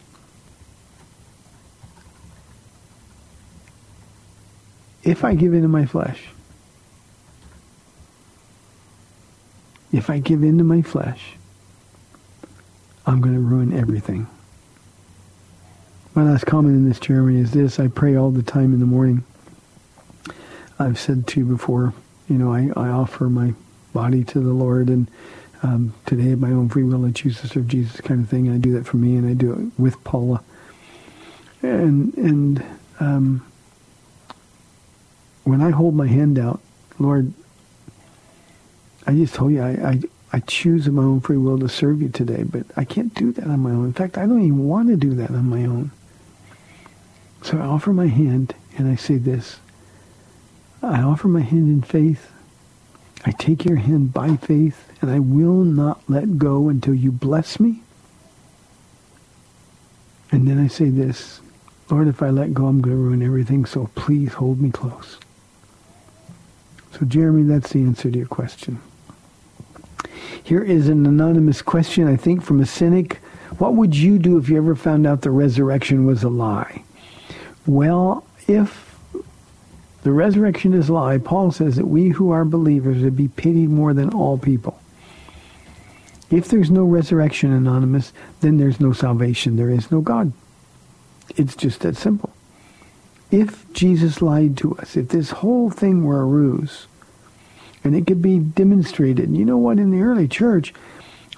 if 5.03 5.25
I 5.25 5.33
give 5.33 5.53
in 5.53 5.63
to 5.63 5.67
my 5.67 5.87
flesh, 5.87 6.29
if 9.91 10.09
I 10.09 10.19
give 10.19 10.43
in 10.43 10.59
to 10.59 10.63
my 10.63 10.83
flesh, 10.83 11.33
I'm 13.07 13.21
going 13.21 13.33
to 13.33 13.41
ruin 13.41 13.73
everything. 13.73 14.27
My 16.13 16.23
last 16.23 16.45
comment 16.45 16.75
in 16.75 16.87
this, 16.87 16.99
Jeremy, 16.99 17.39
is 17.39 17.51
this. 17.51 17.79
I 17.79 17.87
pray 17.87 18.15
all 18.15 18.29
the 18.29 18.43
time 18.43 18.71
in 18.71 18.79
the 18.79 18.85
morning. 18.85 19.23
I've 20.77 20.99
said 20.99 21.25
to 21.27 21.39
you 21.39 21.45
before, 21.47 21.93
you 22.29 22.37
know, 22.37 22.53
I, 22.53 22.69
I 22.75 22.89
offer 22.89 23.29
my 23.29 23.55
body 23.93 24.23
to 24.25 24.39
the 24.39 24.53
Lord, 24.53 24.89
and 24.89 25.09
um, 25.61 25.93
today, 26.05 26.31
of 26.31 26.39
my 26.39 26.51
own 26.51 26.69
free 26.69 26.83
will, 26.83 27.05
I 27.05 27.11
choose 27.11 27.41
to 27.41 27.47
serve 27.47 27.67
Jesus 27.67 27.99
kind 28.01 28.23
of 28.23 28.29
thing. 28.29 28.47
And 28.47 28.55
I 28.55 28.59
do 28.59 28.71
that 28.73 28.85
for 28.85 28.97
me, 28.97 29.15
and 29.15 29.27
I 29.27 29.33
do 29.33 29.53
it 29.53 29.81
with 29.81 30.01
Paula. 30.03 30.41
And, 31.61 32.13
and 32.15 32.63
um, 32.99 33.45
when 35.43 35.61
I 35.61 35.71
hold 35.71 35.95
my 35.95 36.07
hand 36.07 36.39
out, 36.39 36.61
Lord, 36.97 37.33
I 39.05 39.13
just 39.13 39.35
told 39.35 39.51
you, 39.51 39.61
I, 39.61 39.69
I, 39.69 40.01
I 40.31 40.39
choose 40.41 40.87
of 40.87 40.93
my 40.93 41.03
own 41.03 41.19
free 41.21 41.37
will 41.37 41.59
to 41.59 41.67
serve 41.67 42.01
you 42.01 42.09
today, 42.09 42.43
but 42.43 42.65
I 42.77 42.85
can't 42.85 43.13
do 43.15 43.31
that 43.33 43.45
on 43.45 43.59
my 43.61 43.71
own. 43.71 43.85
In 43.85 43.93
fact, 43.93 44.17
I 44.17 44.25
don't 44.25 44.41
even 44.41 44.67
want 44.67 44.89
to 44.89 44.95
do 44.95 45.13
that 45.15 45.31
on 45.31 45.49
my 45.49 45.65
own. 45.65 45.91
So 47.41 47.57
I 47.57 47.61
offer 47.61 47.91
my 47.91 48.07
hand 48.07 48.53
and 48.77 48.87
I 48.87 48.95
say 48.95 49.17
this. 49.17 49.59
I 50.81 51.01
offer 51.01 51.27
my 51.27 51.41
hand 51.41 51.69
in 51.69 51.81
faith. 51.81 52.31
I 53.25 53.31
take 53.31 53.65
your 53.65 53.77
hand 53.77 54.13
by 54.13 54.37
faith 54.37 54.87
and 55.01 55.11
I 55.11 55.19
will 55.19 55.63
not 55.63 56.01
let 56.07 56.37
go 56.37 56.69
until 56.69 56.93
you 56.93 57.11
bless 57.11 57.59
me. 57.59 57.81
And 60.31 60.47
then 60.47 60.59
I 60.59 60.67
say 60.67 60.89
this, 60.89 61.41
Lord, 61.89 62.07
if 62.07 62.21
I 62.21 62.29
let 62.29 62.53
go, 62.53 62.67
I'm 62.67 62.81
going 62.81 62.95
to 62.95 63.01
ruin 63.01 63.23
everything, 63.23 63.65
so 63.65 63.89
please 63.95 64.33
hold 64.33 64.61
me 64.61 64.69
close. 64.69 65.17
So 66.91 67.05
Jeremy, 67.05 67.43
that's 67.43 67.71
the 67.71 67.81
answer 67.81 68.11
to 68.11 68.17
your 68.17 68.27
question. 68.27 68.79
Here 70.43 70.63
is 70.63 70.87
an 70.87 71.05
anonymous 71.05 71.61
question, 71.61 72.07
I 72.07 72.15
think, 72.15 72.43
from 72.43 72.59
a 72.59 72.65
cynic. 72.65 73.15
What 73.57 73.75
would 73.75 73.95
you 73.95 74.17
do 74.19 74.37
if 74.37 74.49
you 74.49 74.57
ever 74.57 74.75
found 74.75 75.05
out 75.05 75.21
the 75.21 75.31
resurrection 75.31 76.05
was 76.05 76.23
a 76.23 76.29
lie? 76.29 76.83
Well, 77.65 78.25
if 78.47 78.88
the 80.03 80.11
resurrection 80.11 80.73
is 80.73 80.89
lie, 80.89 81.17
Paul 81.17 81.51
says 81.51 81.75
that 81.75 81.87
we 81.87 82.09
who 82.09 82.31
are 82.31 82.45
believers 82.45 83.03
would 83.03 83.17
be 83.17 83.27
pitied 83.27 83.69
more 83.69 83.93
than 83.93 84.13
all 84.13 84.37
people. 84.37 84.79
If 86.31 86.47
there's 86.47 86.69
no 86.69 86.83
resurrection, 86.83 87.51
Anonymous, 87.51 88.13
then 88.41 88.57
there's 88.57 88.79
no 88.79 88.93
salvation. 88.93 89.55
There 89.55 89.69
is 89.69 89.91
no 89.91 90.01
God. 90.01 90.31
It's 91.35 91.55
just 91.55 91.81
that 91.81 91.97
simple. 91.97 92.31
If 93.31 93.71
Jesus 93.73 94.21
lied 94.21 94.57
to 94.57 94.75
us, 94.77 94.95
if 94.95 95.09
this 95.09 95.31
whole 95.31 95.69
thing 95.69 96.03
were 96.03 96.21
a 96.21 96.25
ruse, 96.25 96.87
and 97.83 97.95
it 97.95 98.07
could 98.07 98.21
be 98.21 98.39
demonstrated. 98.39 99.35
You 99.35 99.45
know 99.45 99.57
what? 99.57 99.79
In 99.79 99.91
the 99.91 100.01
early 100.01 100.27
church, 100.27 100.73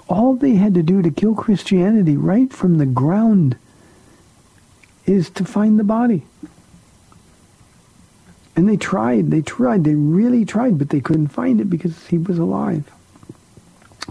all 0.08 0.36
they 0.36 0.56
had 0.56 0.74
to 0.74 0.84
do 0.84 1.02
to 1.02 1.12
kill 1.12 1.36
Christianity 1.36 2.18
right 2.18 2.52
from 2.52 2.78
the 2.78 2.86
ground 2.86 3.58
is 5.06 5.30
to 5.32 5.46
find 5.46 5.80
the 5.80 5.84
body. 5.84 6.24
And 8.62 8.70
they 8.70 8.78
tried, 8.78 9.32
they 9.32 9.42
tried, 9.42 9.86
they 9.86 9.96
really 9.96 10.46
tried, 10.46 10.78
but 10.78 10.90
they 10.90 11.02
couldn't 11.02 11.30
find 11.30 11.60
it 11.60 11.68
because 11.68 12.06
he 12.06 12.20
was 12.20 12.38
alive. 12.38 12.84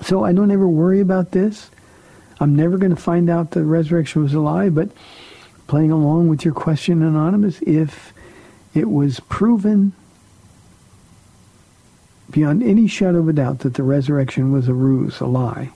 So 0.02 0.24
I 0.24 0.32
don't 0.32 0.50
ever 0.50 0.66
worry 0.66 0.98
about 0.98 1.30
this. 1.30 1.70
I'm 2.40 2.56
never 2.56 2.76
going 2.76 2.90
to 2.90 3.00
find 3.00 3.30
out 3.30 3.52
the 3.52 3.62
resurrection 3.62 4.24
was 4.24 4.34
a 4.34 4.40
lie, 4.40 4.68
but 4.68 4.90
playing 5.68 5.92
along 5.92 6.26
with 6.26 6.44
your 6.44 6.52
question, 6.52 7.00
Anonymous, 7.00 7.62
if 7.62 8.12
it 8.74 8.90
was 8.90 9.20
proven 9.20 9.92
beyond 12.32 12.64
any 12.64 12.88
shadow 12.88 13.20
of 13.20 13.28
a 13.28 13.32
doubt 13.32 13.60
that 13.60 13.74
the 13.74 13.84
resurrection 13.84 14.50
was 14.50 14.66
a 14.66 14.74
ruse, 14.74 15.20
a 15.20 15.26
lie, 15.26 15.70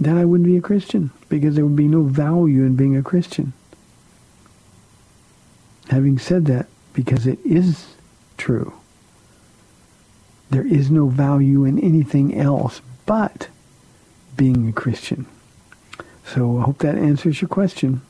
then 0.00 0.18
I 0.18 0.24
wouldn't 0.24 0.48
be 0.48 0.56
a 0.56 0.60
Christian 0.60 1.12
because 1.28 1.54
there 1.54 1.64
would 1.64 1.76
be 1.76 1.86
no 1.86 2.02
value 2.02 2.64
in 2.64 2.74
being 2.74 2.96
a 2.96 3.04
Christian. 3.04 3.52
Having 5.90 6.18
said 6.18 6.46
that, 6.46 6.66
because 6.98 7.28
it 7.28 7.38
is 7.44 7.94
true, 8.38 8.72
there 10.50 10.66
is 10.66 10.90
no 10.90 11.06
value 11.06 11.64
in 11.64 11.78
anything 11.78 12.34
else 12.34 12.82
but 13.06 13.46
being 14.36 14.68
a 14.68 14.72
Christian. 14.72 15.24
So 16.26 16.58
I 16.58 16.62
hope 16.62 16.78
that 16.78 16.96
answers 16.96 17.40
your 17.40 17.48
question. 17.48 18.02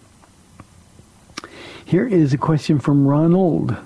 Here 1.85 2.09
is 2.09 2.33
a 2.33 2.39
question 2.39 2.79
from 2.79 3.07
Ronald. 3.07 3.77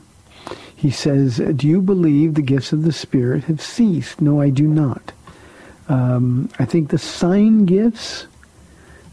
He 0.77 0.93
says, 0.93 1.39
do 1.57 1.67
you 1.67 1.83
believe 1.83 2.35
the 2.35 2.41
gifts 2.41 2.73
of 2.73 2.85
the 2.85 2.93
Spirit 2.93 3.43
have 3.45 3.61
ceased? 3.61 4.21
No, 4.21 4.41
I 4.41 4.51
do 4.51 4.69
not. 4.69 5.11
Um, 5.89 6.49
I 6.61 6.65
think 6.65 6.91
the 6.91 6.99
sign 6.99 7.65
gifts, 7.67 8.29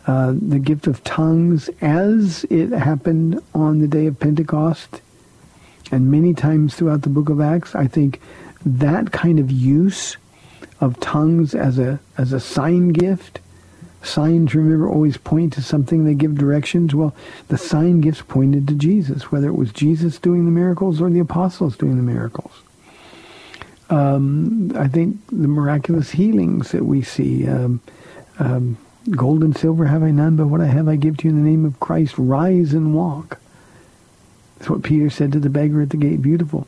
uh, 0.05 0.35
the 0.39 0.59
gift 0.59 0.85
of 0.85 1.03
tongues, 1.03 1.67
as 1.81 2.45
it 2.51 2.69
happened 2.69 3.41
on 3.55 3.79
the 3.79 3.87
day 3.87 4.05
of 4.05 4.19
Pentecost, 4.19 5.01
and 5.91 6.11
many 6.11 6.33
times 6.33 6.75
throughout 6.75 7.01
the 7.01 7.09
book 7.09 7.29
of 7.29 7.41
Acts, 7.41 7.75
I 7.75 7.87
think 7.87 8.21
that 8.65 9.11
kind 9.11 9.39
of 9.39 9.51
use 9.51 10.17
of 10.81 10.99
tongues 10.99 11.55
as 11.55 11.79
a 11.79 11.99
as 12.17 12.33
a 12.33 12.39
sign 12.39 12.89
gift 12.89 13.39
Signs, 14.01 14.55
remember, 14.55 14.87
always 14.87 15.17
point 15.17 15.53
to 15.53 15.61
something. 15.61 16.05
They 16.05 16.13
give 16.13 16.35
directions. 16.35 16.95
Well, 16.95 17.13
the 17.49 17.57
sign 17.57 17.99
gifts 17.99 18.21
pointed 18.21 18.67
to 18.69 18.73
Jesus, 18.73 19.29
whether 19.31 19.49
it 19.49 19.57
was 19.57 19.73
Jesus 19.73 20.17
doing 20.19 20.45
the 20.45 20.51
miracles 20.51 21.01
or 21.01 21.09
the 21.09 21.19
apostles 21.19 21.75
doing 21.75 21.97
the 21.97 22.03
miracles. 22.03 22.51
Um, 23.89 24.71
I 24.77 24.87
think 24.87 25.17
the 25.27 25.47
miraculous 25.49 26.11
healings 26.11 26.71
that 26.71 26.85
we 26.85 27.01
see, 27.01 27.47
um, 27.47 27.81
um, 28.37 28.77
gold 29.11 29.43
and 29.43 29.57
silver 29.57 29.85
have 29.85 30.03
I 30.03 30.11
none, 30.11 30.37
but 30.37 30.47
what 30.47 30.61
I 30.61 30.67
have 30.67 30.87
I 30.87 30.95
give 30.95 31.17
to 31.17 31.23
you 31.25 31.31
in 31.31 31.43
the 31.43 31.49
name 31.49 31.65
of 31.65 31.79
Christ. 31.81 32.17
Rise 32.17 32.73
and 32.73 32.93
walk. 32.93 33.37
That's 34.59 34.69
what 34.69 34.83
Peter 34.83 35.09
said 35.09 35.31
to 35.31 35.39
the 35.39 35.49
beggar 35.49 35.81
at 35.81 35.89
the 35.89 35.97
gate. 35.97 36.21
Beautiful. 36.21 36.67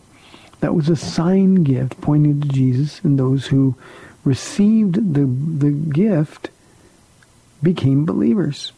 That 0.61 0.73
was 0.73 0.89
a 0.89 0.95
sign 0.95 1.63
gift 1.63 1.99
pointing 2.01 2.41
to 2.41 2.47
Jesus, 2.47 3.01
and 3.03 3.19
those 3.19 3.47
who 3.47 3.75
received 4.23 5.13
the 5.13 5.25
the 5.25 5.71
gift 5.71 6.49
became 7.61 8.05
believers. 8.05 8.71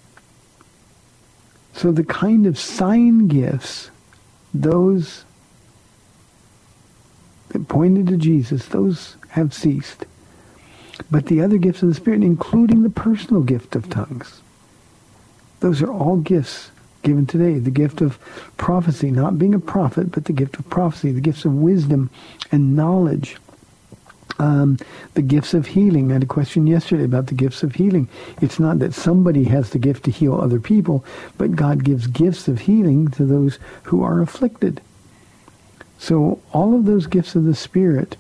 So 1.74 1.91
the 1.91 2.03
kind 2.03 2.45
of 2.45 2.57
sign 2.57 3.28
gifts, 3.28 3.91
those 4.53 5.26
that 7.49 7.68
pointed 7.68 8.07
to 8.07 8.18
Jesus, 8.18 8.66
those 8.68 9.16
have 9.30 9.53
ceased. 9.53 10.05
But 11.09 11.26
the 11.26 11.41
other 11.41 11.57
gifts 11.57 11.82
of 11.82 11.89
the 11.89 11.95
Spirit, 11.95 12.24
including 12.24 12.84
the 12.84 12.89
personal 12.89 13.41
gift 13.41 13.76
of 13.76 13.89
tongues, 13.89 14.41
those 15.59 15.82
are 15.82 15.91
all 15.91 16.18
gifts 16.18 16.72
given 17.04 17.26
today. 17.26 17.60
The 17.60 17.72
gift 17.72 18.01
of 18.01 18.18
prophecy, 18.58 19.12
not 19.12 19.38
being 19.38 19.54
a 19.54 19.60
prophet, 19.60 20.12
but 20.12 20.26
the 20.26 20.34
gift 20.34 20.58
of 20.58 20.70
prophecy, 20.70 21.12
the 21.12 21.22
gifts 21.22 21.45
of 21.45 21.54
wisdom 21.54 22.10
and 22.51 22.76
knowledge, 22.76 23.38
um, 24.39 24.78
the 25.14 25.22
gifts 25.22 25.54
of 25.54 25.68
healing. 25.68 26.10
I 26.10 26.16
had 26.16 26.24
a 26.24 26.28
question 26.28 26.66
yesterday 26.66 27.04
about 27.04 27.28
the 27.28 27.36
gifts 27.36 27.64
of 27.64 27.76
healing. 27.76 28.08
It's 28.41 28.60
not 28.60 28.80
that 28.80 28.93
somebody 28.93 29.43
has 29.45 29.70
the 29.70 29.80
gift 29.80 30.06
to 30.06 30.12
heal 30.12 30.36
other 30.36 30.60
people, 30.60 31.06
but 31.38 31.56
God 31.56 31.84
gives 31.84 32.08
gifts 32.08 32.47
of 32.47 32.62
healing 32.62 33.10
to 33.10 33.26
those 33.26 33.60
who 33.84 34.04
are 34.04 34.22
afflicted. 34.22 34.82
So 35.97 36.41
all 36.51 36.76
of 36.76 36.86
those 36.86 37.08
gifts 37.08 37.36
of 37.36 37.45
the 37.45 37.56
Spirit 37.56 38.18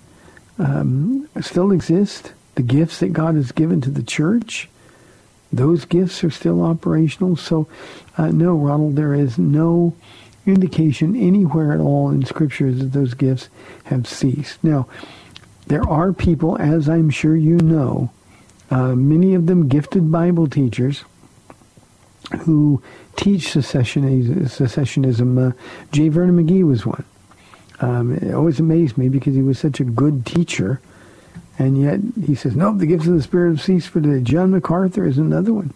um, 0.59 1.27
still 1.41 1.71
exist. 1.71 2.33
The 2.55 2.61
gifts 2.61 2.99
that 2.99 3.13
God 3.13 3.35
has 3.35 3.51
given 3.51 3.81
to 3.81 3.89
the 3.89 4.03
church, 4.03 4.69
those 5.53 5.85
gifts 5.85 6.23
are 6.23 6.31
still 6.31 6.61
operational. 6.63 7.35
So 7.35 7.67
uh, 8.17 8.27
no, 8.27 8.55
Ronald, 8.55 8.95
there 8.95 9.13
is 9.13 9.37
no 9.37 9.95
indication 10.45 11.15
anywhere 11.15 11.71
at 11.71 11.79
all 11.79 12.09
in 12.09 12.25
Scripture 12.25 12.71
that 12.71 12.91
those 12.91 13.13
gifts 13.13 13.49
have 13.85 14.07
ceased. 14.07 14.61
Now, 14.63 14.87
there 15.67 15.87
are 15.87 16.11
people, 16.11 16.57
as 16.57 16.89
I'm 16.89 17.09
sure 17.09 17.37
you 17.37 17.55
know, 17.57 18.11
uh, 18.69 18.95
many 18.95 19.33
of 19.35 19.45
them 19.45 19.69
gifted 19.69 20.11
Bible 20.11 20.47
teachers 20.47 21.03
who 22.41 22.81
teach 23.15 23.47
cessationism. 23.47 24.43
cessationism. 24.43 25.51
Uh, 25.51 25.55
J. 25.91 26.09
Vernon 26.09 26.43
McGee 26.43 26.65
was 26.65 26.85
one. 26.85 27.05
Um, 27.79 28.15
it 28.15 28.33
always 28.33 28.59
amazed 28.59 28.97
me 28.97 29.09
because 29.09 29.35
he 29.35 29.41
was 29.41 29.59
such 29.59 29.79
a 29.79 29.83
good 29.83 30.25
teacher, 30.25 30.81
and 31.59 31.79
yet 31.81 31.99
he 32.25 32.35
says, 32.35 32.55
"Nope, 32.55 32.79
the 32.79 32.85
gifts 32.87 33.07
of 33.07 33.13
the 33.13 33.21
Spirit 33.21 33.51
have 33.51 33.61
ceased 33.61 33.89
for 33.89 34.01
today." 34.01 34.21
John 34.21 34.51
MacArthur 34.51 35.05
is 35.05 35.17
another 35.17 35.53
one. 35.53 35.73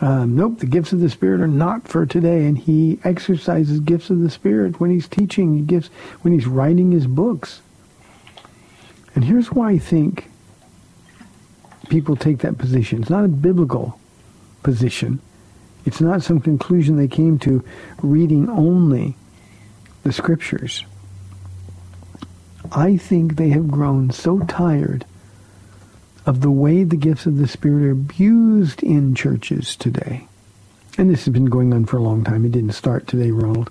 Um, 0.00 0.36
nope, 0.36 0.60
the 0.60 0.66
gifts 0.66 0.92
of 0.92 1.00
the 1.00 1.10
Spirit 1.10 1.40
are 1.40 1.48
not 1.48 1.88
for 1.88 2.06
today, 2.06 2.46
and 2.46 2.56
he 2.56 3.00
exercises 3.02 3.80
gifts 3.80 4.10
of 4.10 4.20
the 4.20 4.30
Spirit 4.30 4.78
when 4.78 4.90
he's 4.90 5.08
teaching, 5.08 5.64
gifts 5.66 5.88
when 6.22 6.32
he's 6.32 6.46
writing 6.46 6.92
his 6.92 7.06
books. 7.06 7.62
And 9.14 9.24
here's 9.24 9.50
why 9.50 9.70
I 9.70 9.78
think 9.78 10.30
people 11.88 12.14
take 12.14 12.38
that 12.38 12.58
position. 12.58 13.00
It's 13.00 13.10
not 13.10 13.24
a 13.24 13.28
biblical 13.28 13.98
position. 14.62 15.20
It's 15.84 16.00
not 16.00 16.22
some 16.22 16.40
conclusion 16.40 16.96
they 16.96 17.08
came 17.08 17.38
to 17.40 17.64
reading 18.02 18.48
only 18.48 19.16
the 20.04 20.12
scriptures. 20.12 20.84
I 22.72 22.96
think 22.96 23.36
they 23.36 23.50
have 23.50 23.70
grown 23.70 24.10
so 24.10 24.40
tired 24.40 25.04
of 26.26 26.40
the 26.40 26.50
way 26.50 26.84
the 26.84 26.96
gifts 26.96 27.26
of 27.26 27.38
the 27.38 27.48
Spirit 27.48 27.84
are 27.84 27.92
abused 27.92 28.82
in 28.82 29.14
churches 29.14 29.76
today. 29.76 30.26
And 30.98 31.08
this 31.08 31.24
has 31.24 31.32
been 31.32 31.46
going 31.46 31.72
on 31.72 31.86
for 31.86 31.96
a 31.96 32.02
long 32.02 32.24
time. 32.24 32.44
It 32.44 32.52
didn't 32.52 32.72
start 32.72 33.06
today, 33.06 33.30
Ronald. 33.30 33.70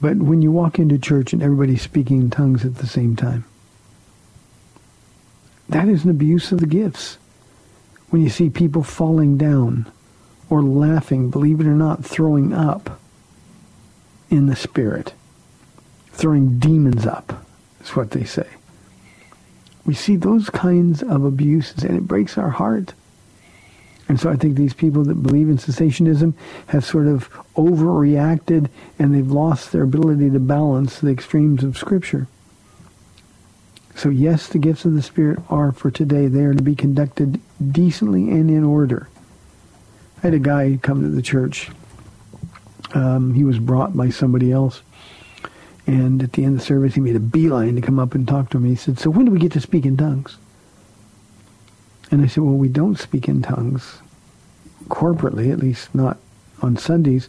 But 0.00 0.16
when 0.16 0.42
you 0.42 0.50
walk 0.50 0.78
into 0.78 0.98
church 0.98 1.32
and 1.32 1.42
everybody's 1.42 1.82
speaking 1.82 2.22
in 2.22 2.30
tongues 2.30 2.64
at 2.64 2.76
the 2.76 2.86
same 2.86 3.14
time, 3.14 3.44
that 5.68 5.88
is 5.88 6.04
an 6.04 6.10
abuse 6.10 6.50
of 6.50 6.58
the 6.58 6.66
gifts. 6.66 7.18
When 8.10 8.22
you 8.22 8.28
see 8.28 8.50
people 8.50 8.82
falling 8.82 9.38
down 9.38 9.90
or 10.50 10.62
laughing, 10.62 11.30
believe 11.30 11.60
it 11.60 11.66
or 11.66 11.76
not, 11.76 12.04
throwing 12.04 12.52
up 12.52 13.00
in 14.28 14.46
the 14.46 14.56
spirit, 14.56 15.14
throwing 16.10 16.58
demons 16.58 17.06
up, 17.06 17.46
is 17.82 17.96
what 17.96 18.10
they 18.10 18.24
say. 18.24 18.48
We 19.84 19.94
see 19.94 20.16
those 20.16 20.48
kinds 20.50 21.02
of 21.02 21.24
abuses 21.24 21.82
and 21.82 21.96
it 21.96 22.06
breaks 22.06 22.38
our 22.38 22.50
heart. 22.50 22.94
And 24.08 24.20
so 24.20 24.30
I 24.30 24.36
think 24.36 24.56
these 24.56 24.74
people 24.74 25.04
that 25.04 25.22
believe 25.22 25.48
in 25.48 25.58
cessationism 25.58 26.34
have 26.66 26.84
sort 26.84 27.06
of 27.06 27.30
overreacted 27.56 28.68
and 28.98 29.14
they've 29.14 29.30
lost 29.30 29.72
their 29.72 29.82
ability 29.82 30.30
to 30.30 30.38
balance 30.38 31.00
the 31.00 31.10
extremes 31.10 31.64
of 31.64 31.78
Scripture. 31.78 32.26
So 33.94 34.08
yes, 34.08 34.48
the 34.48 34.58
gifts 34.58 34.84
of 34.84 34.94
the 34.94 35.02
Spirit 35.02 35.38
are 35.50 35.72
for 35.72 35.90
today. 35.90 36.26
They 36.26 36.44
are 36.44 36.54
to 36.54 36.62
be 36.62 36.74
conducted 36.74 37.40
decently 37.70 38.30
and 38.30 38.50
in 38.50 38.64
order. 38.64 39.08
I 40.18 40.20
had 40.22 40.34
a 40.34 40.38
guy 40.38 40.78
come 40.82 41.02
to 41.02 41.08
the 41.08 41.22
church. 41.22 41.70
Um, 42.94 43.34
he 43.34 43.44
was 43.44 43.58
brought 43.58 43.96
by 43.96 44.10
somebody 44.10 44.52
else. 44.52 44.82
And 45.86 46.22
at 46.22 46.32
the 46.32 46.44
end 46.44 46.54
of 46.54 46.60
the 46.60 46.66
service, 46.66 46.94
he 46.94 47.00
made 47.00 47.16
a 47.16 47.20
beeline 47.20 47.74
to 47.74 47.80
come 47.80 47.98
up 47.98 48.14
and 48.14 48.26
talk 48.26 48.50
to 48.50 48.60
me. 48.60 48.70
He 48.70 48.76
said, 48.76 48.98
so 48.98 49.10
when 49.10 49.26
do 49.26 49.32
we 49.32 49.38
get 49.38 49.52
to 49.52 49.60
speak 49.60 49.84
in 49.84 49.96
tongues? 49.96 50.36
And 52.10 52.22
I 52.22 52.26
said, 52.26 52.44
well, 52.44 52.54
we 52.54 52.68
don't 52.68 52.98
speak 52.98 53.28
in 53.28 53.42
tongues 53.42 53.98
corporately, 54.88 55.50
at 55.50 55.58
least 55.58 55.94
not 55.94 56.18
on 56.60 56.76
Sundays 56.76 57.28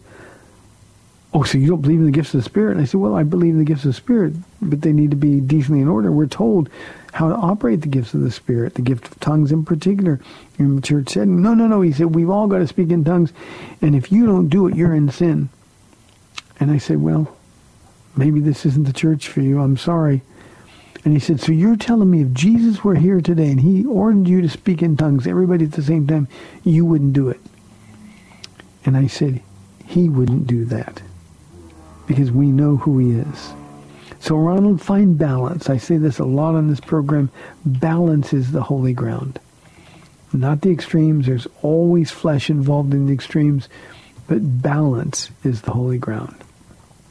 oh, 1.34 1.44
so 1.44 1.58
you 1.58 1.68
don't 1.68 1.82
believe 1.82 2.00
in 2.00 2.06
the 2.06 2.12
gifts 2.12 2.34
of 2.34 2.40
the 2.40 2.50
Spirit? 2.50 2.74
And 2.74 2.82
I 2.82 2.86
said, 2.86 3.00
well, 3.00 3.16
I 3.16 3.24
believe 3.24 3.54
in 3.54 3.60
the 3.60 3.66
gifts 3.66 3.84
of 3.84 3.90
the 3.90 3.94
Spirit, 3.94 4.34
but 4.62 4.82
they 4.82 4.94
need 4.94 5.12
to 5.12 5.18
be 5.18 5.40
decently 5.40 5.82
in 5.82 5.88
order. 5.88 6.12
We're 6.12 6.28
told 6.28 6.70
how 7.14 7.30
to 7.30 7.36
operate 7.36 7.82
the 7.82 7.88
gifts 7.88 8.14
of 8.14 8.22
the 8.22 8.32
Spirit, 8.32 8.76
the 8.76 8.82
gift 8.82 9.08
of 9.08 9.20
tongues 9.20 9.52
in 9.52 9.66
particular, 9.66 10.20
And 10.58 10.78
the 10.78 10.82
church 10.82 11.10
said, 11.10 11.28
No, 11.28 11.54
no, 11.54 11.68
no. 11.68 11.82
He 11.82 11.92
said, 11.92 12.16
we've 12.16 12.30
all 12.30 12.48
got 12.48 12.60
to 12.60 12.68
speak 12.68 12.90
in 12.90 13.04
tongues, 13.04 13.34
and 13.82 13.96
if 13.96 14.12
you 14.12 14.26
don't 14.26 14.50
do 14.50 14.68
it, 14.68 14.76
you're 14.76 14.96
in 14.96 15.10
sin. 15.12 15.50
And 16.60 16.72
I 16.72 16.78
said, 16.78 17.02
well, 17.02 17.36
maybe 18.16 18.40
this 18.40 18.66
isn't 18.66 18.86
the 18.86 18.94
church 18.94 19.28
for 19.28 19.42
you. 19.42 19.62
I'm 19.62 19.78
sorry. 19.78 20.22
And 21.06 21.14
he 21.14 21.20
said, 21.20 21.42
so 21.42 21.52
you're 21.52 21.76
telling 21.76 22.10
me 22.10 22.22
if 22.22 22.32
Jesus 22.32 22.84
were 22.84 22.96
here 22.96 23.20
today 23.20 23.52
and 23.52 23.60
he 23.60 23.86
ordered 23.86 24.28
you 24.28 24.42
to 24.42 24.50
speak 24.50 24.82
in 24.82 24.96
tongues, 24.96 25.28
everybody 25.28 25.66
at 25.66 25.74
the 25.74 25.84
same 25.84 26.08
time, 26.08 26.28
you 26.64 26.86
wouldn't 26.86 27.14
do 27.14 27.30
it. 27.30 27.42
And 28.86 28.96
I 28.96 29.08
said, 29.08 29.42
he 29.86 30.08
wouldn't 30.08 30.48
do 30.48 30.66
that 30.66 31.02
because 32.08 32.32
we 32.32 32.48
know 32.48 32.78
who 32.78 33.00
he 33.00 33.12
is. 33.20 33.54
So 34.20 34.38
Ronald, 34.38 34.82
find 34.82 35.18
balance. 35.18 35.70
I 35.70 35.78
say 35.78 35.98
this 35.98 36.20
a 36.20 36.26
lot 36.26 36.56
on 36.56 36.70
this 36.70 36.80
program. 36.80 37.30
Balance 37.66 38.32
is 38.32 38.54
the 38.54 38.64
holy 38.64 38.94
ground. 38.94 39.40
Not 40.32 40.62
the 40.62 40.72
extremes. 40.72 41.26
There's 41.26 41.48
always 41.62 42.10
flesh 42.10 42.50
involved 42.50 42.94
in 42.94 43.06
the 43.06 43.14
extremes, 43.14 43.68
but 44.28 44.62
balance 44.62 45.30
is 45.44 45.62
the 45.62 45.72
holy 45.72 45.98
ground. 45.98 46.43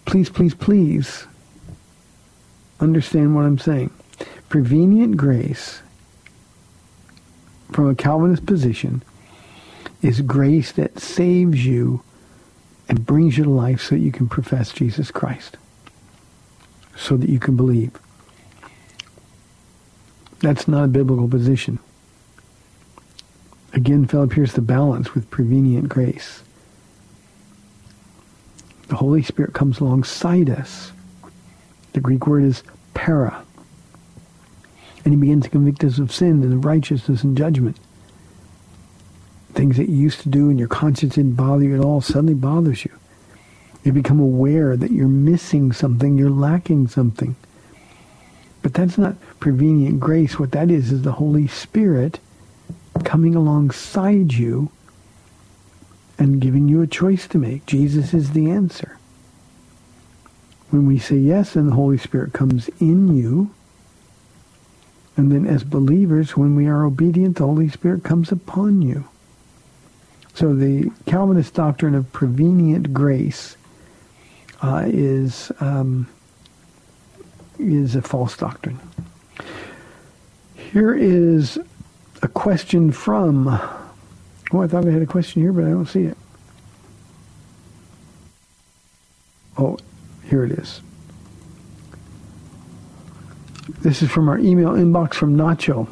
please, 0.05 0.31
please, 0.31 0.55
please 0.55 1.27
understand 2.81 3.35
what 3.35 3.45
I'm 3.45 3.59
saying. 3.59 3.91
Prevenient 4.49 5.17
grace 5.17 5.83
from 7.73 7.89
a 7.89 7.95
Calvinist 7.95 8.45
position 8.47 9.03
is 10.03 10.21
grace 10.21 10.73
that 10.73 10.99
saves 10.99 11.65
you 11.65 12.03
and 12.89 13.07
brings 13.07 13.39
you 13.39 13.45
to 13.45 13.51
life 13.51 13.81
so 13.81 13.95
that 13.95 14.01
you 14.01 14.13
can 14.13 14.29
profess 14.29 14.73
Jesus 14.73 15.11
Christ, 15.11 15.57
so 16.97 17.17
that 17.17 17.31
you 17.31 17.39
can 17.39 17.57
believe. 17.57 17.93
That's 20.43 20.67
not 20.67 20.85
a 20.85 20.89
biblical 20.89 21.29
position. 21.29 21.79
Again, 23.73 24.07
Philip, 24.07 24.33
here's 24.33 24.53
the 24.53 24.61
balance 24.61 25.15
with 25.15 25.31
prevenient 25.31 25.89
grace. 25.89 26.43
The 28.89 28.97
Holy 28.97 29.23
Spirit 29.23 29.55
comes 29.55 29.81
alongside 29.81 30.51
us. 30.51 30.93
The 31.93 32.01
Greek 32.01 32.27
word 32.27 32.45
is 32.45 32.63
para. 32.93 33.43
And 35.05 35.15
he 35.15 35.21
begins 35.21 35.45
to 35.45 35.51
convict 35.51 35.85
us 35.85 35.99
of 35.99 36.13
sin 36.13 36.43
and 36.43 36.65
righteousness 36.65 37.23
and 37.23 37.39
judgment. 37.39 37.79
Things 39.55 39.77
that 39.77 39.89
you 39.89 39.97
used 39.97 40.21
to 40.21 40.29
do 40.29 40.51
and 40.51 40.59
your 40.59 40.69
conscience 40.69 41.15
didn't 41.15 41.35
bother 41.37 41.65
you 41.65 41.75
at 41.75 41.85
all 41.85 42.01
suddenly 42.01 42.35
bothers 42.35 42.85
you. 42.85 42.91
You 43.85 43.93
become 43.93 44.21
aware 44.21 44.77
that 44.77 44.91
you're 44.91 45.09
missing 45.09 45.73
something, 45.73 46.19
you're 46.19 46.31
lacking 46.31 46.89
something. 46.89 47.37
But 48.63 48.75
that's 48.75 48.97
not 48.97 49.17
prevenient 49.41 50.01
grace. 50.01 50.39
What 50.39 50.53
that 50.53 50.71
is 50.71 50.93
is 50.93 51.03
the 51.03 51.13
Holy 51.13 51.49
Spirit 51.49 52.21
coming 53.05 53.35
alongside 53.35 54.33
you 54.33 54.71
and 56.19 56.41
giving 56.41 56.69
you 56.69 56.81
a 56.83 56.87
choice 56.87 57.27
to 57.29 57.39
make. 57.39 57.67
Jesus 57.67 58.15
is 58.15 58.33
the 58.33 58.51
answer. 58.51 58.99
When 60.71 60.87
we 60.87 60.99
say 60.99 61.17
yes, 61.17 61.57
and 61.57 61.69
the 61.69 61.75
Holy 61.75 61.99
Spirit 61.99 62.33
comes 62.33 62.69
in 62.81 63.15
you. 63.15 63.51
And 65.17 65.31
then 65.31 65.47
as 65.47 65.65
believers, 65.65 66.37
when 66.37 66.55
we 66.55 66.67
are 66.67 66.85
obedient, 66.85 67.37
the 67.37 67.47
Holy 67.47 67.69
Spirit 67.69 68.05
comes 68.05 68.33
upon 68.33 68.81
you. 68.81 69.05
So 70.35 70.55
the 70.55 70.91
Calvinist 71.07 71.53
doctrine 71.53 71.95
of 71.95 72.11
prevenient 72.13 72.95
grace 72.95 73.57
uh, 74.63 74.85
is 74.87 75.53
um, 75.61 76.09
is 77.59 77.97
a 77.97 78.03
false 78.03 78.37
doctrine. 78.37 78.79
Here 80.55 80.95
is 80.95 81.59
a 82.23 82.29
question 82.29 82.93
from. 82.93 83.49
Oh, 84.53 84.63
I 84.63 84.67
thought 84.67 84.87
I 84.87 84.91
had 84.91 85.03
a 85.03 85.07
question 85.07 85.43
here, 85.43 85.53
but 85.53 85.65
I 85.65 85.71
don't 85.71 85.87
see 85.87 86.05
it. 86.05 86.17
Oh, 89.59 89.77
here 90.25 90.45
it 90.45 90.53
is. 90.53 90.81
This 93.81 94.03
is 94.03 94.11
from 94.11 94.29
our 94.29 94.39
email 94.39 94.71
inbox 94.71 95.15
from 95.15 95.37
Nacho. 95.37 95.89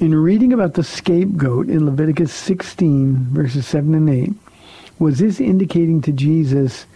In 0.00 0.14
reading 0.14 0.52
about 0.52 0.74
the 0.74 0.82
scapegoat 0.82 1.68
in 1.68 1.84
Leviticus 1.84 2.32
16, 2.32 3.16
verses 3.32 3.66
7 3.66 3.94
and 3.94 4.08
8, 4.08 4.32
was 4.98 5.18
this 5.18 5.40
indicating 5.40 6.00
to 6.02 6.12
Jesus 6.12 6.86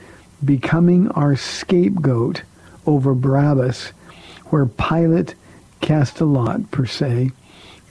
becoming 0.42 1.08
our 1.10 1.36
scapegoat 1.36 2.42
over 2.86 3.14
Barabbas, 3.14 3.88
where 4.46 4.66
Pilate 4.66 5.34
cast 5.80 6.20
a 6.20 6.24
lot, 6.24 6.70
per 6.70 6.86
se, 6.86 7.30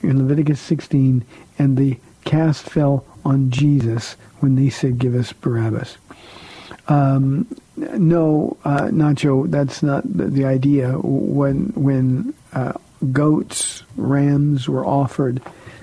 in 0.02 0.18
Leviticus 0.18 0.60
16, 0.60 1.24
and 1.58 1.76
the 1.76 1.98
cast 2.24 2.64
fell 2.64 3.04
on 3.24 3.50
Jesus 3.50 4.16
when 4.40 4.54
they 4.54 4.68
said, 4.68 4.98
give 4.98 5.14
us 5.14 5.32
Barabbas. 5.32 5.96
Um, 6.88 7.46
no, 7.76 8.56
uh, 8.64 8.88
Nacho, 8.88 9.50
that's 9.50 9.82
not 9.82 10.02
the, 10.04 10.24
the 10.24 10.44
idea. 10.44 10.98
When 10.98 11.72
when 11.74 12.34
uh, 12.52 12.74
goats, 13.12 13.82
rams 13.96 14.68
were 14.68 14.84
offered 14.84 15.40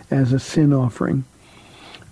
as 0.09 0.31
a 0.31 0.39
sin 0.39 0.73
offering, 0.73 1.25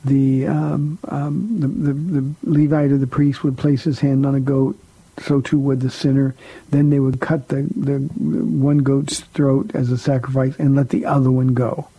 the, 0.06 0.48
um, 0.48 0.98
um, 1.08 1.60
the, 1.60 1.68
the, 1.68 2.22
the 2.22 2.36
Levite 2.44 2.92
or 2.92 2.98
the 2.98 3.08
priest 3.08 3.44
would 3.44 3.58
place 3.58 3.84
his 3.84 4.00
hand 4.00 4.26
on 4.26 4.36
a 4.36 4.40
goat. 4.40 4.78
So 5.20 5.42
too 5.42 5.60
would 5.60 5.82
the 5.82 5.90
sinner. 5.90 6.36
Then 6.70 6.90
they 6.90 7.00
would 7.00 7.20
cut 7.20 7.50
the, 7.50 7.68
the 7.76 7.98
one 7.98 8.80
goat's 8.80 9.20
throat 9.20 9.72
as 9.74 9.92
a 9.92 9.98
sacrifice 9.98 10.56
and 10.58 10.76
let 10.76 10.90
the 10.90 11.06
other 11.06 11.30
one 11.30 11.54
go. 11.54 11.90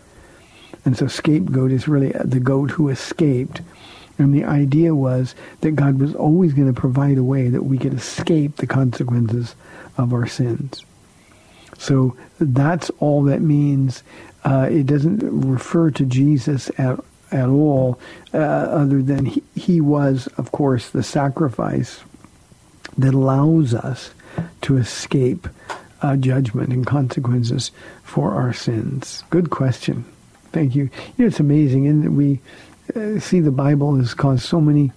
And 0.86 0.96
so 0.96 1.07
scapegoat 1.07 1.70
is 1.70 1.86
really 1.86 2.12
the 2.12 2.40
goat 2.40 2.70
who 2.70 2.88
escaped 2.88 3.61
and 4.20 4.34
the 4.34 4.44
idea 4.44 4.94
was 4.94 5.34
that 5.62 5.72
God 5.72 5.98
was 5.98 6.14
always 6.14 6.53
going 6.53 6.72
to 6.72 6.78
provide 6.78 7.16
a 7.16 7.24
way 7.24 7.48
that 7.48 7.64
we 7.64 7.78
could 7.78 7.94
escape 7.94 8.57
the 8.57 8.66
consequences 8.66 9.55
of 9.96 10.12
our 10.12 10.26
sins. 10.26 10.84
So 11.78 12.16
that's 12.38 12.90
all 12.98 13.24
that 13.24 13.40
means. 13.40 14.03
Uh, 14.44 14.68
it 14.70 14.86
doesn't 14.86 15.20
refer 15.22 15.90
to 15.92 16.05
Jesus 16.05 16.70
at, 16.76 17.01
at 17.33 17.49
all, 17.49 17.99
uh, 18.35 18.39
other 18.39 19.03
than 19.03 19.26
he, 19.26 19.43
he 19.55 19.81
was, 19.81 20.26
of 20.37 20.53
course, 20.53 20.91
the 20.91 21.03
sacrifice 21.03 22.01
that 22.99 23.14
allows 23.14 23.74
us 23.74 24.12
to 24.62 24.76
escape 24.76 25.49
uh, 26.03 26.16
judgment 26.16 26.72
and 26.72 26.87
consequences 26.87 27.70
for 28.03 28.33
our 28.33 28.53
sins. 28.53 29.22
Good 29.31 29.51
question. 29.51 30.05
Thank 30.53 30.74
you. 30.74 30.85
You 31.16 31.24
know, 31.24 31.26
it's 31.26 31.41
amazing, 31.41 31.87
and 31.87 32.16
we 32.16 32.41
uh, 32.97 33.20
see, 33.20 33.41
the 33.41 33.51
Bible 33.51 33.97
has 33.97 34.14
caused 34.14 34.45
so 34.45 34.61
many 34.61 34.93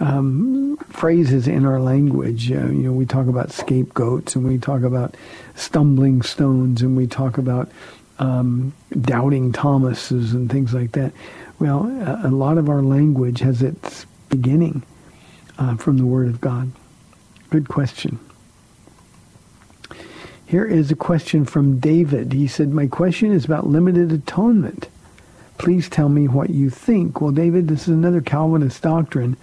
um, 0.00 0.76
phrases 0.88 1.46
in 1.46 1.66
our 1.66 1.80
language. 1.80 2.50
Uh, 2.50 2.66
you 2.66 2.84
know, 2.84 2.92
we 2.92 3.06
talk 3.06 3.26
about 3.26 3.52
scapegoats, 3.52 4.34
and 4.34 4.46
we 4.46 4.58
talk 4.58 4.82
about 4.82 5.14
stumbling 5.54 6.22
stones, 6.22 6.82
and 6.82 6.96
we 6.96 7.06
talk 7.06 7.38
about 7.38 7.70
um, 8.18 8.72
doubting 9.00 9.52
Thomases 9.52 10.32
and 10.32 10.50
things 10.50 10.72
like 10.72 10.92
that. 10.92 11.12
Well, 11.64 11.86
a, 12.22 12.28
lot 12.28 12.58
of 12.58 12.68
our 12.68 12.82
language 12.82 13.40
has 13.40 13.62
its 13.62 14.04
beginning 14.28 14.82
uh, 15.56 15.76
from 15.76 15.96
the 15.96 16.04
Word 16.04 16.28
of 16.28 16.38
God. 16.38 16.70
Good 17.48 17.70
question. 17.70 18.18
Here 20.44 20.66
is 20.66 20.90
a 20.90 20.94
question 20.94 21.46
from 21.46 21.78
David. 21.78 22.34
He 22.34 22.48
said, 22.48 22.68
My 22.68 22.86
question 22.86 23.32
is 23.32 23.46
about 23.46 23.66
limited 23.66 24.12
atonement. 24.12 24.90
Please 25.56 25.88
tell 25.88 26.10
me 26.10 26.28
what 26.28 26.50
you 26.50 26.68
think. 26.68 27.22
Well, 27.22 27.32
David, 27.32 27.68
this 27.68 27.88
is 27.88 27.94
another 27.94 28.20
Calvinist 28.20 28.82
doctrine. 28.82 29.34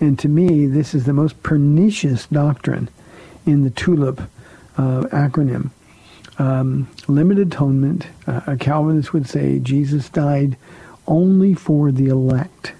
And 0.00 0.18
to 0.18 0.28
me, 0.28 0.66
this 0.66 0.92
is 0.92 1.04
the 1.04 1.12
most 1.12 1.40
pernicious 1.44 2.26
doctrine 2.26 2.88
in 3.46 3.62
the 3.62 3.70
TULIP 3.70 4.18
uh, 4.76 5.02
acronym. 5.12 5.70
Um, 6.36 6.88
limited 7.06 7.52
atonement, 7.54 8.08
uh, 8.26 8.40
a 8.48 8.56
Calvinist 8.56 9.12
would 9.12 9.28
say 9.28 9.60
Jesus 9.60 10.08
died 10.08 10.56
only 11.10 11.52
for 11.52 11.92
the 11.92 12.06
elect. 12.06 12.72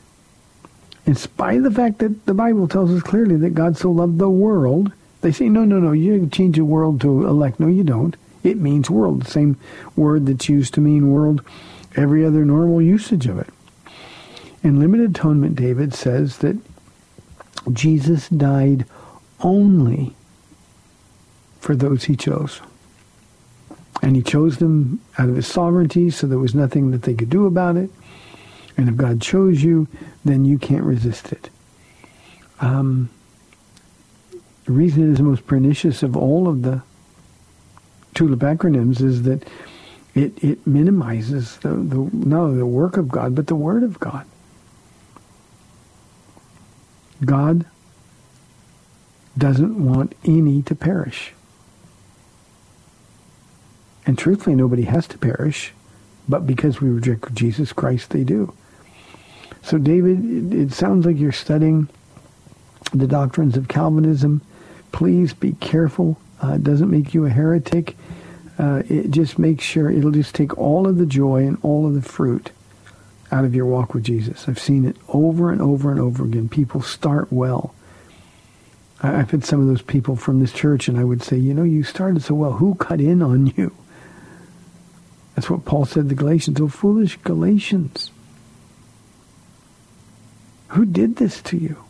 In 1.04 1.16
spite 1.16 1.58
of 1.58 1.64
the 1.64 1.70
fact 1.70 1.98
that 1.98 2.24
the 2.26 2.34
Bible 2.34 2.68
tells 2.68 2.90
us 2.90 3.02
clearly 3.02 3.36
that 3.36 3.54
God 3.54 3.76
so 3.76 3.90
loved 3.90 4.18
the 4.18 4.30
world, 4.30 4.92
they 5.20 5.32
say, 5.32 5.48
no, 5.48 5.64
no, 5.64 5.80
no, 5.80 5.92
you 5.92 6.28
change 6.28 6.56
the 6.56 6.64
world 6.64 7.00
to 7.00 7.26
elect. 7.26 7.58
No, 7.58 7.66
you 7.66 7.82
don't. 7.82 8.16
It 8.42 8.58
means 8.58 8.88
world, 8.88 9.22
the 9.22 9.30
same 9.30 9.58
word 9.96 10.26
that's 10.26 10.48
used 10.48 10.72
to 10.74 10.80
mean 10.80 11.10
world 11.10 11.42
every 11.96 12.24
other 12.24 12.44
normal 12.44 12.80
usage 12.80 13.26
of 13.26 13.38
it. 13.38 13.48
In 14.62 14.78
limited 14.78 15.10
atonement, 15.10 15.56
David 15.56 15.92
says 15.92 16.38
that 16.38 16.56
Jesus 17.72 18.28
died 18.28 18.86
only 19.40 20.14
for 21.58 21.74
those 21.74 22.04
he 22.04 22.14
chose. 22.16 22.60
And 24.02 24.10
And 24.10 24.16
he 24.16 24.24
chose 24.24 24.56
them 24.56 25.00
out 25.18 25.28
of 25.28 25.36
his 25.36 25.46
sovereignty, 25.46 26.10
so 26.10 26.26
there 26.26 26.36
was 26.36 26.52
nothing 26.52 26.90
that 26.90 27.02
they 27.02 27.14
could 27.14 27.30
do 27.30 27.46
about 27.46 27.76
it. 27.76 27.90
And 28.80 28.88
if 28.88 28.96
God 28.96 29.20
chose 29.20 29.62
you, 29.62 29.88
then 30.24 30.46
you 30.46 30.58
can't 30.58 30.84
resist 30.84 31.32
it. 31.32 31.50
Um, 32.60 33.10
the 34.64 34.72
reason 34.72 35.02
it 35.06 35.12
is 35.12 35.18
the 35.18 35.22
most 35.22 35.46
pernicious 35.46 36.02
of 36.02 36.16
all 36.16 36.48
of 36.48 36.62
the 36.62 36.80
TULIP 38.14 38.38
acronyms 38.38 39.02
is 39.02 39.24
that 39.24 39.46
it, 40.14 40.42
it 40.42 40.66
minimizes 40.66 41.58
the, 41.58 41.68
the, 41.68 42.08
not 42.14 42.40
only 42.40 42.56
the 42.56 42.64
work 42.64 42.96
of 42.96 43.10
God, 43.10 43.34
but 43.34 43.48
the 43.48 43.54
Word 43.54 43.82
of 43.82 44.00
God. 44.00 44.24
God 47.22 47.66
doesn't 49.36 49.84
want 49.84 50.14
any 50.24 50.62
to 50.62 50.74
perish. 50.74 51.34
And 54.06 54.16
truthfully, 54.16 54.56
nobody 54.56 54.84
has 54.84 55.06
to 55.08 55.18
perish, 55.18 55.74
but 56.26 56.46
because 56.46 56.80
we 56.80 56.88
reject 56.88 57.34
Jesus 57.34 57.74
Christ, 57.74 58.08
they 58.08 58.24
do. 58.24 58.54
So, 59.62 59.78
David, 59.78 60.52
it, 60.52 60.72
sounds 60.72 61.06
like 61.06 61.18
you're 61.18 61.32
studying 61.32 61.88
the 62.92 63.06
doctrines 63.06 63.56
of 63.56 63.68
Calvinism. 63.68 64.40
Please 64.92 65.34
be 65.34 65.52
careful. 65.52 66.18
Uh, 66.42 66.54
it 66.54 66.64
doesn't 66.64 66.90
make 66.90 67.14
you 67.14 67.26
a 67.26 67.30
heretic. 67.30 67.96
Uh, 68.58 68.82
it 68.88 69.10
just 69.10 69.38
makes 69.38 69.64
sure 69.64 69.90
it'll 69.90 70.10
just 70.10 70.34
take 70.34 70.56
all 70.58 70.86
of 70.86 70.96
the 70.96 71.06
joy 71.06 71.46
and 71.46 71.58
all 71.62 71.86
of 71.86 71.94
the 71.94 72.02
fruit 72.02 72.50
out 73.32 73.44
of 73.44 73.54
your 73.54 73.66
walk 73.66 73.94
with 73.94 74.04
Jesus. 74.04 74.48
I've 74.48 74.58
seen 74.58 74.84
it 74.84 74.96
over 75.08 75.52
and 75.52 75.62
over 75.62 75.90
and 75.90 76.00
over 76.00 76.24
again. 76.24 76.48
People 76.48 76.82
start 76.82 77.32
well. 77.32 77.74
I've 79.02 79.30
had 79.30 79.44
some 79.44 79.60
of 79.60 79.66
those 79.66 79.82
people 79.82 80.16
from 80.16 80.40
this 80.40 80.52
church, 80.52 80.88
and 80.88 80.98
I 80.98 81.04
would 81.04 81.22
say, 81.22 81.36
you 81.36 81.54
know, 81.54 81.62
you 81.62 81.84
started 81.84 82.22
so 82.22 82.34
well. 82.34 82.52
Who 82.52 82.74
cut 82.74 83.00
in 83.00 83.22
on 83.22 83.46
you? 83.56 83.74
That's 85.34 85.48
what 85.48 85.64
Paul 85.64 85.86
said 85.86 86.08
to 86.08 86.14
Galatians. 86.14 86.60
Oh, 86.60 86.68
foolish 86.68 87.16
Galatians. 87.18 88.10
Who 90.70 90.84
did 90.84 91.16
this 91.16 91.42
to 91.42 91.56
you? 91.56 91.84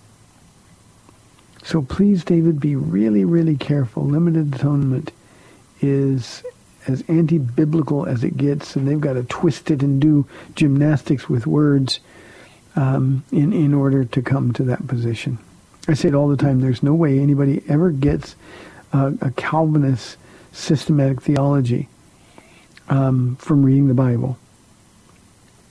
So 1.62 1.83
please, 1.83 2.24
David, 2.24 2.61
be 2.61 2.76
really, 2.76 3.24
really 3.24 3.57
careful. 3.57 4.05
Limited 4.05 4.55
atonement 4.55 5.12
is 5.81 6.43
as 6.87 7.05
anti-biblical 7.09 8.07
as 8.07 8.24
it 8.24 8.37
gets, 8.37 8.76
and 8.76 8.89
they've 8.89 9.01
got 9.01 9.12
to 9.14 9.22
twist 9.24 9.70
it 9.70 9.83
and 9.83 10.01
do 10.01 10.26
gymnastics 10.55 11.28
with 11.28 11.47
words 11.47 12.01
um, 12.74 13.22
in 13.31 13.53
in 13.53 13.74
order 13.74 14.05
to 14.05 14.22
come 14.22 14.53
to 14.55 14.64
that 14.64 14.87
position. 14.87 15.39
I 15.87 15.95
say 15.95 16.09
it 16.09 16.14
all 16.14 16.28
the 16.28 16.37
time. 16.37 16.61
There's 16.61 16.83
no 16.83 16.95
way 16.95 17.18
anybody 17.18 17.62
ever 17.68 17.91
gets 17.91 18.35
uh, 18.93 19.12
a 19.20 19.31
Calvinist 19.33 20.16
systematic 20.53 21.20
theology 21.20 21.89
um, 22.89 23.37
from 23.37 23.62
reading 23.62 23.89
the 23.89 23.95
Bible. 23.95 24.39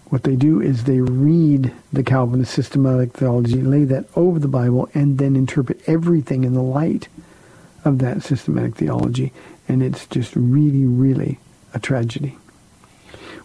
What 0.09 0.23
they 0.23 0.35
do 0.35 0.59
is 0.59 0.83
they 0.83 1.01
read 1.01 1.71
the 1.93 2.03
Calvinist 2.03 2.53
systematic 2.53 3.13
theology, 3.13 3.61
lay 3.61 3.83
that 3.85 4.05
over 4.15 4.39
the 4.39 4.47
Bible, 4.47 4.89
and 4.93 5.19
then 5.19 5.35
interpret 5.35 5.81
everything 5.87 6.43
in 6.43 6.53
the 6.53 6.63
light 6.63 7.07
of 7.85 7.99
that 7.99 8.23
systematic 8.23 8.75
theology. 8.75 9.31
And 9.67 9.83
it's 9.83 10.07
just 10.07 10.35
really, 10.35 10.85
really 10.85 11.39
a 11.75 11.79
tragedy. 11.79 12.37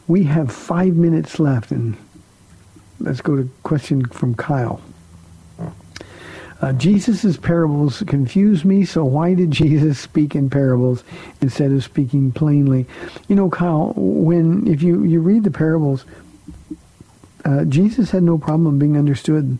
We 0.08 0.24
have 0.24 0.50
five 0.50 0.94
minutes 0.96 1.38
left, 1.38 1.70
and 1.70 1.96
let's 2.98 3.20
go 3.20 3.36
to 3.36 3.42
a 3.42 3.62
question 3.62 4.06
from 4.06 4.34
Kyle. 4.34 4.80
Uh, 6.62 6.72
Jesus' 6.72 7.36
parables 7.36 8.02
confuse 8.06 8.64
me, 8.64 8.86
so 8.86 9.04
why 9.04 9.34
did 9.34 9.50
Jesus 9.50 9.98
speak 9.98 10.34
in 10.34 10.48
parables 10.48 11.04
instead 11.42 11.70
of 11.72 11.84
speaking 11.84 12.32
plainly? 12.32 12.86
You 13.28 13.36
know, 13.36 13.50
Kyle, 13.50 13.92
when 13.96 14.66
if 14.66 14.82
you, 14.82 15.04
you 15.04 15.20
read 15.20 15.44
the 15.44 15.50
parables, 15.50 16.06
uh, 17.44 17.64
Jesus 17.64 18.10
had 18.10 18.22
no 18.22 18.38
problem 18.38 18.78
being 18.78 18.96
understood. 18.96 19.58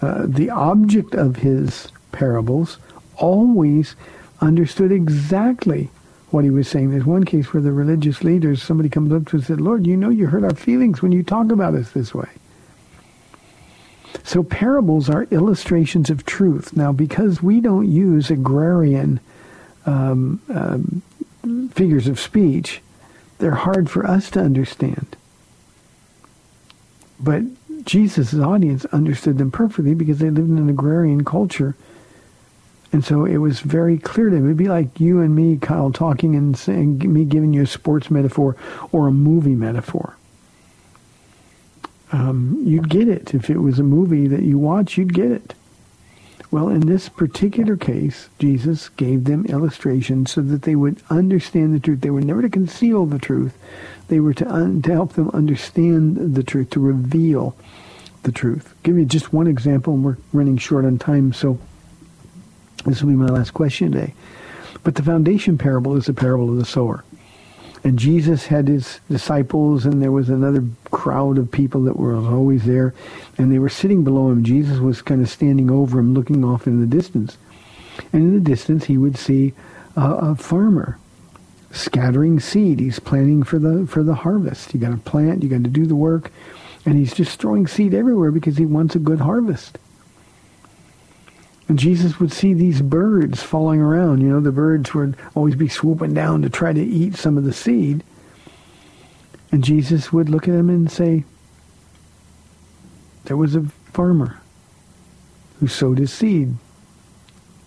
Uh, 0.00 0.24
the 0.26 0.50
object 0.50 1.14
of 1.14 1.36
his 1.36 1.88
parables 2.10 2.78
always 3.16 3.94
understood 4.40 4.90
exactly 4.90 5.90
what 6.30 6.44
he 6.44 6.50
was 6.50 6.66
saying. 6.66 6.90
There's 6.90 7.04
one 7.04 7.24
case 7.24 7.52
where 7.52 7.62
the 7.62 7.72
religious 7.72 8.24
leaders, 8.24 8.62
somebody 8.62 8.88
comes 8.88 9.12
up 9.12 9.26
to 9.28 9.36
and 9.36 9.44
said, 9.44 9.60
Lord, 9.60 9.86
you 9.86 9.96
know 9.96 10.08
you 10.08 10.26
hurt 10.26 10.44
our 10.44 10.54
feelings 10.54 11.02
when 11.02 11.12
you 11.12 11.22
talk 11.22 11.50
about 11.52 11.74
us 11.74 11.92
this 11.92 12.14
way. 12.14 12.28
So 14.24 14.42
parables 14.42 15.10
are 15.10 15.24
illustrations 15.24 16.10
of 16.10 16.24
truth. 16.24 16.76
Now, 16.76 16.92
because 16.92 17.42
we 17.42 17.60
don't 17.60 17.90
use 17.90 18.30
agrarian 18.30 19.20
um, 19.84 20.40
um, 20.48 21.02
figures 21.72 22.06
of 22.08 22.20
speech, 22.20 22.80
they're 23.38 23.54
hard 23.54 23.90
for 23.90 24.06
us 24.06 24.30
to 24.30 24.40
understand. 24.40 25.11
But 27.22 27.44
Jesus' 27.84 28.34
audience 28.34 28.84
understood 28.86 29.38
them 29.38 29.50
perfectly 29.50 29.94
because 29.94 30.18
they 30.18 30.30
lived 30.30 30.50
in 30.50 30.58
an 30.58 30.68
agrarian 30.68 31.24
culture. 31.24 31.74
And 32.92 33.04
so 33.04 33.24
it 33.24 33.38
was 33.38 33.60
very 33.60 33.96
clear 33.96 34.28
to 34.28 34.36
them. 34.36 34.44
It'd 34.44 34.56
be 34.56 34.68
like 34.68 35.00
you 35.00 35.20
and 35.20 35.34
me, 35.34 35.56
Kyle, 35.56 35.92
talking 35.92 36.36
and 36.36 36.56
saying, 36.56 36.98
me 37.12 37.24
giving 37.24 37.54
you 37.54 37.62
a 37.62 37.66
sports 37.66 38.10
metaphor 38.10 38.56
or 38.90 39.08
a 39.08 39.12
movie 39.12 39.54
metaphor. 39.54 40.16
Um, 42.12 42.60
you'd 42.64 42.90
get 42.90 43.08
it. 43.08 43.32
If 43.32 43.48
it 43.48 43.58
was 43.58 43.78
a 43.78 43.82
movie 43.82 44.26
that 44.26 44.42
you 44.42 44.58
watch, 44.58 44.98
you'd 44.98 45.14
get 45.14 45.30
it. 45.30 45.54
Well, 46.52 46.68
in 46.68 46.80
this 46.80 47.08
particular 47.08 47.78
case, 47.78 48.28
Jesus 48.38 48.90
gave 48.90 49.24
them 49.24 49.46
illustrations 49.46 50.32
so 50.32 50.42
that 50.42 50.62
they 50.62 50.76
would 50.76 51.02
understand 51.08 51.74
the 51.74 51.80
truth. 51.80 52.02
They 52.02 52.10
were 52.10 52.20
never 52.20 52.42
to 52.42 52.50
conceal 52.50 53.06
the 53.06 53.18
truth. 53.18 53.56
They 54.08 54.20
were 54.20 54.34
to, 54.34 54.46
un- 54.46 54.82
to 54.82 54.92
help 54.92 55.14
them 55.14 55.30
understand 55.30 56.34
the 56.34 56.42
truth, 56.42 56.68
to 56.70 56.80
reveal 56.80 57.56
the 58.24 58.32
truth. 58.32 58.74
Give 58.82 58.94
me 58.94 59.06
just 59.06 59.32
one 59.32 59.46
example, 59.46 59.94
and 59.94 60.04
we're 60.04 60.18
running 60.34 60.58
short 60.58 60.84
on 60.84 60.98
time, 60.98 61.32
so 61.32 61.58
this 62.84 63.02
will 63.02 63.08
be 63.08 63.16
my 63.16 63.28
last 63.28 63.52
question 63.52 63.90
today. 63.90 64.12
But 64.84 64.96
the 64.96 65.02
foundation 65.02 65.56
parable 65.56 65.96
is 65.96 66.04
the 66.04 66.12
parable 66.12 66.50
of 66.50 66.58
the 66.58 66.66
sower. 66.66 67.02
And 67.84 67.98
Jesus 67.98 68.46
had 68.46 68.68
his 68.68 69.00
disciples, 69.10 69.84
and 69.84 70.00
there 70.00 70.12
was 70.12 70.28
another 70.28 70.64
crowd 70.92 71.36
of 71.36 71.50
people 71.50 71.82
that 71.82 71.96
were 71.96 72.14
always 72.14 72.64
there, 72.64 72.94
and 73.38 73.50
they 73.50 73.58
were 73.58 73.68
sitting 73.68 74.04
below 74.04 74.30
him. 74.30 74.44
Jesus 74.44 74.78
was 74.78 75.02
kind 75.02 75.20
of 75.20 75.28
standing 75.28 75.70
over 75.70 75.98
him, 75.98 76.14
looking 76.14 76.44
off 76.44 76.66
in 76.68 76.80
the 76.80 76.86
distance. 76.86 77.36
And 78.12 78.22
in 78.22 78.34
the 78.34 78.50
distance, 78.50 78.84
he 78.84 78.96
would 78.96 79.16
see 79.16 79.52
a 79.96 80.34
farmer 80.36 80.98
scattering 81.72 82.38
seed. 82.38 82.78
He's 82.80 82.98
planting 82.98 83.42
for 83.42 83.58
the 83.58 83.86
for 83.86 84.02
the 84.02 84.14
harvest. 84.14 84.74
You 84.74 84.80
got 84.80 84.90
to 84.90 84.96
plant. 84.98 85.42
You 85.42 85.48
got 85.48 85.64
to 85.64 85.70
do 85.70 85.86
the 85.86 85.96
work, 85.96 86.30
and 86.86 86.96
he's 86.96 87.14
just 87.14 87.40
throwing 87.40 87.66
seed 87.66 87.94
everywhere 87.94 88.30
because 88.30 88.58
he 88.58 88.66
wants 88.66 88.94
a 88.94 89.00
good 89.00 89.20
harvest. 89.20 89.78
And 91.68 91.78
Jesus 91.78 92.18
would 92.18 92.32
see 92.32 92.54
these 92.54 92.82
birds 92.82 93.42
falling 93.42 93.80
around. 93.80 94.20
You 94.20 94.28
know, 94.28 94.40
the 94.40 94.52
birds 94.52 94.94
would 94.94 95.16
always 95.34 95.54
be 95.54 95.68
swooping 95.68 96.14
down 96.14 96.42
to 96.42 96.50
try 96.50 96.72
to 96.72 96.82
eat 96.82 97.16
some 97.16 97.38
of 97.38 97.44
the 97.44 97.52
seed. 97.52 98.02
And 99.50 99.62
Jesus 99.62 100.12
would 100.12 100.28
look 100.28 100.48
at 100.48 100.54
them 100.54 100.68
and 100.68 100.90
say, 100.90 101.24
there 103.24 103.36
was 103.36 103.54
a 103.54 103.62
farmer 103.92 104.40
who 105.60 105.68
sowed 105.68 105.98
his 105.98 106.12
seed. 106.12 106.54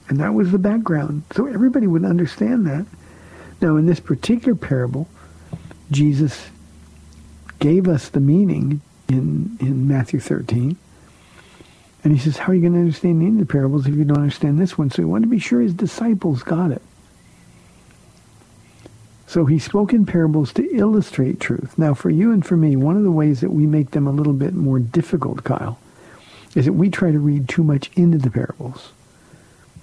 And 0.09 0.19
that 0.19 0.33
was 0.33 0.51
the 0.51 0.59
background. 0.59 1.23
So 1.35 1.47
everybody 1.47 1.87
would 1.87 2.05
understand 2.05 2.67
that. 2.67 2.85
Now, 3.61 3.77
in 3.77 3.85
this 3.85 3.99
particular 3.99 4.55
parable, 4.55 5.07
Jesus 5.89 6.47
gave 7.59 7.87
us 7.87 8.09
the 8.09 8.19
meaning 8.19 8.81
in, 9.07 9.57
in 9.59 9.87
Matthew 9.87 10.19
13. 10.19 10.77
And 12.05 12.13
he 12.13 12.19
says, 12.19 12.37
how 12.37 12.51
are 12.51 12.55
you 12.55 12.61
going 12.61 12.73
to 12.73 12.79
understand 12.79 13.19
any 13.19 13.31
of 13.31 13.39
the 13.39 13.51
parables 13.51 13.87
if 13.87 13.95
you 13.95 14.05
don't 14.05 14.19
understand 14.19 14.59
this 14.59 14.77
one? 14.77 14.91
So 14.91 15.01
he 15.01 15.05
wanted 15.05 15.25
to 15.25 15.31
be 15.31 15.39
sure 15.39 15.59
his 15.59 15.73
disciples 15.73 16.43
got 16.43 16.69
it. 16.69 16.83
So 19.25 19.45
he 19.45 19.57
spoke 19.57 19.91
in 19.91 20.05
parables 20.05 20.53
to 20.53 20.77
illustrate 20.77 21.39
truth. 21.39 21.79
Now, 21.79 21.95
for 21.95 22.11
you 22.11 22.31
and 22.31 22.45
for 22.45 22.55
me, 22.55 22.75
one 22.75 22.95
of 22.95 23.01
the 23.01 23.09
ways 23.11 23.41
that 23.41 23.49
we 23.49 23.65
make 23.65 23.89
them 23.89 24.05
a 24.05 24.11
little 24.11 24.33
bit 24.33 24.53
more 24.53 24.77
difficult, 24.77 25.43
Kyle, 25.43 25.79
is 26.53 26.65
that 26.65 26.73
we 26.73 26.91
try 26.91 27.11
to 27.11 27.17
read 27.17 27.49
too 27.49 27.63
much 27.63 27.89
into 27.95 28.19
the 28.19 28.29
parables. 28.29 28.91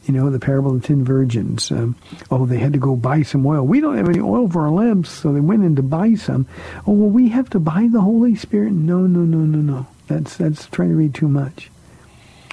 You 0.05 0.15
know, 0.15 0.31
the 0.31 0.39
parable 0.39 0.77
of 0.77 0.81
the 0.81 0.87
ten 0.87 1.05
virgins. 1.05 1.73
Um, 1.73 1.97
oh, 2.31 2.47
they 2.47 2.59
had 2.59 2.73
to 2.75 2.79
go 2.79 2.95
buy 2.95 3.23
some 3.23 3.45
oil. 3.45 3.67
We 3.67 3.81
don't 3.81 3.97
have 3.97 4.09
any 4.09 4.21
oil 4.21 4.49
for 4.49 4.63
our 4.63 4.71
lamps, 4.71 5.11
so 5.11 5.33
they 5.33 5.41
went 5.41 5.65
in 5.65 5.75
to 5.75 5.83
buy 5.83 6.15
some. 6.15 6.47
Oh, 6.87 6.93
well, 6.93 7.11
we 7.11 7.31
have 7.31 7.51
to 7.51 7.59
buy 7.59 7.89
the 7.91 8.01
Holy 8.01 8.37
Spirit. 8.37 8.75
No, 8.75 9.01
no, 9.01 9.21
no, 9.21 9.39
no, 9.39 9.59
no. 9.59 9.89
That's 10.07 10.37
that's 10.37 10.67
trying 10.67 10.91
to 10.91 10.95
read 10.95 11.15
too 11.15 11.29
much. 11.29 11.69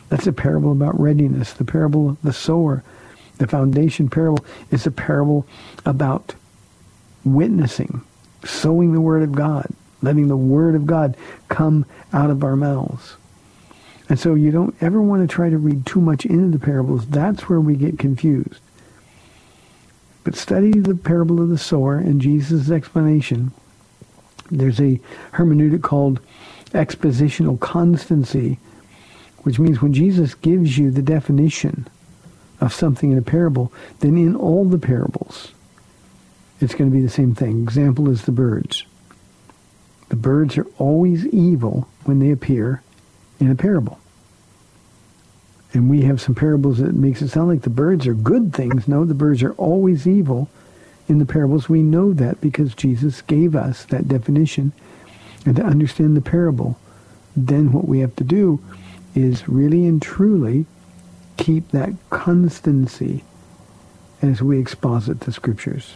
That's 0.10 0.28
a 0.28 0.34
parable 0.34 0.72
about 0.72 1.00
readiness. 1.00 1.54
The 1.54 1.66
parable 1.66 2.10
of 2.10 2.22
the 2.22 2.34
sower, 2.34 2.84
the 3.38 3.48
foundation 3.48 4.10
parable, 4.10 4.44
is 4.72 4.86
a 4.86 4.92
parable 4.92 5.46
about 5.86 6.36
witnessing, 7.24 8.02
sowing 8.44 8.94
the 8.94 9.02
word 9.02 9.24
of 9.24 9.32
God, 9.34 9.68
letting 10.02 10.28
the 10.28 10.38
word 10.38 10.76
of 10.76 10.86
God 10.86 11.16
come 11.48 11.86
out 12.12 12.30
of 12.30 12.44
our 12.44 12.56
mouths. 12.56 13.16
And 14.10 14.20
so 14.20 14.34
you 14.34 14.50
don't 14.50 14.76
ever 14.82 15.02
want 15.02 15.22
to 15.28 15.34
try 15.34 15.50
to 15.50 15.58
read 15.58 15.86
too 15.86 16.02
much 16.02 16.26
into 16.26 16.58
the 16.58 16.64
parables. 16.64 17.06
That's 17.06 17.48
where 17.48 17.62
we 17.62 17.76
get 17.76 18.00
confused. 18.00 18.60
But 20.24 20.36
study 20.36 20.72
the 20.72 20.96
parable 20.96 21.40
of 21.42 21.50
the 21.50 21.58
sower 21.60 21.96
and 21.96 22.20
Jesus' 22.20 22.72
explanation. 22.72 23.52
There's 24.50 24.80
a 24.80 25.00
hermeneutic 25.34 25.84
called 25.84 26.20
expositional 26.72 27.60
constancy, 27.60 28.58
which 29.50 29.58
means 29.58 29.82
when 29.82 29.94
Jesus 29.94 30.36
gives 30.36 30.78
you 30.78 30.92
the 30.92 31.02
definition 31.02 31.88
of 32.62 32.72
something 32.72 33.12
in 33.12 33.18
a 33.18 33.24
parable, 33.24 33.74
then 34.02 34.16
in 34.16 34.36
all 34.36 34.64
the 34.64 34.78
parables, 34.78 35.54
it's 36.62 36.76
going 36.76 36.92
to 36.92 36.96
be 36.96 37.02
the 37.02 37.10
same 37.10 37.34
thing. 37.34 37.64
Example 37.64 38.10
is 38.10 38.26
the 38.26 38.32
birds. 38.32 38.86
The 40.10 40.16
birds 40.16 40.56
are 40.56 40.68
always 40.78 41.26
evil 41.26 41.88
when 42.04 42.20
they 42.20 42.30
appear 42.30 42.84
in 43.40 43.50
a 43.50 43.56
parable. 43.56 43.98
And 45.74 45.90
we 45.90 46.04
have 46.04 46.22
some 46.22 46.36
parables 46.36 46.78
that 46.78 46.94
makes 46.94 47.24
it 47.24 47.30
sound 47.30 47.48
like 47.48 47.64
the 47.64 47.72
birds 47.72 48.06
are 48.06 48.14
good 48.14 48.54
things. 48.54 48.88
No, 48.88 49.04
the 49.04 49.16
birds 49.16 49.42
are 49.42 49.54
always 49.54 50.08
evil 50.08 50.48
in 51.08 51.18
the 51.18 51.26
parables. 51.26 51.68
We 51.68 51.82
know 51.82 52.14
that 52.14 52.40
because 52.40 52.76
Jesus 52.76 53.24
gave 53.24 53.56
us 53.56 53.86
that 53.86 54.08
definition. 54.08 54.74
And 55.44 55.56
to 55.56 55.64
understand 55.64 56.16
the 56.16 56.22
parable, 56.22 56.78
then 57.36 57.72
what 57.72 57.88
we 57.88 58.02
have 58.02 58.16
to 58.18 58.24
do 58.24 58.62
is 59.22 59.48
really 59.48 59.86
and 59.86 60.02
truly 60.02 60.66
keep 61.38 61.70
that 61.70 61.94
constancy 62.10 63.24
as 64.22 64.42
we 64.42 64.60
exposit 64.60 65.22
the 65.22 65.32
scriptures. 65.32 65.96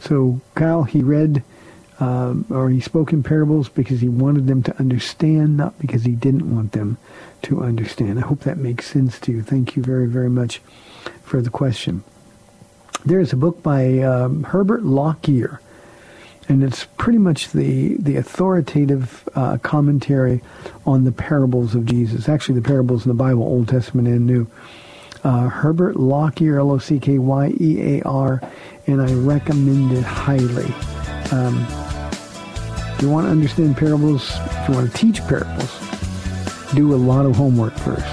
So 0.00 0.40
Kyle, 0.54 0.84
he 0.84 1.02
read 1.02 1.42
um, 2.00 2.44
or 2.50 2.70
he 2.70 2.80
spoke 2.80 3.12
in 3.12 3.22
parables 3.22 3.68
because 3.68 4.00
he 4.00 4.08
wanted 4.08 4.46
them 4.46 4.62
to 4.64 4.76
understand, 4.78 5.56
not 5.56 5.78
because 5.78 6.04
he 6.04 6.12
didn't 6.12 6.54
want 6.54 6.72
them 6.72 6.98
to 7.42 7.62
understand. 7.62 8.18
I 8.18 8.22
hope 8.22 8.40
that 8.40 8.58
makes 8.58 8.90
sense 8.90 9.20
to 9.20 9.32
you. 9.32 9.42
Thank 9.42 9.76
you 9.76 9.82
very, 9.82 10.06
very 10.06 10.30
much 10.30 10.60
for 11.22 11.40
the 11.40 11.50
question. 11.50 12.02
There 13.04 13.20
is 13.20 13.32
a 13.32 13.36
book 13.36 13.62
by 13.62 13.98
um, 14.00 14.44
Herbert 14.44 14.82
Lockyer, 14.82 15.60
and 16.48 16.62
it's 16.62 16.84
pretty 16.96 17.18
much 17.18 17.50
the 17.50 17.96
the 17.96 18.16
authoritative 18.16 19.28
uh, 19.34 19.58
commentary 19.58 20.42
on 20.86 21.04
the 21.04 21.12
parables 21.12 21.74
of 21.74 21.86
Jesus. 21.86 22.28
Actually, 22.28 22.60
the 22.60 22.66
parables 22.66 23.04
in 23.04 23.08
the 23.08 23.14
Bible, 23.14 23.42
Old 23.42 23.68
Testament 23.68 24.08
and 24.08 24.26
New. 24.26 24.46
Uh, 25.22 25.48
Herbert 25.48 25.96
Lockyer, 25.96 26.58
L-O-C-K-Y-E-A-R, 26.58 28.42
and 28.86 29.00
I 29.00 29.14
recommend 29.14 29.92
it 29.92 30.04
highly. 30.04 30.70
Um, 31.32 31.66
if 32.94 33.00
you 33.00 33.08
want 33.08 33.26
to 33.26 33.30
understand 33.30 33.74
parables, 33.78 34.30
if 34.34 34.68
you 34.68 34.74
want 34.74 34.92
to 34.92 34.98
teach 34.98 35.20
parables, 35.22 35.80
do 36.74 36.94
a 36.94 36.96
lot 36.96 37.24
of 37.24 37.36
homework 37.36 37.72
first. 37.72 38.04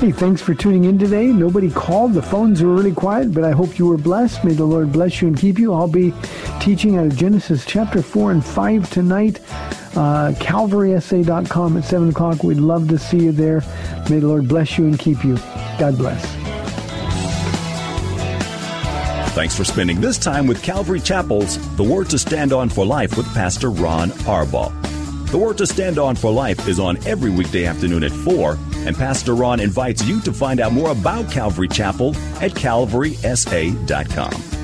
Hey, 0.00 0.10
thanks 0.10 0.42
for 0.42 0.54
tuning 0.54 0.84
in 0.84 0.98
today. 0.98 1.28
Nobody 1.28 1.70
called. 1.70 2.14
The 2.14 2.22
phones 2.22 2.60
were 2.60 2.74
really 2.74 2.92
quiet, 2.92 3.32
but 3.32 3.44
I 3.44 3.52
hope 3.52 3.78
you 3.78 3.86
were 3.86 3.96
blessed. 3.96 4.42
May 4.44 4.52
the 4.54 4.64
Lord 4.64 4.92
bless 4.92 5.22
you 5.22 5.28
and 5.28 5.38
keep 5.38 5.56
you. 5.56 5.72
I'll 5.72 5.86
be 5.86 6.12
teaching 6.64 6.96
out 6.96 7.04
of 7.04 7.14
Genesis 7.14 7.66
chapter 7.66 8.00
4 8.00 8.32
and 8.32 8.44
5 8.44 8.90
tonight. 8.90 9.38
Uh, 9.94 10.32
CalvarySA.com 10.38 11.76
at 11.76 11.84
7 11.84 12.08
o'clock. 12.08 12.42
We'd 12.42 12.56
love 12.56 12.88
to 12.88 12.98
see 12.98 13.18
you 13.18 13.32
there. 13.32 13.62
May 14.08 14.20
the 14.20 14.28
Lord 14.28 14.48
bless 14.48 14.78
you 14.78 14.86
and 14.86 14.98
keep 14.98 15.22
you. 15.22 15.36
God 15.78 15.98
bless. 15.98 16.24
Thanks 19.34 19.54
for 19.54 19.64
spending 19.64 20.00
this 20.00 20.16
time 20.16 20.46
with 20.46 20.62
Calvary 20.62 21.00
Chapel's 21.00 21.58
The 21.76 21.84
Word 21.84 22.08
to 22.10 22.18
Stand 22.18 22.54
On 22.54 22.70
for 22.70 22.86
Life 22.86 23.18
with 23.18 23.26
Pastor 23.34 23.70
Ron 23.70 24.08
Arbaugh. 24.10 24.72
The 25.30 25.36
Word 25.36 25.58
to 25.58 25.66
Stand 25.66 25.98
On 25.98 26.16
for 26.16 26.32
Life 26.32 26.66
is 26.66 26.80
on 26.80 26.96
every 27.06 27.30
weekday 27.30 27.66
afternoon 27.66 28.04
at 28.04 28.12
4, 28.12 28.56
and 28.86 28.96
Pastor 28.96 29.34
Ron 29.34 29.60
invites 29.60 30.02
you 30.06 30.22
to 30.22 30.32
find 30.32 30.60
out 30.60 30.72
more 30.72 30.92
about 30.92 31.30
Calvary 31.30 31.68
Chapel 31.68 32.16
at 32.40 32.52
calvarysa.com. 32.52 34.63